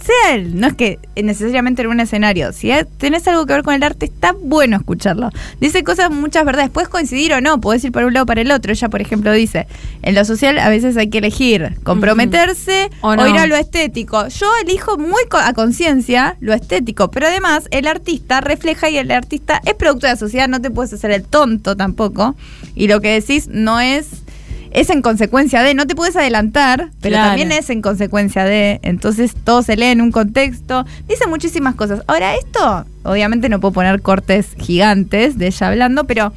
[0.03, 3.75] sea él, no es que necesariamente en un escenario, si tenés algo que ver con
[3.75, 5.31] el arte, está bueno escucharlo.
[5.61, 8.41] Dice cosas, muchas verdades, puedes coincidir o no, podés ir para un lado o para
[8.41, 8.73] el otro.
[8.73, 9.67] Ella, por ejemplo, dice,
[10.03, 13.29] en lo social a veces hay que elegir comprometerse O o, no.
[13.29, 14.29] ir a lo estético.
[14.29, 19.11] Yo elijo muy co- a conciencia lo estético, pero además el artista refleja y el
[19.11, 22.35] artista es producto de la sociedad, no te puedes hacer el tonto tampoco.
[22.75, 24.09] Y lo que decís no es
[24.73, 27.29] es en consecuencia de, no te puedes adelantar, pero Claro.
[27.31, 32.03] también es en consecuencia de, entonces todo se lee en un contexto, dice muchísimas cosas.
[32.07, 36.33] Ahora esto, obviamente no puedo poner cortes gigantes de ella hablando, pero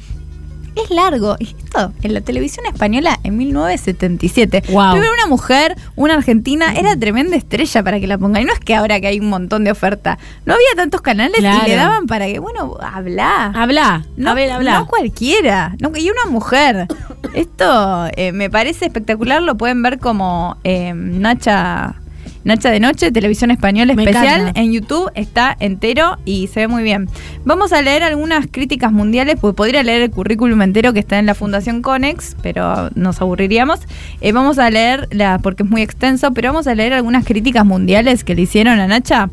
[0.74, 1.36] es largo.
[1.38, 4.64] Y esto, en la televisión española en 1977.
[4.72, 4.90] Wow.
[4.92, 8.42] Primero una mujer, una argentina, era tremenda estrella para que la pongan.
[8.42, 10.18] Y no es que ahora que hay un montón de oferta.
[10.46, 11.62] No había tantos canales Claro.
[11.64, 13.52] y le daban para que, bueno, habla.
[13.54, 14.04] Habla.
[14.16, 14.58] No, habla.
[14.80, 15.76] no cualquiera.
[15.80, 16.88] No, y una mujer.
[17.34, 19.42] Esto eh, me parece espectacular.
[19.42, 21.96] Lo pueden ver como eh, Nacha.
[22.44, 24.40] Nacha de Noche, Televisión Española Me Especial.
[24.42, 24.60] encanta.
[24.60, 27.08] En YouTube está entero y se ve muy bien.
[27.46, 31.24] Vamos a leer algunas críticas mundiales, pues podría leer el currículum entero que está en
[31.24, 33.80] la Fundación Conex, pero nos aburriríamos.
[34.20, 37.64] Eh, vamos a leer, la, porque es muy extenso, pero vamos a leer algunas críticas
[37.64, 39.30] mundiales que le hicieron a Nacha.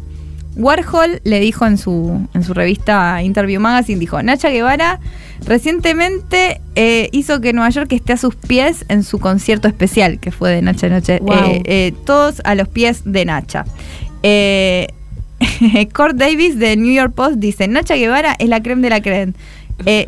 [0.56, 5.00] Warhol le dijo en su, en su revista Interview Magazine, dijo, Nacha Guevara
[5.46, 10.32] recientemente eh, hizo que Nueva York esté a sus pies en su concierto especial, que
[10.32, 11.20] fue de Nacha Noche.
[11.22, 11.34] Wow.
[11.36, 13.66] Eh, eh, todos a los pies de Nacha.
[15.94, 19.34] Kurt Davis de New York Post dice, Nacha Guevara es la creme de la creme.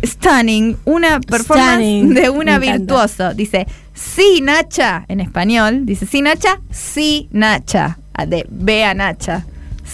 [0.06, 2.14] Stunning, una performance Stunning.
[2.14, 2.78] de una Me encanta.
[2.78, 3.34] virtuoso.
[3.34, 5.86] Dice, sí, Nacha, en español.
[5.86, 7.98] Dice, sí, Nacha, sí, Nacha.
[8.14, 9.46] Ah, De Bea Nacha.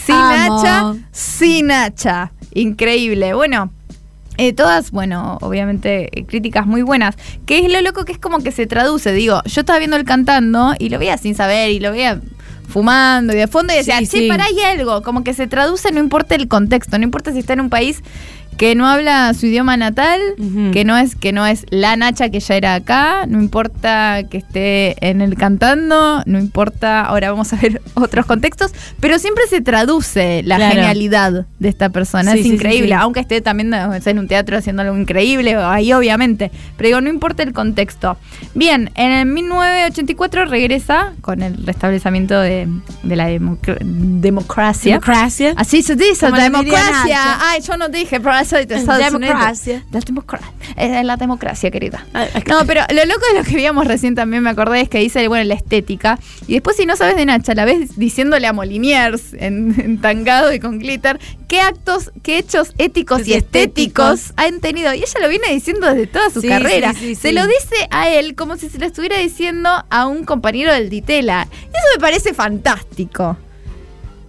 [0.06, 0.62] Sí, Amo.
[0.64, 2.32] Nacha, sí, Nacha.
[2.54, 3.34] Increíble.
[3.34, 3.72] Bueno.
[4.38, 7.16] eh, todas, bueno, obviamente eh, críticas muy buenas.
[7.46, 9.12] Que es lo loco que es como que se traduce.
[9.12, 12.22] Digo, yo estaba viendo el cantando y lo veía sin saber y lo veía
[12.68, 14.28] fumando y de fondo y decía, Sí, che, sí.
[14.30, 15.02] pará, hay algo.
[15.02, 18.02] Como que se traduce, no importa el contexto, no importa si está en un país
[18.60, 20.20] que no habla su idioma natal,
[20.74, 24.38] que no es que no es la Nacha que ya era acá, no importa que
[24.38, 29.62] esté en el cantando, no importa, ahora vamos a ver otros contextos, pero siempre se
[29.62, 30.76] traduce la Claro.
[30.76, 32.94] genialidad de esta persona, Sí, es sí, increíble, sí.
[33.00, 37.44] aunque esté también en un teatro haciendo algo increíble, ahí obviamente, pero digo, no importa
[37.44, 38.18] el contexto.
[38.56, 42.68] Bien, en el 1984 regresa con el restablecimiento de,
[43.04, 44.96] de la democr- democracia.
[44.96, 45.54] Democracia.
[45.56, 47.38] Así se dice, democracia.
[47.42, 49.74] Ay, yo no dije, pero de Estados Democracia.
[49.76, 49.92] Unidos.
[49.94, 50.54] La democracia.
[50.76, 52.06] Es la democracia, querida.
[52.14, 55.00] Ay, No, pero lo loco de lo que vimos recién también me acordé es que
[55.00, 56.20] dice, bueno, la estética.
[56.48, 60.54] Y después, si no sabes de Nacha, la ves diciéndole a Moliniers, en, en tangado
[60.54, 64.20] y con glitter, qué actos, qué hechos éticos y Estéticos.
[64.20, 64.94] estéticos han tenido.
[64.94, 66.94] Y ella lo viene diciendo desde toda su Sí, carrera.
[66.94, 70.24] sí, sí, se lo dice a él como si se lo estuviera diciendo a un
[70.26, 71.48] compañero del Ditela.
[71.52, 73.38] Y eso me parece fantástico.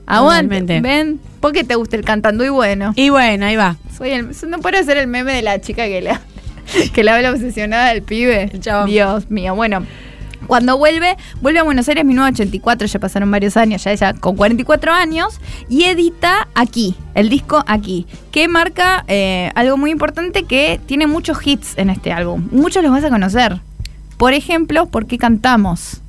[0.06, 0.80] Aguante.
[0.80, 2.44] Ven, ¿Por qué te gusta el cantando?
[2.44, 3.76] Y bueno, Y bueno, ahí va.
[3.96, 6.18] soy el, no puedo ser el meme de la chica que le,
[6.92, 8.50] que le habla obsesionada del pibe.
[8.52, 8.90] El chabón.
[8.90, 9.84] Dios mío, bueno.
[10.46, 14.36] Cuando vuelve, vuelve a Buenos Aires en 1984, ya pasaron varios años, ya ella con
[14.36, 15.38] 44 años,
[15.68, 21.38] y edita aquí, el disco aquí, que marca eh, algo muy importante que tiene muchos
[21.46, 22.48] hits en este álbum.
[22.50, 23.60] Muchos los vas a conocer.
[24.16, 26.00] Por ejemplo, ¿por qué cantamos?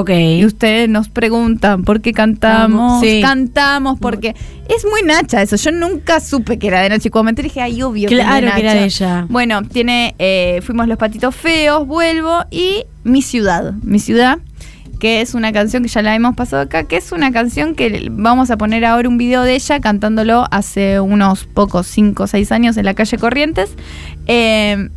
[0.00, 0.10] Ok.
[0.10, 3.00] Y ustedes nos preguntan por qué cantamos.
[3.00, 3.20] Sí.
[3.22, 4.34] Cantamos porque
[4.68, 5.56] es muy Nacha eso.
[5.56, 7.08] Yo nunca supe que era de Nacha.
[7.08, 8.80] Y cuando me enteré dije, ay, obvio Claro que, que era Nacha.
[8.80, 9.26] de ella.
[9.28, 13.72] Bueno, tiene eh, Fuimos los patitos feos, Vuelvo y Mi ciudad.
[13.82, 14.38] Mi ciudad,
[15.00, 18.08] que es una canción que ya la hemos pasado acá, que es una canción que
[18.10, 22.52] vamos a poner ahora un video de ella cantándolo hace unos pocos, 5 o 6
[22.52, 23.70] años en la calle Corrientes.
[24.26, 24.88] Eh,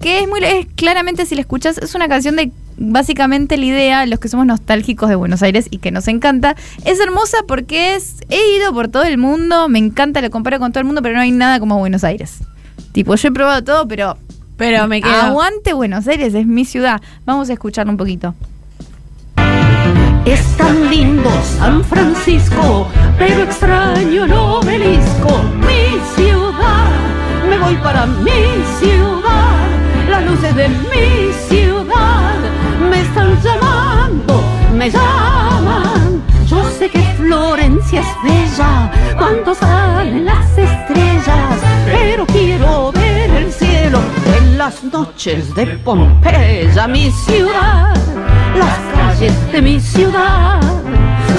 [0.00, 4.06] que es muy es, claramente si la escuchas es una canción de básicamente la idea
[4.06, 8.16] los que somos nostálgicos de Buenos Aires y que nos encanta es hermosa porque es
[8.28, 11.14] he ido por todo el mundo me encanta lo comparo con todo el mundo pero
[11.14, 12.38] no hay nada como Buenos Aires
[12.92, 14.16] tipo yo he probado todo pero
[14.56, 15.12] Pero me quedo.
[15.12, 18.34] aguante Buenos Aires es mi ciudad vamos a escucharlo un poquito
[20.26, 25.40] Es tan lindo San Francisco, pero extraño el obelisco.
[25.60, 26.90] Mi ciudad,
[27.48, 28.42] me voy para mi
[28.80, 29.68] ciudad.
[30.10, 31.75] Las luces de mi ciudad
[33.34, 34.42] están llamando,
[34.74, 36.22] me llaman.
[36.46, 43.98] Yo sé que Florencia es bella cuando salen las estrellas, pero quiero ver el cielo
[44.38, 47.96] en las noches de Pompeya, mi ciudad,
[48.56, 50.60] las calles de mi ciudad,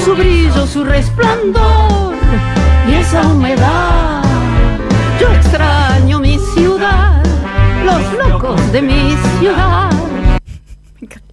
[0.03, 2.15] su brillo, su resplandor
[2.89, 4.23] y esa humedad.
[5.22, 7.23] Yo extraño mi ciudad,
[7.85, 9.97] los locos de mi ciudad.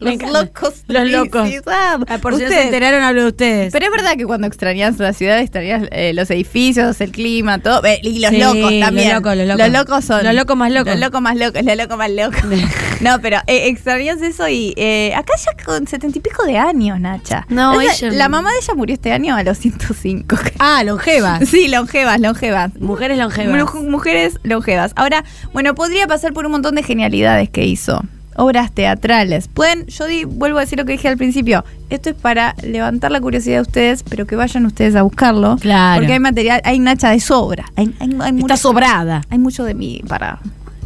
[0.01, 1.49] Los locos Los locos.
[1.67, 3.73] Ah, por si no se Ustedes- enteraron, hablo de ustedes.
[3.73, 7.85] Pero es verdad que cuando extrañas la ciudad, extrañas eh, los edificios, el clima, todo.
[7.85, 9.15] Eh, y los Sí, locos los también.
[9.15, 10.05] locos, los locos.
[10.05, 10.25] son.
[10.25, 10.93] Los locos más locos.
[10.93, 12.41] Los locos más locos, los locos más locos.
[13.01, 17.01] no, pero eh, extrañas eso y eh, acá ya con setenta y pico de años,
[17.01, 17.47] Nacha.
[17.49, 20.37] No, ella- La mamá de ella murió este año a los 105.
[20.59, 21.49] ah, longevas.
[21.49, 22.73] sí, longevas, longevas.
[22.79, 23.75] Mujeres longevas.
[23.75, 24.93] Mu- Mujeres longevas.
[24.97, 28.03] Ahora, bueno, podría pasar por un montón de genialidades que hizo.
[28.37, 29.49] Obras teatrales.
[29.49, 31.65] Pueden, yo di- vuelvo a decir lo que dije al principio.
[31.91, 35.57] Esto es para levantar la curiosidad de ustedes, pero que vayan ustedes a buscarlo.
[35.61, 36.01] Claro.
[36.01, 37.65] Porque hay material, hay Nacha de sobra.
[37.77, 39.23] Hay, hay- hay Está mucho- sobrada.
[39.31, 40.41] Hay mucho de mí para.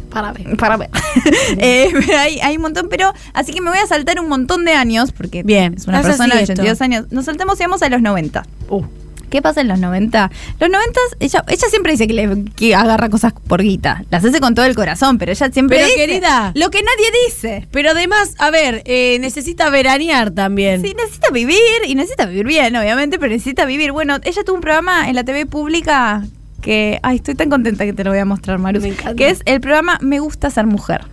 [0.09, 0.57] Para ver.
[0.57, 0.89] Para ver.
[1.57, 3.13] Eh, hay, hay un montón, pero.
[3.33, 6.35] Así que me voy a saltar un montón de años, porque Bien, es una persona
[6.35, 6.61] de así esto.
[6.63, 7.05] 82 años.
[7.11, 8.43] Nos saltamos y vamos a los 90.
[8.69, 8.83] Uh.
[9.29, 10.31] ¿Qué pasa en los 90?
[10.59, 14.03] Los 90, ella, ella siempre dice que, le, que agarra cosas por guita.
[14.09, 16.51] Las hace con todo el corazón, pero ella siempre Pero, dice querida.
[16.55, 17.67] lo que nadie dice.
[17.71, 20.81] Pero además, a ver, eh, necesita veranear también.
[20.81, 21.57] Sí, necesita vivir
[21.87, 23.91] y necesita vivir bien, obviamente, pero necesita vivir.
[23.91, 26.23] Bueno, ella tuvo un programa en la TV pública
[26.61, 28.81] que, ay, estoy tan contenta que te lo voy a mostrar, Maru.
[29.15, 31.05] Que es el programa Me gusta ser mujer.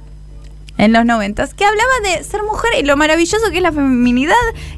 [0.79, 4.35] En los noventas, que hablaba de ser mujer y lo maravilloso que es la feminidad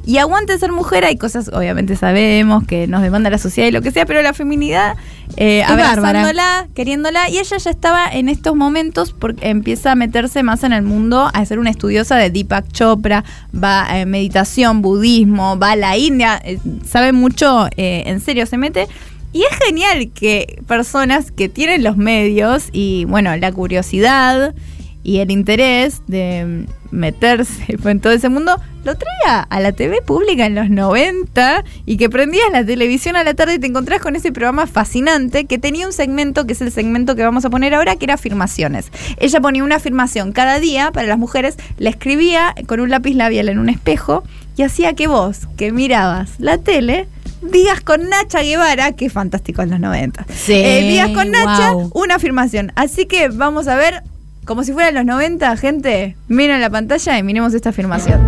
[0.06, 1.04] y aguante ser mujer.
[1.04, 4.32] Hay cosas, obviamente sabemos que nos demanda la sociedad y lo que sea, pero la
[4.32, 4.96] feminidad,
[5.36, 5.92] eh, bárbara.
[5.92, 7.28] abrazándola, queriéndola.
[7.28, 11.30] Y ella ya estaba en estos momentos porque empieza a meterse más en el mundo,
[11.32, 16.40] a ser una estudiosa de Deepak Chopra, va a meditación, budismo, va a la India,
[16.44, 18.86] eh, sabe mucho, eh, en serio se mete.
[19.32, 24.54] Y es genial que personas que tienen los medios y, bueno, la curiosidad
[25.02, 30.46] y el interés de meterse en todo ese mundo, lo traía a la TV pública
[30.46, 34.16] en los 90 y que prendías la televisión a la tarde y te encontrás con
[34.16, 37.74] ese programa fascinante que tenía un segmento, que es el segmento que vamos a poner
[37.74, 38.90] ahora, que era afirmaciones.
[39.18, 43.48] Ella ponía una afirmación cada día para las mujeres, la escribía con un lápiz labial
[43.48, 44.24] en un espejo
[44.56, 47.06] y hacía que vos, que mirabas la tele,
[47.42, 50.26] digas con Nacha Guevara, que fantástico en los 90.
[50.34, 51.90] Sí, Eh, digas con Nacha wow.
[51.94, 52.72] una afirmación.
[52.74, 54.02] Así que vamos a ver,
[54.48, 58.18] como si fueran los 90, gente, miren la pantalla y miremos esta afirmación.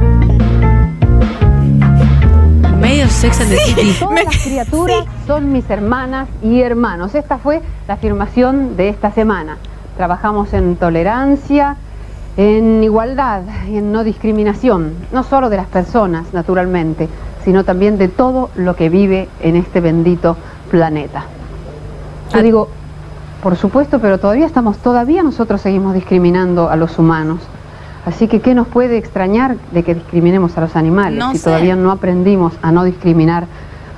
[2.79, 3.97] Medio sex and the city.
[3.99, 7.15] Todas las criaturas son mis hermanas y hermanos.
[7.15, 9.57] Esta fue la afirmación de esta semana.
[9.97, 11.77] Trabajamos en tolerancia,
[12.37, 13.41] en igualdad
[13.71, 17.09] y en no discriminación, no solo de las personas, naturalmente,
[17.47, 20.37] sino también de todo lo que vive en este bendito
[20.71, 21.25] planeta.
[22.35, 22.69] Yo digo,
[23.43, 27.41] por supuesto, pero todavía estamos, todavía nosotros seguimos discriminando a los humanos.
[28.07, 31.45] Así que, ¿qué nos puede extrañar de que discriminemos a los animales No si sé.
[31.45, 33.47] todavía no aprendimos a no discriminar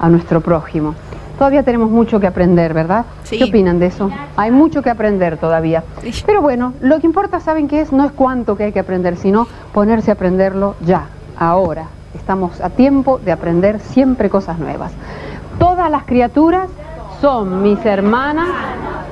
[0.01, 0.95] a nuestro prójimo?
[1.39, 3.05] Todavía tenemos mucho que aprender, ¿verdad?
[3.25, 3.39] Sí.
[3.39, 4.11] ¿Qué opinan de eso?
[4.37, 5.83] Hay mucho que aprender todavía.
[6.03, 6.23] Sí.
[6.27, 7.93] Pero bueno, lo que importa, ¿saben qué es?
[7.93, 11.07] No es cuánto que hay que aprender, sino ponerse a aprenderlo ya,
[11.39, 11.87] ahora.
[12.15, 14.93] Estamos a tiempo de aprender siempre cosas nuevas.
[15.59, 16.69] Todas las criaturas
[17.23, 18.49] son mis hermanas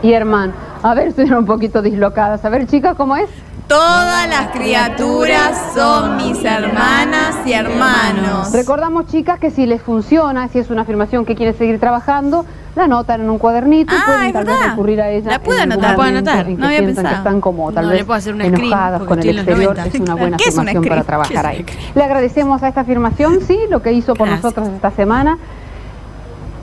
[0.03, 0.57] y hermanos.
[0.83, 2.45] A ver, estoy un poquito dislocadas.
[2.45, 3.31] A ver, chicas, ¿cómo es?
[3.69, 8.53] Todas las criaturas son mis hermanas y hermanos.
[8.53, 12.85] Recordamos, chicas, que si les funciona, si es una afirmación que quieren seguir trabajando, la
[12.85, 15.31] anotan en un cuadernito y Ah, pueden es tal vez recurrir a ella.
[15.31, 15.91] La puedo anotar.
[15.91, 16.49] La puedo anotar.
[16.49, 17.09] No había pensado.
[17.11, 19.77] que están como tal No, vez hacer enojadas con el exterior.
[19.77, 19.87] 90.
[19.87, 21.67] Es una buena ¿Qué es un afirmación para trabajar ¿Qué ahí.
[21.95, 24.43] Le agradecemos a esta afirmación, sí, lo que hizo por Gracias.
[24.43, 25.39] nosotros esta semana.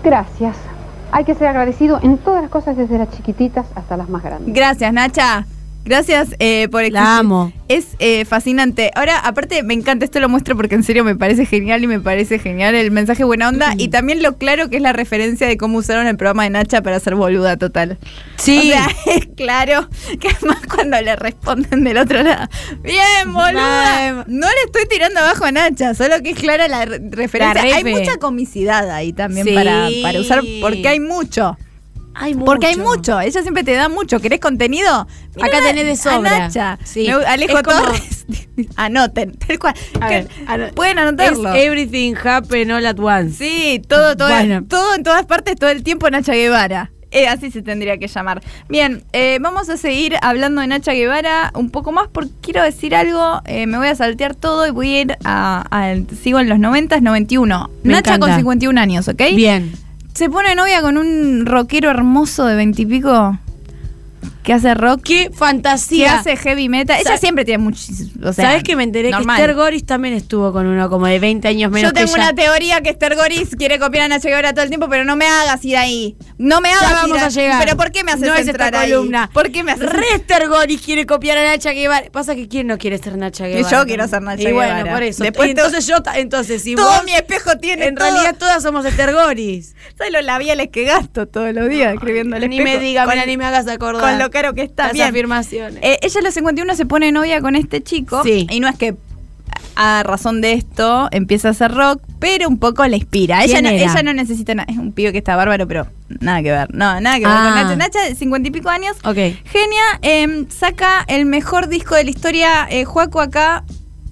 [0.04, 0.58] Gracias.
[1.12, 4.54] Hay que ser agradecido en todas las cosas, desde las chiquititas hasta las más grandes.
[4.54, 5.46] Gracias, Nacha.
[5.88, 7.02] Gracias eh, por existir.
[7.02, 7.54] La amo.
[7.70, 8.92] Es eh, fascinante.
[8.96, 12.00] Ahora, aparte, me encanta, esto lo muestro porque en serio me parece genial y me
[12.00, 15.58] parece genial el mensaje buena onda y también lo claro que es la referencia de
[15.58, 17.98] cómo usaron el programa de Nacha para hacer boluda total.
[18.38, 18.58] Sí.
[18.60, 19.90] O sea, es claro
[20.20, 22.48] que además cuando le responden del otro lado,
[22.84, 24.24] bien, boluda.
[24.28, 27.66] No le estoy tirando abajo a Nacha, solo que es clara la re- referencia.
[27.66, 29.54] La hay mucha comicidad ahí también Sí.
[29.54, 31.58] para, para usar, porque hay mucho.
[32.20, 34.20] Hay Porque hay mucho, ella siempre te da mucho.
[34.20, 35.08] ¿Querés contenido?
[35.42, 36.40] Acá tenés de a sobra.
[36.40, 36.80] Nacha.
[36.84, 37.06] Sí.
[37.08, 38.26] Me- Alejo como- Torres.
[38.76, 39.74] Anoten, tal cual.
[40.02, 40.28] A ver,
[40.74, 41.54] Pueden Es anotarlo.
[41.54, 43.38] everything happen all at once.
[43.38, 44.64] Sí, todo, todo, Bueno.
[44.68, 46.92] todo en todas partes, todo el tiempo Nacha Guevara.
[47.10, 48.42] Eh, así se tendría que llamar.
[48.68, 52.94] Bien, eh, vamos a seguir hablando de Nacha Guevara un poco más porque quiero decir
[52.96, 53.42] algo.
[53.46, 55.66] eh, me voy a saltear todo y voy a ir a.
[55.72, 57.70] a- sigo en los 90, 91.
[57.84, 58.28] Me Nacha encanta.
[58.28, 59.22] con 51 años, ¿ok?
[59.36, 59.72] Bien.
[60.18, 63.38] Se pone novia con un rockero hermoso de 20 y pico
[64.48, 65.02] que hace rock.
[65.04, 66.20] Qué que fantasía.
[66.20, 66.98] hace heavy metal.
[67.00, 68.10] Ella siempre tiene muchísimo.
[68.28, 69.36] O sea, ¿Sabes que me enteré normal.
[69.36, 72.20] que Esther Goris también estuvo con uno como de 20 años menos Yo tengo que
[72.20, 72.30] ella?
[72.30, 75.16] una teoría que Esther Goris quiere copiar a Nacha Guevara todo el tiempo, pero no
[75.18, 76.16] me hagas ir ahí.
[76.38, 77.64] No me hagas Ya ir vamos a llegar.
[77.66, 78.92] Pero ¿por qué me haces no es entrar esta ahí?
[78.92, 79.30] columna.
[79.34, 82.08] ¿Por qué me haces Re Esther Goris quiere copiar a Nacha Guevara.
[82.12, 83.78] Pasa que quién no quiere ser Nacha Que Guevara.
[83.82, 85.24] yo quiero ser Nacha y bueno, por eso.
[85.24, 88.10] Después Y te- entonces yo, entonces si Todo vos, mi espejo tiene en todo.
[88.10, 89.76] realidad todas somos Esther Goris.
[89.98, 92.78] ¿Sabes los labiales que gasto todos los días escribiendo el Ni espejo?
[92.80, 94.02] me diga, Con- mira, ni me hagas acordar.
[94.02, 94.86] Con lo caro que está.
[94.86, 95.08] Las Bien.
[95.08, 95.80] afirmaciones.
[95.84, 98.24] Eh, ella a los 51 se pone novia con este chico.
[98.24, 98.48] Sí.
[98.50, 98.96] Y no es que
[99.80, 103.44] a razón de esto empieza a hacer rock, pero un poco la inspira.
[103.44, 104.72] Ella ¿Quién no, ella no necesita nada.
[104.72, 105.88] Es un pibe que está bárbaro, pero
[106.20, 106.74] nada que ver.
[106.74, 107.66] No, nada que ver Ah.
[107.68, 108.00] con Nacha.
[108.00, 108.96] Nacha, de 50 y pico años.
[109.04, 109.16] Ok.
[109.16, 112.68] Genia, em, saca el mejor disco de la historia.
[112.70, 113.64] Eh, Juaco, acá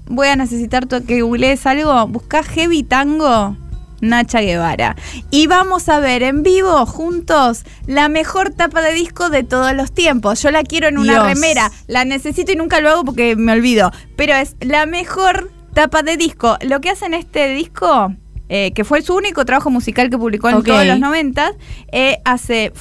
[0.08, 2.08] voy a necesitar que googlees algo.
[2.08, 3.58] Busca Heavy Tango.
[4.02, 4.96] Nacha Guevara.
[5.32, 9.92] Y vamos a ver en vivo juntos la mejor tapa de disco de todos los
[9.94, 10.42] tiempos.
[10.42, 11.26] Yo la quiero en una Dios.
[11.26, 11.72] remera.
[11.88, 13.92] La necesito y nunca lo hago porque me olvido.
[14.16, 16.58] Pero es la mejor tapa de disco.
[16.62, 18.14] Lo que hace en este disco,
[18.50, 21.52] eh, que fue su único trabajo musical que publicó en todos los 90,
[21.92, 22.72] eh, hace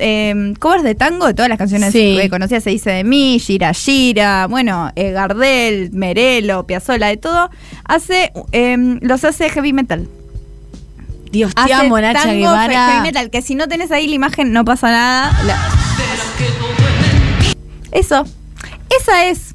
[0.00, 2.16] eh, covers de tango de todas las canciones Sí.
[2.20, 2.60] que conocía.
[2.60, 7.50] Se dice de mí, Gira Gira, bueno, eh, Gardel, Merelo, Piazzolla, de todo.
[7.84, 10.08] Hace, eh, los hace heavy metal.
[11.30, 13.00] Dios, te Hace amo, Nacha tango, Guevara.
[13.02, 15.42] metal, que si no tenés ahí la imagen no pasa nada.
[15.44, 15.58] La-
[17.92, 18.24] Eso.
[19.00, 19.54] Esa es.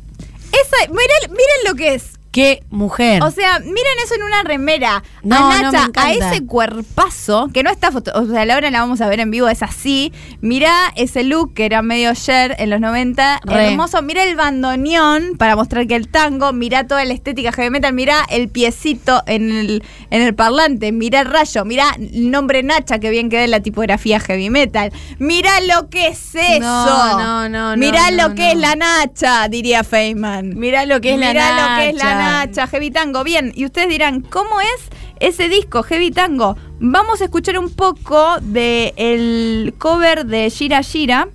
[0.51, 2.12] Esa, miren, miren lo que es.
[2.33, 3.21] Qué mujer.
[3.21, 5.03] O sea, miren eso en una remera.
[5.21, 8.79] No, a Nacha, a ese cuerpazo, que no está foto, o sea, la hora la
[8.79, 10.11] vamos a ver en vivo, es así.
[10.41, 13.67] Mirá ese look que era medio Cher en los 90, Re.
[13.67, 14.01] hermoso.
[14.01, 18.25] Mirá el bandoneón para mostrar que el tango, mirá toda la estética heavy metal, mirá
[18.31, 23.11] el piecito en el, en el parlante, mirá el rayo, mirá el nombre Nacha, que
[23.11, 24.91] bien queda en la tipografía heavy metal.
[25.19, 26.59] Mirá lo que es eso.
[26.61, 30.57] No, no, no, Mirá no, lo que es la Nacha, diría Feynman.
[30.57, 32.22] Mirá lo que es la Mirá lo que es la Nacha.
[32.23, 33.23] Nacha, Heavy Tango.
[33.23, 34.89] Bien, y ustedes dirán, ¿cómo es
[35.19, 36.57] ese disco, Heavy Tango?
[36.79, 41.27] Vamos a escuchar un poco del el cover de Gira Gira,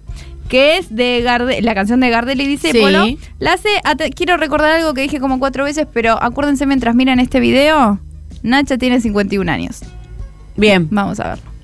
[0.48, 1.22] que es de
[1.62, 3.04] la canción de Gardel y Discépolo.
[3.04, 3.18] Sí.
[3.38, 3.68] La hace,
[4.14, 7.98] quiero recordar algo que dije como cuatro veces, pero acuérdense mientras miran este video,
[8.42, 9.80] Nacha tiene 51 años.
[10.56, 10.88] Bien.
[10.90, 11.57] Vamos a verlo.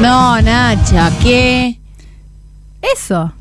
[0.00, 1.76] No, Nacha, ¿qué?
[2.94, 3.32] Eso.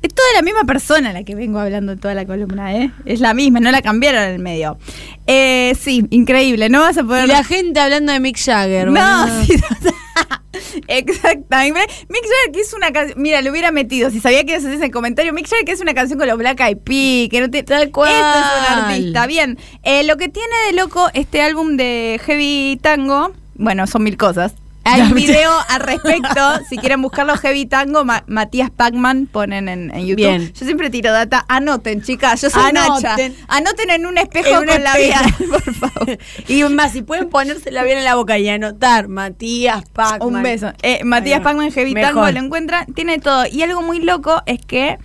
[0.00, 2.92] Es toda la misma persona la que vengo hablando en toda la columna, ¿eh?
[3.04, 4.78] Es la misma, no la cambiaron en el medio.
[5.26, 6.68] Eh, sí, increíble.
[6.68, 7.24] No vas a poder.
[7.24, 8.88] Y la gente hablando de Mick Jagger.
[8.88, 9.44] No, boludo.
[9.46, 11.92] sí, Exactamente.
[12.08, 13.20] Mick Jagger, que es una canción.
[13.20, 14.10] Mira, lo hubiera metido.
[14.10, 15.32] Si sabía que ibas a hacer ese comentario.
[15.32, 17.30] Mick Jagger, que es una canción con los Black Eyed Peas.
[17.30, 17.64] Que no te...
[17.64, 18.12] Tal cual.
[18.12, 19.26] Esto es un artista.
[19.26, 19.58] Bien.
[19.82, 23.32] Eh, lo que tiene de loco este álbum de Heavy Tango.
[23.54, 24.54] bueno, son mil cosas.
[24.84, 29.90] Hay un video al respecto, si quieren buscarlo, Heavy Tango, Ma- Matías Pacman, ponen en,
[29.94, 30.16] en YouTube.
[30.16, 30.52] Bien.
[30.52, 33.16] Yo siempre tiro data, anoten, chicas, yo soy Nacha.
[33.48, 33.90] Anoten.
[33.90, 36.18] En un espejo En con la vida, por favor.
[36.48, 40.22] Y más, si pueden ponérsela bien en la boca y anotar, Matías Pacman.
[40.36, 40.72] Un beso.
[40.82, 41.40] Eh, Matías.
[41.40, 42.14] Pacman, Heavy Mejor.
[42.14, 43.44] Tango, lo encuentra, tiene todo.
[43.46, 44.98] Y algo muy loco es que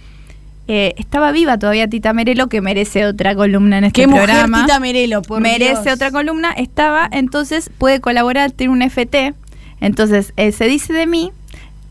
[0.68, 4.62] eh, estaba viva todavía Tita Merelo, que merece otra columna en este Qué mujer programa.
[4.66, 5.96] Tita Merelo, por merece Dios.
[5.96, 6.52] otra columna.
[6.52, 9.34] Estaba, entonces puede colaborar, tiene un FT.
[9.82, 11.32] Entonces, eh, se dice de mí.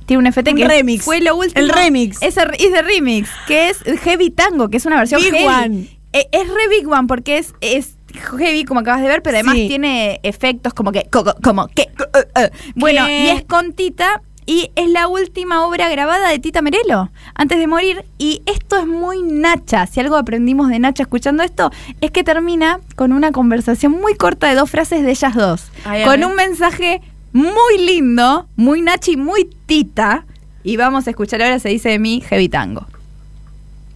[0.06, 1.04] Tiene un FT Un que remix.
[1.04, 1.60] fue lo último.
[1.60, 2.22] El remix.
[2.22, 5.46] Es, el- es de remix, que es Heavy Tango, que es una versión Big heavy.
[5.46, 5.98] One.
[6.12, 7.96] Eh, es re Big One porque es, es
[8.38, 9.66] heavy, como acabas de ver, pero además Sí.
[9.66, 11.04] tiene efectos como que.
[11.10, 11.88] co- co- Como que.
[11.98, 12.48] uh, uh.
[12.76, 13.24] Bueno, ¿Qué?
[13.24, 14.22] y es con Tita.
[14.48, 18.04] Y es la última obra grabada de Tita Merelo, antes de morir.
[18.16, 19.88] Y esto es muy Nacha.
[19.88, 24.48] Si algo aprendimos de Nacha escuchando esto, es que termina con una conversación muy corta
[24.48, 25.64] de dos frases de ellas dos.
[25.84, 27.02] Ay, con un mensaje
[27.36, 30.24] muy lindo, muy Nachi, muy Tita.
[30.64, 32.86] Y vamos a escuchar ahora se dice de mí Heavy Tango.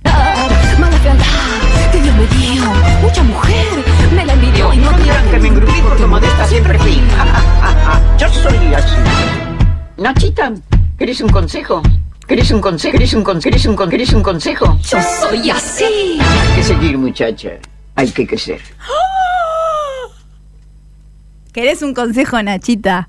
[0.04, 1.24] Mala fealdad
[1.90, 2.64] que Dios me dio.
[3.02, 3.66] Mucha mujer
[4.14, 4.90] me la envidió y no
[5.30, 7.00] que me engrupí porque modesta siempre fui.
[8.18, 8.94] Yo soy así.
[9.96, 10.52] Nachita,
[10.98, 11.82] ¿querés un consejo?
[12.26, 12.92] ¿Querés un consejo?
[12.92, 13.50] ¿Querés un consejo?
[13.50, 14.78] ¿Querés un, con- ¿Querés un consejo?
[14.82, 16.18] Yo soy así.
[16.20, 17.52] Hay que seguir, muchacha.
[17.96, 18.60] Hay que crecer.
[21.52, 23.08] ¿Querés un consejo, Nachita?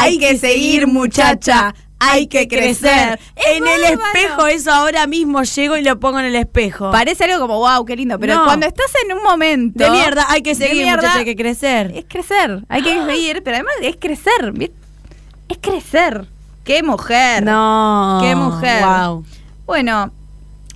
[0.00, 1.74] Hay que seguir, muchacha.
[2.00, 3.18] Hay que crecer.
[3.34, 6.92] Es En el espejo, eso ahora mismo llego y lo pongo en el espejo.
[6.92, 8.18] Parece algo como, wow, qué lindo.
[8.20, 8.44] Pero No.
[8.44, 9.82] cuando estás en un momento.
[9.82, 11.92] de mierda, hay que seguir, mierda, muchacha, hay que crecer.
[11.96, 12.62] Es crecer.
[12.68, 14.52] Hay que seguir, pero además es crecer.
[15.48, 16.26] Es crecer.
[16.62, 17.42] ¡Qué mujer!
[17.42, 18.18] No.
[18.22, 18.84] ¡Qué mujer!
[18.84, 19.24] Wow.
[19.66, 20.12] Bueno,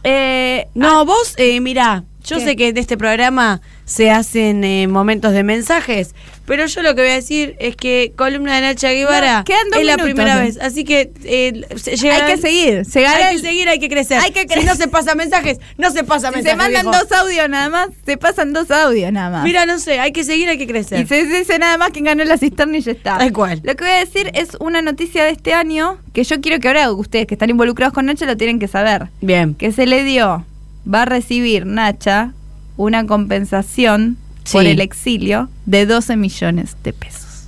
[0.02, 2.44] eh, No, vos, eh, mirá, yo ¿Qué?
[2.44, 6.14] sé que de este programa se hacen eh, momentos de mensajes,
[6.46, 9.86] pero yo lo que voy a decir es que columna de Nacha Guevara No, es
[9.86, 12.82] la primera vez, así que eh, hay que seguir.
[12.94, 14.18] Hay que seguir, hay que crecer.
[14.20, 14.64] Hay que Si crecer.
[14.66, 16.50] no se pasa mensajes, no se pasa si mensajes.
[16.52, 17.04] se mandan viejo.
[17.04, 19.44] dos audios nada más, se pasan dos audios nada más.
[19.44, 21.00] Mira, no sé, hay que seguir, hay que crecer.
[21.00, 23.18] Y se dice nada más quien ganó la cisterna y ya está.
[23.18, 23.60] Tal cual.
[23.64, 26.68] Lo que voy a decir es una noticia de este año que yo quiero que
[26.68, 29.08] ahora ustedes que están involucrados con Nacha lo tienen que saber.
[29.20, 29.54] Bien.
[29.54, 30.44] Que se le dio,
[30.92, 32.32] va a recibir Nacha
[32.76, 34.16] una compensación
[34.50, 37.46] por el exilio de 12 millones de pesos.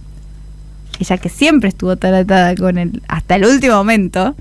[1.00, 4.36] Ella que siempre estuvo tratada con él hasta el último momento,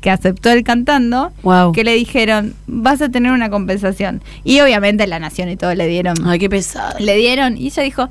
[0.00, 1.72] que aceptó el cantando, Wow.
[1.72, 4.22] que le dijeron, vas a tener una compensación.
[4.44, 6.96] Y obviamente la nación y todo le dieron Ay, qué pesado.
[7.00, 8.08] le dieron y ella dijo,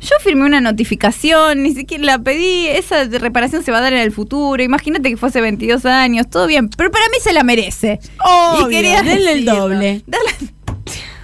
[0.00, 3.92] yo firmé una notificación, ni siquiera la pedí, esa de reparación se va a dar
[3.92, 7.32] en el futuro, imagínate que fue hace 22 años, todo bien, pero para mí se
[7.32, 8.00] la merece.
[8.24, 10.02] Obvio, Y quería denle el doble.
[10.06, 10.54] Dale-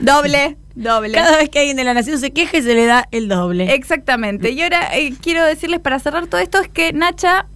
[0.00, 1.12] doble, doble.
[1.12, 3.72] Cada vez que alguien de la nación se queje, se le da el doble.
[3.74, 4.50] Exactamente.
[4.50, 7.46] Y ahora eh, quiero decirles para cerrar todo esto es que Nacha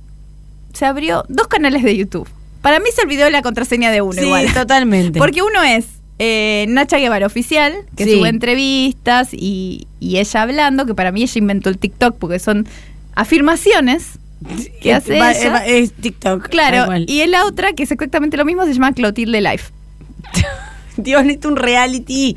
[0.72, 2.28] se abrió dos canales de YouTube.
[2.62, 4.52] Para mí se olvidó la contraseña de uno sí, igual.
[4.54, 5.18] totalmente.
[5.18, 5.86] Porque uno es
[6.22, 8.12] eh, Nacha Guevara Oficial, que Sí.
[8.12, 12.68] sube entrevistas y, y ella hablando, que para mí ella inventó el TikTok porque son
[13.14, 14.18] afirmaciones
[14.82, 15.50] que hace Va- ella.
[15.50, 16.48] va- es TikTok.
[16.48, 19.70] Claro, y la otra, que es exactamente lo mismo, se llama Clotilde Life.
[20.96, 22.36] Dios, necesito un reality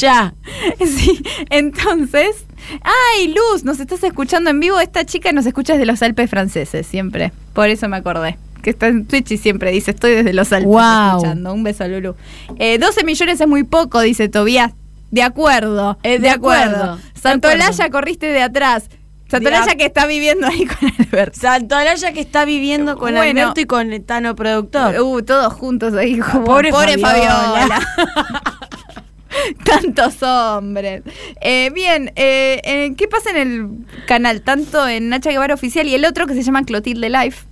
[0.00, 0.34] ya.
[0.86, 1.20] Sí,
[1.50, 2.44] entonces.
[2.82, 3.64] ¡Ay, Luz!
[3.64, 4.80] Nos estás escuchando en vivo.
[4.80, 7.32] Esta chica nos escucha desde los Alpes franceses, siempre.
[7.52, 8.38] Por eso me acordé.
[8.64, 11.18] Que está en Twitch y siempre dice: Estoy desde los Alpes Guau.
[11.18, 11.52] escuchando.
[11.54, 12.16] Un beso a Lulu.
[12.58, 14.72] Eh, 12 millones es muy poco, dice Tobías.
[15.10, 15.98] De acuerdo.
[16.02, 17.90] Eh, de acuerdo, de Santolaya, acuerdo.
[17.92, 18.88] corriste de atrás.
[19.28, 21.38] Santolaya que está viviendo ahí con Alberto.
[21.40, 23.40] Santolaya que está viviendo con Bueno.
[23.42, 24.98] Alberto y con el Tano productor.
[25.00, 26.18] Uh, todos juntos ahí.
[26.18, 27.80] como- Pobre Fabiola.
[29.64, 31.02] Tantos hombres.
[31.40, 34.42] Eh, bien, eh, eh, ¿qué pasa en el canal?
[34.42, 37.44] Tanto en Nacha Guevara Oficial y el otro que se llama Clotilde Life.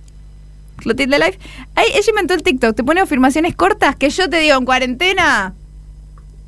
[0.77, 1.39] Clotilde Life.
[1.75, 2.75] Ahí, ella inventó el TikTok.
[2.75, 5.53] Te pone afirmaciones cortas que yo te digo en cuarentena.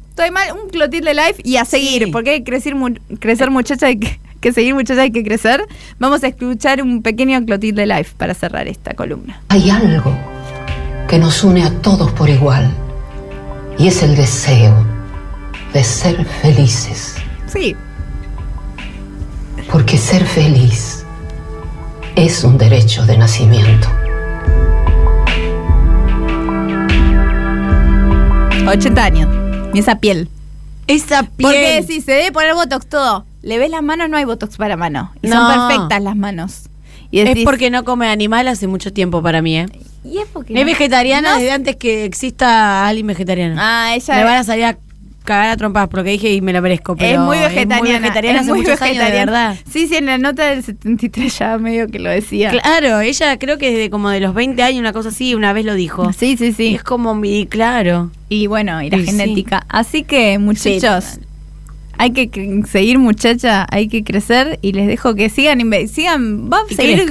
[0.09, 2.11] Estoy mal, un Clotilde Life y a seguir, Sí.
[2.11, 5.65] porque hay que crecer, mu- crecer muchacha, hay que, que seguir muchacha, hay que crecer.
[5.99, 9.41] Vamos a escuchar un pequeño Clotilde Life para cerrar esta columna.
[9.49, 10.13] Hay algo
[11.09, 12.71] que nos une a todos por igual
[13.77, 14.85] y es el deseo
[15.73, 17.15] de ser felices,
[17.47, 17.75] Sí,
[19.71, 21.03] porque ser feliz
[22.15, 23.89] es un derecho de nacimiento.
[28.67, 29.29] 80 años.
[29.73, 30.29] Y esa piel.
[30.87, 31.33] Esa piel.
[31.41, 33.25] Porque si se debe poner botox todo.
[33.41, 35.11] Le ves las manos, no hay botox para mano.
[35.21, 35.35] Y No.
[35.35, 36.63] son perfectas las manos.
[37.11, 39.67] Y es porque no come animal hace mucho tiempo para mí, ¿eh?
[40.03, 43.55] Y es porque Es no- vegetariana no- desde antes que exista alguien vegetariano.
[43.59, 44.15] Ah, ella.
[44.15, 44.77] Me van a salir a
[45.25, 46.95] cagar a trompadas porque dije y me lo merezco.
[46.95, 47.75] Pero es muy vegetariana.
[47.75, 49.25] Es muy vegetariana es hace muy años, de vegetariana.
[49.31, 49.55] verdad.
[49.69, 52.51] Sí, sí, en la nota del 73 ya medio que lo decía.
[52.51, 55.65] Claro, ella creo que desde como de los 20 años, una cosa así, una vez
[55.65, 56.13] lo dijo.
[56.13, 56.75] Sí, sí, Y sí.
[56.75, 58.11] es como mi, claro.
[58.29, 59.07] Y bueno, y la Y sí.
[59.07, 59.65] genética.
[59.67, 61.19] Así que, muchachos,
[61.97, 66.73] hay que seguir, muchacha, hay que crecer y les dejo que sigan, sigan, va a
[66.73, 67.09] seguir,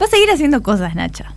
[0.00, 1.34] va a seguir haciendo cosas, Nacha.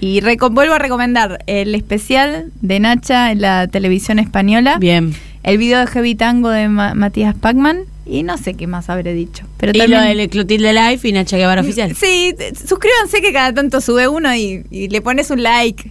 [0.00, 5.14] Y vuelvo a recomendar el especial de Nacha en la televisión española, Bien.
[5.44, 9.14] El video de Heavy Tango de Ma- Matías Pacman y no sé qué más habré
[9.14, 9.44] dicho.
[9.58, 11.94] Pero y también- lo del Clotilde Life y Nacha Guevara oficial.
[11.94, 12.34] Sí,
[12.66, 15.90] suscríbanse que cada tanto sube uno y, y le pones un like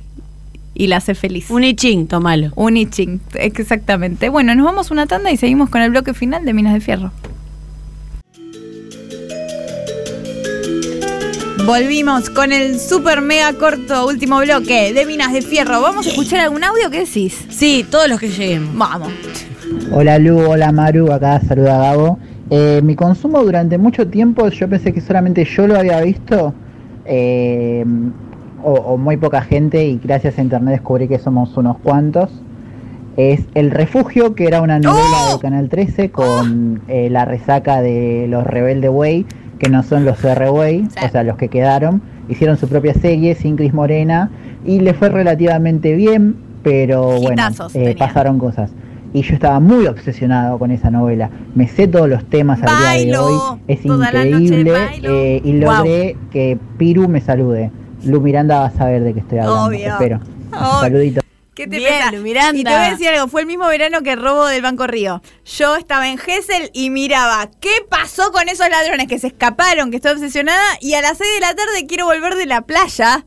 [0.76, 1.50] y la hace feliz.
[1.50, 2.52] Un iching, tomalo.
[2.56, 4.30] Un itching, exactamente.
[4.30, 7.12] Bueno, nos vamos una tanda y seguimos con el bloque final de Minas de Fierro.
[11.66, 15.82] Volvimos con el super mega corto último bloque de Minas de Fierro.
[15.82, 16.90] ¿Vamos a escuchar algún audio?
[16.90, 17.46] ¿Qué decís?
[17.50, 18.78] Sí, todos los que lleguen.
[18.78, 19.08] Vamos.
[19.94, 22.20] Hola Lu, hola Maru, acá saluda Gabo.
[22.50, 26.54] Eh, mi consumo durante mucho tiempo yo pensé que solamente yo lo había visto
[27.06, 27.86] eh,
[28.62, 32.30] o, o muy poca gente y gracias a internet descubrí que somos unos cuantos.
[33.16, 38.26] Es El Refugio, que era una novela de Canal 13 con eh, la resaca de
[38.28, 39.26] los Rebelde Way,
[39.60, 42.02] que no son los R Way, o sea, los que quedaron.
[42.30, 44.30] Hicieron su propia serie sin Cris Morena
[44.66, 47.44] y le fue relativamente bien, pero bueno,
[47.74, 48.72] eh, pasaron cosas.
[49.14, 51.30] Y yo estaba muy obsesionado con esa novela.
[51.54, 53.60] Me sé todos los temas al día de hoy.
[53.68, 54.74] Es increíble.
[55.04, 57.70] eh, y logré que Piru me salude.
[58.06, 59.66] Lu Miranda va a saber de qué estoy hablando.
[59.66, 59.88] Obvio.
[59.88, 60.20] Espero.
[60.52, 60.80] Obvio.
[60.82, 61.23] Saludito.
[61.56, 62.22] ¿Qué te Bien, pensás?
[62.22, 62.60] Miranda.
[62.60, 64.88] Y te voy a decir algo, fue el mismo verano que el robo del Banco
[64.88, 65.22] Río.
[65.46, 69.98] Yo estaba en Gessel y miraba qué pasó con esos ladrones que se escaparon, que
[69.98, 73.26] estoy obsesionada, y a las 6 de la tarde quiero volver de la playa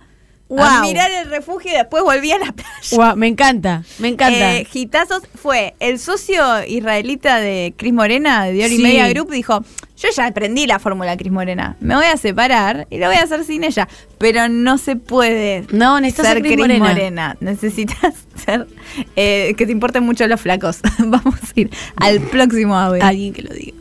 [0.48, 0.82] a Guau.
[0.82, 3.14] mirar el refugio y después volví a la playa.
[3.16, 4.56] Me encanta, me encanta.
[4.56, 8.82] Eh, Gitazos fue el socio israelita de Cris Morena, de Dior y Sí.
[8.82, 9.64] Media Group, dijo,
[9.96, 13.22] yo ya aprendí la fórmula Cris Morena, me voy a separar y lo voy a
[13.22, 16.84] hacer sin ella, pero no se puede no, necesitas ser Cris Cris Morena.
[16.88, 17.36] Morena.
[17.40, 18.14] Necesitas
[18.44, 18.68] ser
[19.16, 20.78] eh, que te importen mucho los flacos.
[20.98, 23.02] Vamos a ir al próximo audio.
[23.04, 23.76] Alguien que lo diga.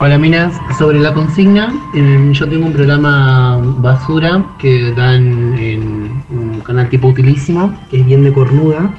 [0.00, 6.60] Hola Minas, sobre la consigna, eh, yo tengo un programa basura que dan en un
[6.60, 8.90] canal tipo utilísimo, que es bien de cornuda,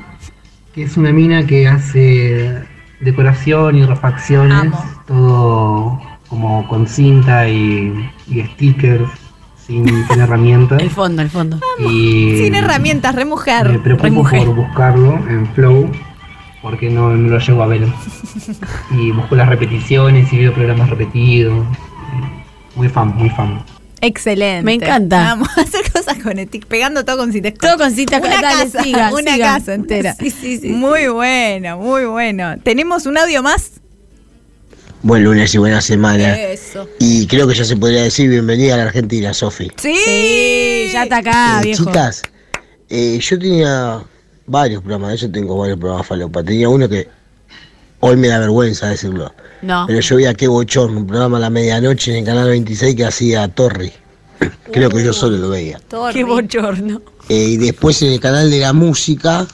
[0.73, 2.63] que es una mina que hace
[3.01, 4.83] decoración y refacciones, Amo.
[5.05, 9.09] todo como con cinta y, y stickers,
[9.57, 10.81] sin, sin herramientas.
[10.81, 11.59] El fondo, el fondo.
[11.87, 13.69] y Sin herramientas, re mujer.
[13.69, 15.91] me preocupo por buscarlo en Flow,
[16.65, 17.85] porque no, no lo llego a ver.
[18.97, 21.63] Y busco las repeticiones y veo programas repetidos.
[22.75, 23.63] Muy fan, muy fan.
[24.01, 24.63] Excelente.
[24.63, 25.17] Me encanta.
[25.35, 27.57] Vamos a hacer cosas con Etic, pegando todo con scotch.
[27.59, 29.45] Todo con cinta Una dale, casa, siga, una siga.
[29.53, 30.15] casa entera.
[30.15, 30.69] Sí, sí, sí.
[30.69, 32.55] Muy bueno, muy bueno.
[32.63, 33.73] ¿Tenemos un audio más?
[35.03, 36.35] Buen lunes y buena semana.
[36.35, 36.89] Eso.
[36.99, 39.71] Y creo que ya se podría decir bienvenida a la Argentina, Sofi.
[39.77, 39.95] Sí.
[40.03, 41.85] Sí, ya está acá, Eh, viejo.
[41.85, 42.23] chicas,
[42.89, 44.01] eh, yo tenía
[44.47, 46.43] varios programas, de hecho tengo varios programas falopa.
[46.43, 47.07] Tenía uno que
[47.99, 49.33] hoy me da vergüenza decirlo.
[49.61, 49.85] No.
[49.87, 53.05] Pero yo veía qué bochorno, un programa a la medianoche en el canal 26 que
[53.05, 53.91] hacía Torri.
[54.71, 55.79] Creo que yo solo lo veía.
[55.87, 56.13] Torri.
[56.13, 57.01] Qué bochorno.
[57.29, 59.47] Eh, y después en el canal de la música,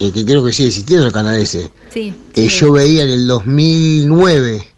[0.00, 2.12] eh, que creo que sigue existiendo el canal ese, Sí.
[2.34, 4.68] que yo veía en el 2009,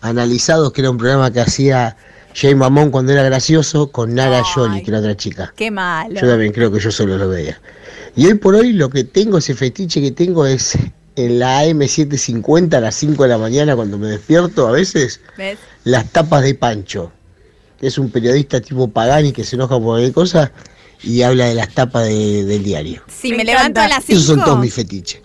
[0.00, 1.96] Analizados, que era un programa que hacía
[2.34, 4.42] Jay Mamón cuando era gracioso, con Nara.
[4.44, 5.52] Jolie, que era otra chica.
[5.56, 6.14] Qué malo.
[6.18, 7.60] Yo también creo que yo solo lo veía.
[8.16, 10.76] Y hoy por hoy lo que tengo, ese fetiche que tengo es
[11.16, 15.58] en la AM750 a las 5 de la mañana cuando me despierto a veces, ¿Ves?
[15.84, 17.12] las tapas de Pancho,
[17.78, 20.52] que es un periodista tipo Pagani que se enoja por cualquier cosa
[21.02, 23.02] y habla de las tapas de- del diario.
[23.08, 24.44] Si Me me, levanto a las Esos son 5.
[24.46, 25.20] todos mis fetiches.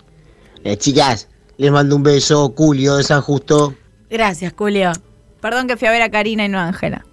[0.64, 3.74] Eh, chicas, les mando un beso, Julio de San Justo.
[4.10, 4.92] Gracias, Julio.
[5.40, 7.04] Perdón que fui a ver a Karina y no a Ángela.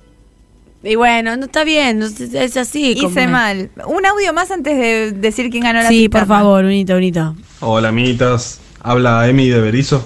[0.83, 2.91] Y bueno, no está bien, no es, así.
[2.91, 3.69] Hice mal.
[3.87, 7.35] Un audio más antes de decir quién ganó la Sí, por favor, unito, unito.
[7.61, 10.05] Hola amiguitas, habla Emi de Berizo.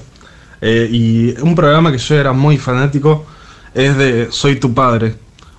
[0.61, 3.25] Eh, y un programa que yo era muy fanático
[3.73, 5.15] es de Soy tu padre.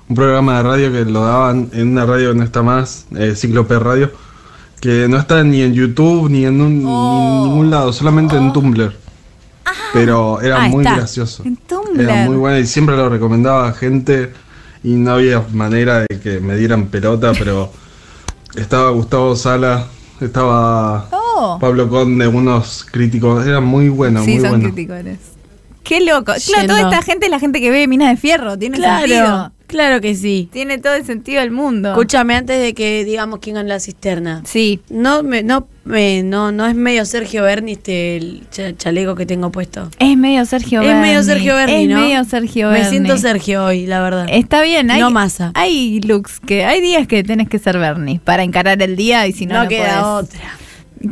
[0.08, 3.34] Un programa de radio que lo daban en una radio que no está más, eh,
[3.34, 4.12] Ciclo P Radio,
[4.80, 8.52] que no está ni en YouTube ni en, un- ni en ningún lado, solamente en
[8.52, 8.92] Tumblr.
[9.92, 10.96] Pero era Ah, muy está.
[10.96, 11.42] gracioso.
[11.44, 12.00] En Tumblr.
[12.02, 14.32] Era muy bueno y siempre lo recomendaba a gente
[14.84, 17.72] y no había manera de que me dieran pelota, pero
[18.56, 19.86] estaba Gustavo Sala,
[20.20, 21.56] estaba Oh.
[21.60, 24.64] Pablo Conde, unos críticos, era muy bueno, sí, muy son bueno.
[24.74, 24.98] críticos.
[25.84, 26.32] Qué loco.
[26.46, 28.58] Claro, toda esta gente es la gente que ve Minas de Fierro.
[28.58, 28.98] Tiene Claro.
[29.06, 29.52] sentido.
[29.68, 30.48] Claro que sí.
[30.50, 31.90] Tiene todo el sentido del mundo.
[31.90, 34.42] Escúchame, antes de que digamos quién ganó la cisterna.
[34.44, 34.80] Sí.
[34.90, 39.26] No, me, no, me, no, no es medio Sergio Berni este el cha- chaleco que
[39.26, 39.90] tengo puesto.
[39.98, 41.02] Es medio Sergio Es Berni.
[41.02, 42.00] medio Sergio Berni, Es ¿no?
[42.00, 42.90] medio Sergio Me Berni.
[42.90, 44.26] siento Sergio hoy, la verdad.
[44.30, 45.52] Está bien, hay, No masa.
[45.54, 49.32] hay looks que hay días que tenés que ser Bernie para encarar el día y
[49.32, 50.24] si no No no queda podés.
[50.34, 50.50] otra.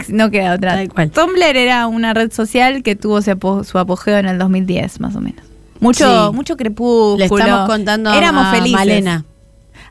[0.08, 0.84] No queda otra.
[0.88, 5.45] Tumblr era una red social que tuvo su apogeo en el 2010, más o menos.
[5.80, 6.34] Mucho, Sí.
[6.36, 7.16] mucho crepúsculo.
[7.18, 8.72] Le estamos contando Éramos a felices.
[8.72, 9.24] Malena.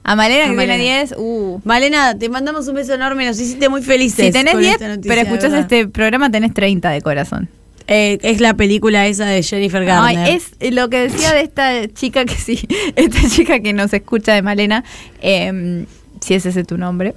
[0.07, 0.99] A Malena A que tiene Malena.
[0.99, 1.61] 10, uh.
[1.63, 4.27] Malena, te mandamos un beso enorme, nos hiciste muy felices.
[4.27, 7.49] Si tenés con 10, esta noticia, pero escuchás este programa, tenés 30 de corazón.
[7.87, 10.27] Eh, es la película esa de Jennifer Ay, Garner.
[10.59, 12.59] es lo que decía de esta chica que sí,
[12.95, 14.83] esta chica que nos escucha de Malena,
[15.21, 15.85] eh,
[16.21, 17.13] si es ese tu nombre.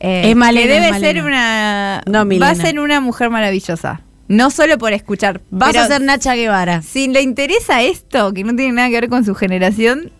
[0.00, 1.12] eh, Es Malena, que debe es Malena.
[1.12, 2.02] ser una.
[2.06, 2.50] No, va Milena.
[2.50, 4.00] a ser una mujer maravillosa.
[4.28, 5.40] No solo por escuchar.
[5.50, 6.82] Vas pero a ser Nacha Guevara.
[6.82, 10.10] Si le interesa esto, que no tiene nada que ver con su generación,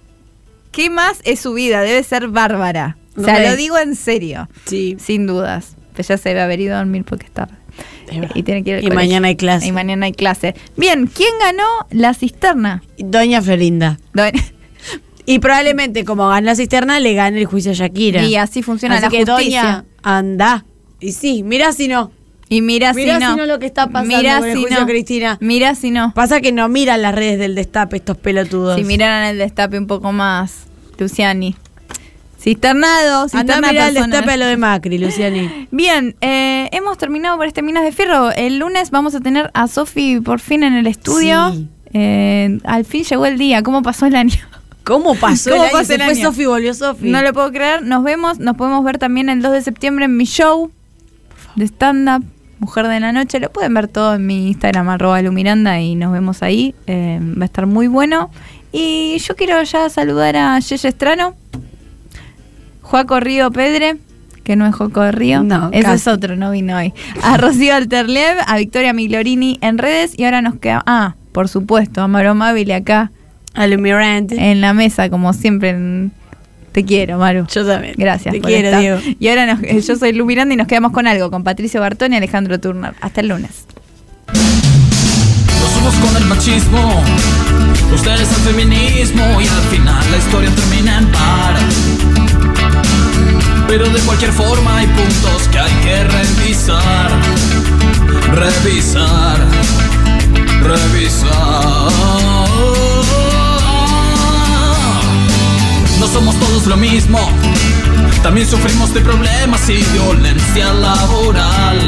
[0.70, 1.82] ¿qué más es su vida?
[1.82, 2.96] Debe ser bárbara.
[3.16, 4.48] O sea, lo digo en serio.
[4.66, 4.96] Sí.
[4.98, 5.76] Sin dudas.
[5.94, 7.54] Pues ya se debe haber ido a dormir porque es tarde.
[8.34, 9.66] Y tiene que ir al Y mañana hay clase.
[9.66, 10.54] Y mañana hay clase.
[10.76, 12.82] Bien, ¿quién ganó la cisterna?
[12.98, 13.98] Doña Florinda.
[15.24, 18.22] Y probablemente, como gana la cisterna, le gane el juicio a Shakira.
[18.24, 19.62] Y así funciona Así la que, justicia.
[19.62, 20.64] Doña, anda.
[21.00, 22.10] Y sí, mira si no.
[22.52, 23.18] Y mira, si no.
[23.18, 24.86] si no lo que está pasando Mirá con el si juicio no.
[24.86, 25.38] Cristina.
[25.40, 26.12] Mira si no.
[26.14, 28.76] Pasa que no miran las redes del destape estos pelotudos.
[28.76, 30.64] Si miraran el destape un poco más,
[30.98, 31.56] Luciani.
[32.38, 35.68] Cisternado, cisterna mirar el destape a lo de Macri, Luciani.
[35.70, 38.32] Bien, eh, hemos terminado por este Minas de Fierro.
[38.32, 41.52] El lunes vamos a tener a Sofi por fin en el estudio.
[41.54, 41.68] Sí.
[41.94, 43.62] Eh, al fin llegó el día.
[43.62, 44.36] ¿Cómo pasó el año?
[44.84, 45.78] ¿Cómo pasó ¿Cómo el año?
[45.78, 46.22] pasó Se el fue año?
[46.22, 47.08] Sofi, volvió Sofi.
[47.08, 47.82] No lo puedo creer.
[47.82, 48.40] Nos vemos.
[48.40, 50.70] Nos podemos ver también el 2 de septiembre en mi show
[51.56, 52.24] de stand-up,
[52.62, 53.40] Mujer de la Noche.
[53.40, 56.76] Lo pueden ver todo en mi Instagram, arroba Lumiranda, y nos vemos ahí.
[56.86, 58.30] Eh, va a estar muy bueno.
[58.70, 61.34] Y yo quiero ya saludar a Yeye Estrano,
[62.82, 63.96] Joaco Río Pedre,
[64.44, 65.42] que no es Joaco Río.
[65.42, 65.94] No, Ese casi.
[65.96, 66.94] es otro, no vino hoy.
[67.24, 70.16] A Rocío Alterlev, a Victoria Migliorini en redes.
[70.16, 70.84] Y ahora nos queda.
[70.86, 73.10] Ah, por supuesto, a Maro Mabile acá.
[73.54, 73.66] A.
[73.66, 75.70] En la mesa, como siempre.
[75.70, 76.12] en-
[76.72, 77.46] Te quiero, Maru.
[77.52, 77.94] Yo también.
[77.98, 78.32] Gracias.
[78.34, 78.80] Te por quiero, estar.
[78.80, 79.00] Diego.
[79.20, 81.80] Y ahora nos- eh, yo soy Lu Miranda y nos quedamos con algo, con Patricio
[81.80, 82.94] Bartón y Alejandro Turner.
[83.00, 83.66] Hasta el lunes.
[84.32, 87.02] Nos somos con el machismo,
[87.94, 91.54] ustedes el feminismo y al final la historia termina en par.
[93.68, 97.10] Pero de cualquier forma hay puntos que hay que revisar,
[98.34, 99.38] revisar,
[100.62, 101.92] revisar.
[106.02, 107.20] No somos todos lo mismo,
[108.24, 111.78] también sufrimos de problemas y violencia laboral.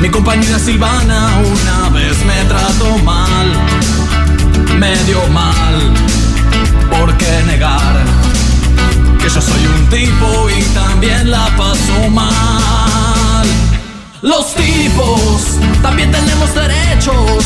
[0.00, 3.46] Mi compañera Silvana una vez me trató mal,
[4.80, 5.94] medio mal.
[6.90, 8.02] ¿Por qué negar
[9.20, 13.46] que yo soy un tipo y también la paso mal?
[14.20, 17.44] Los tipos también tenemos derechos.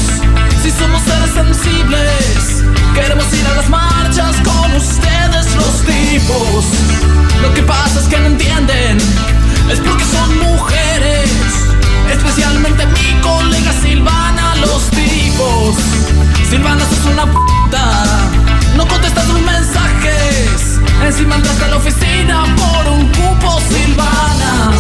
[0.62, 2.64] Si somos seres sensibles,
[2.94, 4.33] queremos ir a las marchas
[4.76, 6.64] ustedes, los tipos.
[7.42, 8.98] Lo que pasa es que no entienden,
[9.70, 11.30] es porque son mujeres.
[12.10, 15.76] Especialmente mi colega Silvana, los tipos.
[16.48, 18.04] Silvana, sos una puta.
[18.76, 20.80] No contestas tus mensajes.
[21.04, 24.72] Encima entraste a la oficina por un cupo, Silvana.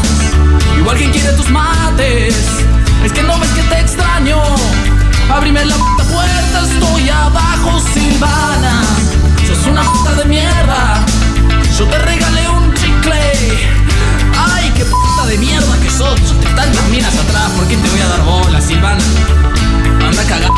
[0.78, 2.34] Igual quien quiere tus mates.
[3.04, 4.40] Es que no ves que te extraño.
[5.30, 9.03] Abrime la puerta, estoy abajo, Silvana.
[9.64, 11.04] Sos una puta de mierda.
[11.78, 13.32] Yo te regalé un chicle.
[14.36, 16.20] Ay, qué puta de mierda que sos.
[16.40, 19.02] Te tantas minas atrás, ¿por qué te voy a dar bola, Silvana?
[20.06, 20.50] Anda a cagar.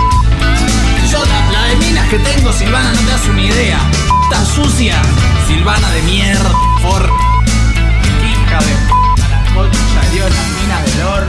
[1.11, 3.79] Yo la, de minas que tengo, Silvana, no te das una idea.
[4.09, 5.01] Puta sucia,
[5.47, 6.51] Silvana de mierda,
[6.83, 7.03] por.
[7.03, 11.29] Hija de p***, la concha Dios, las minas de Lord.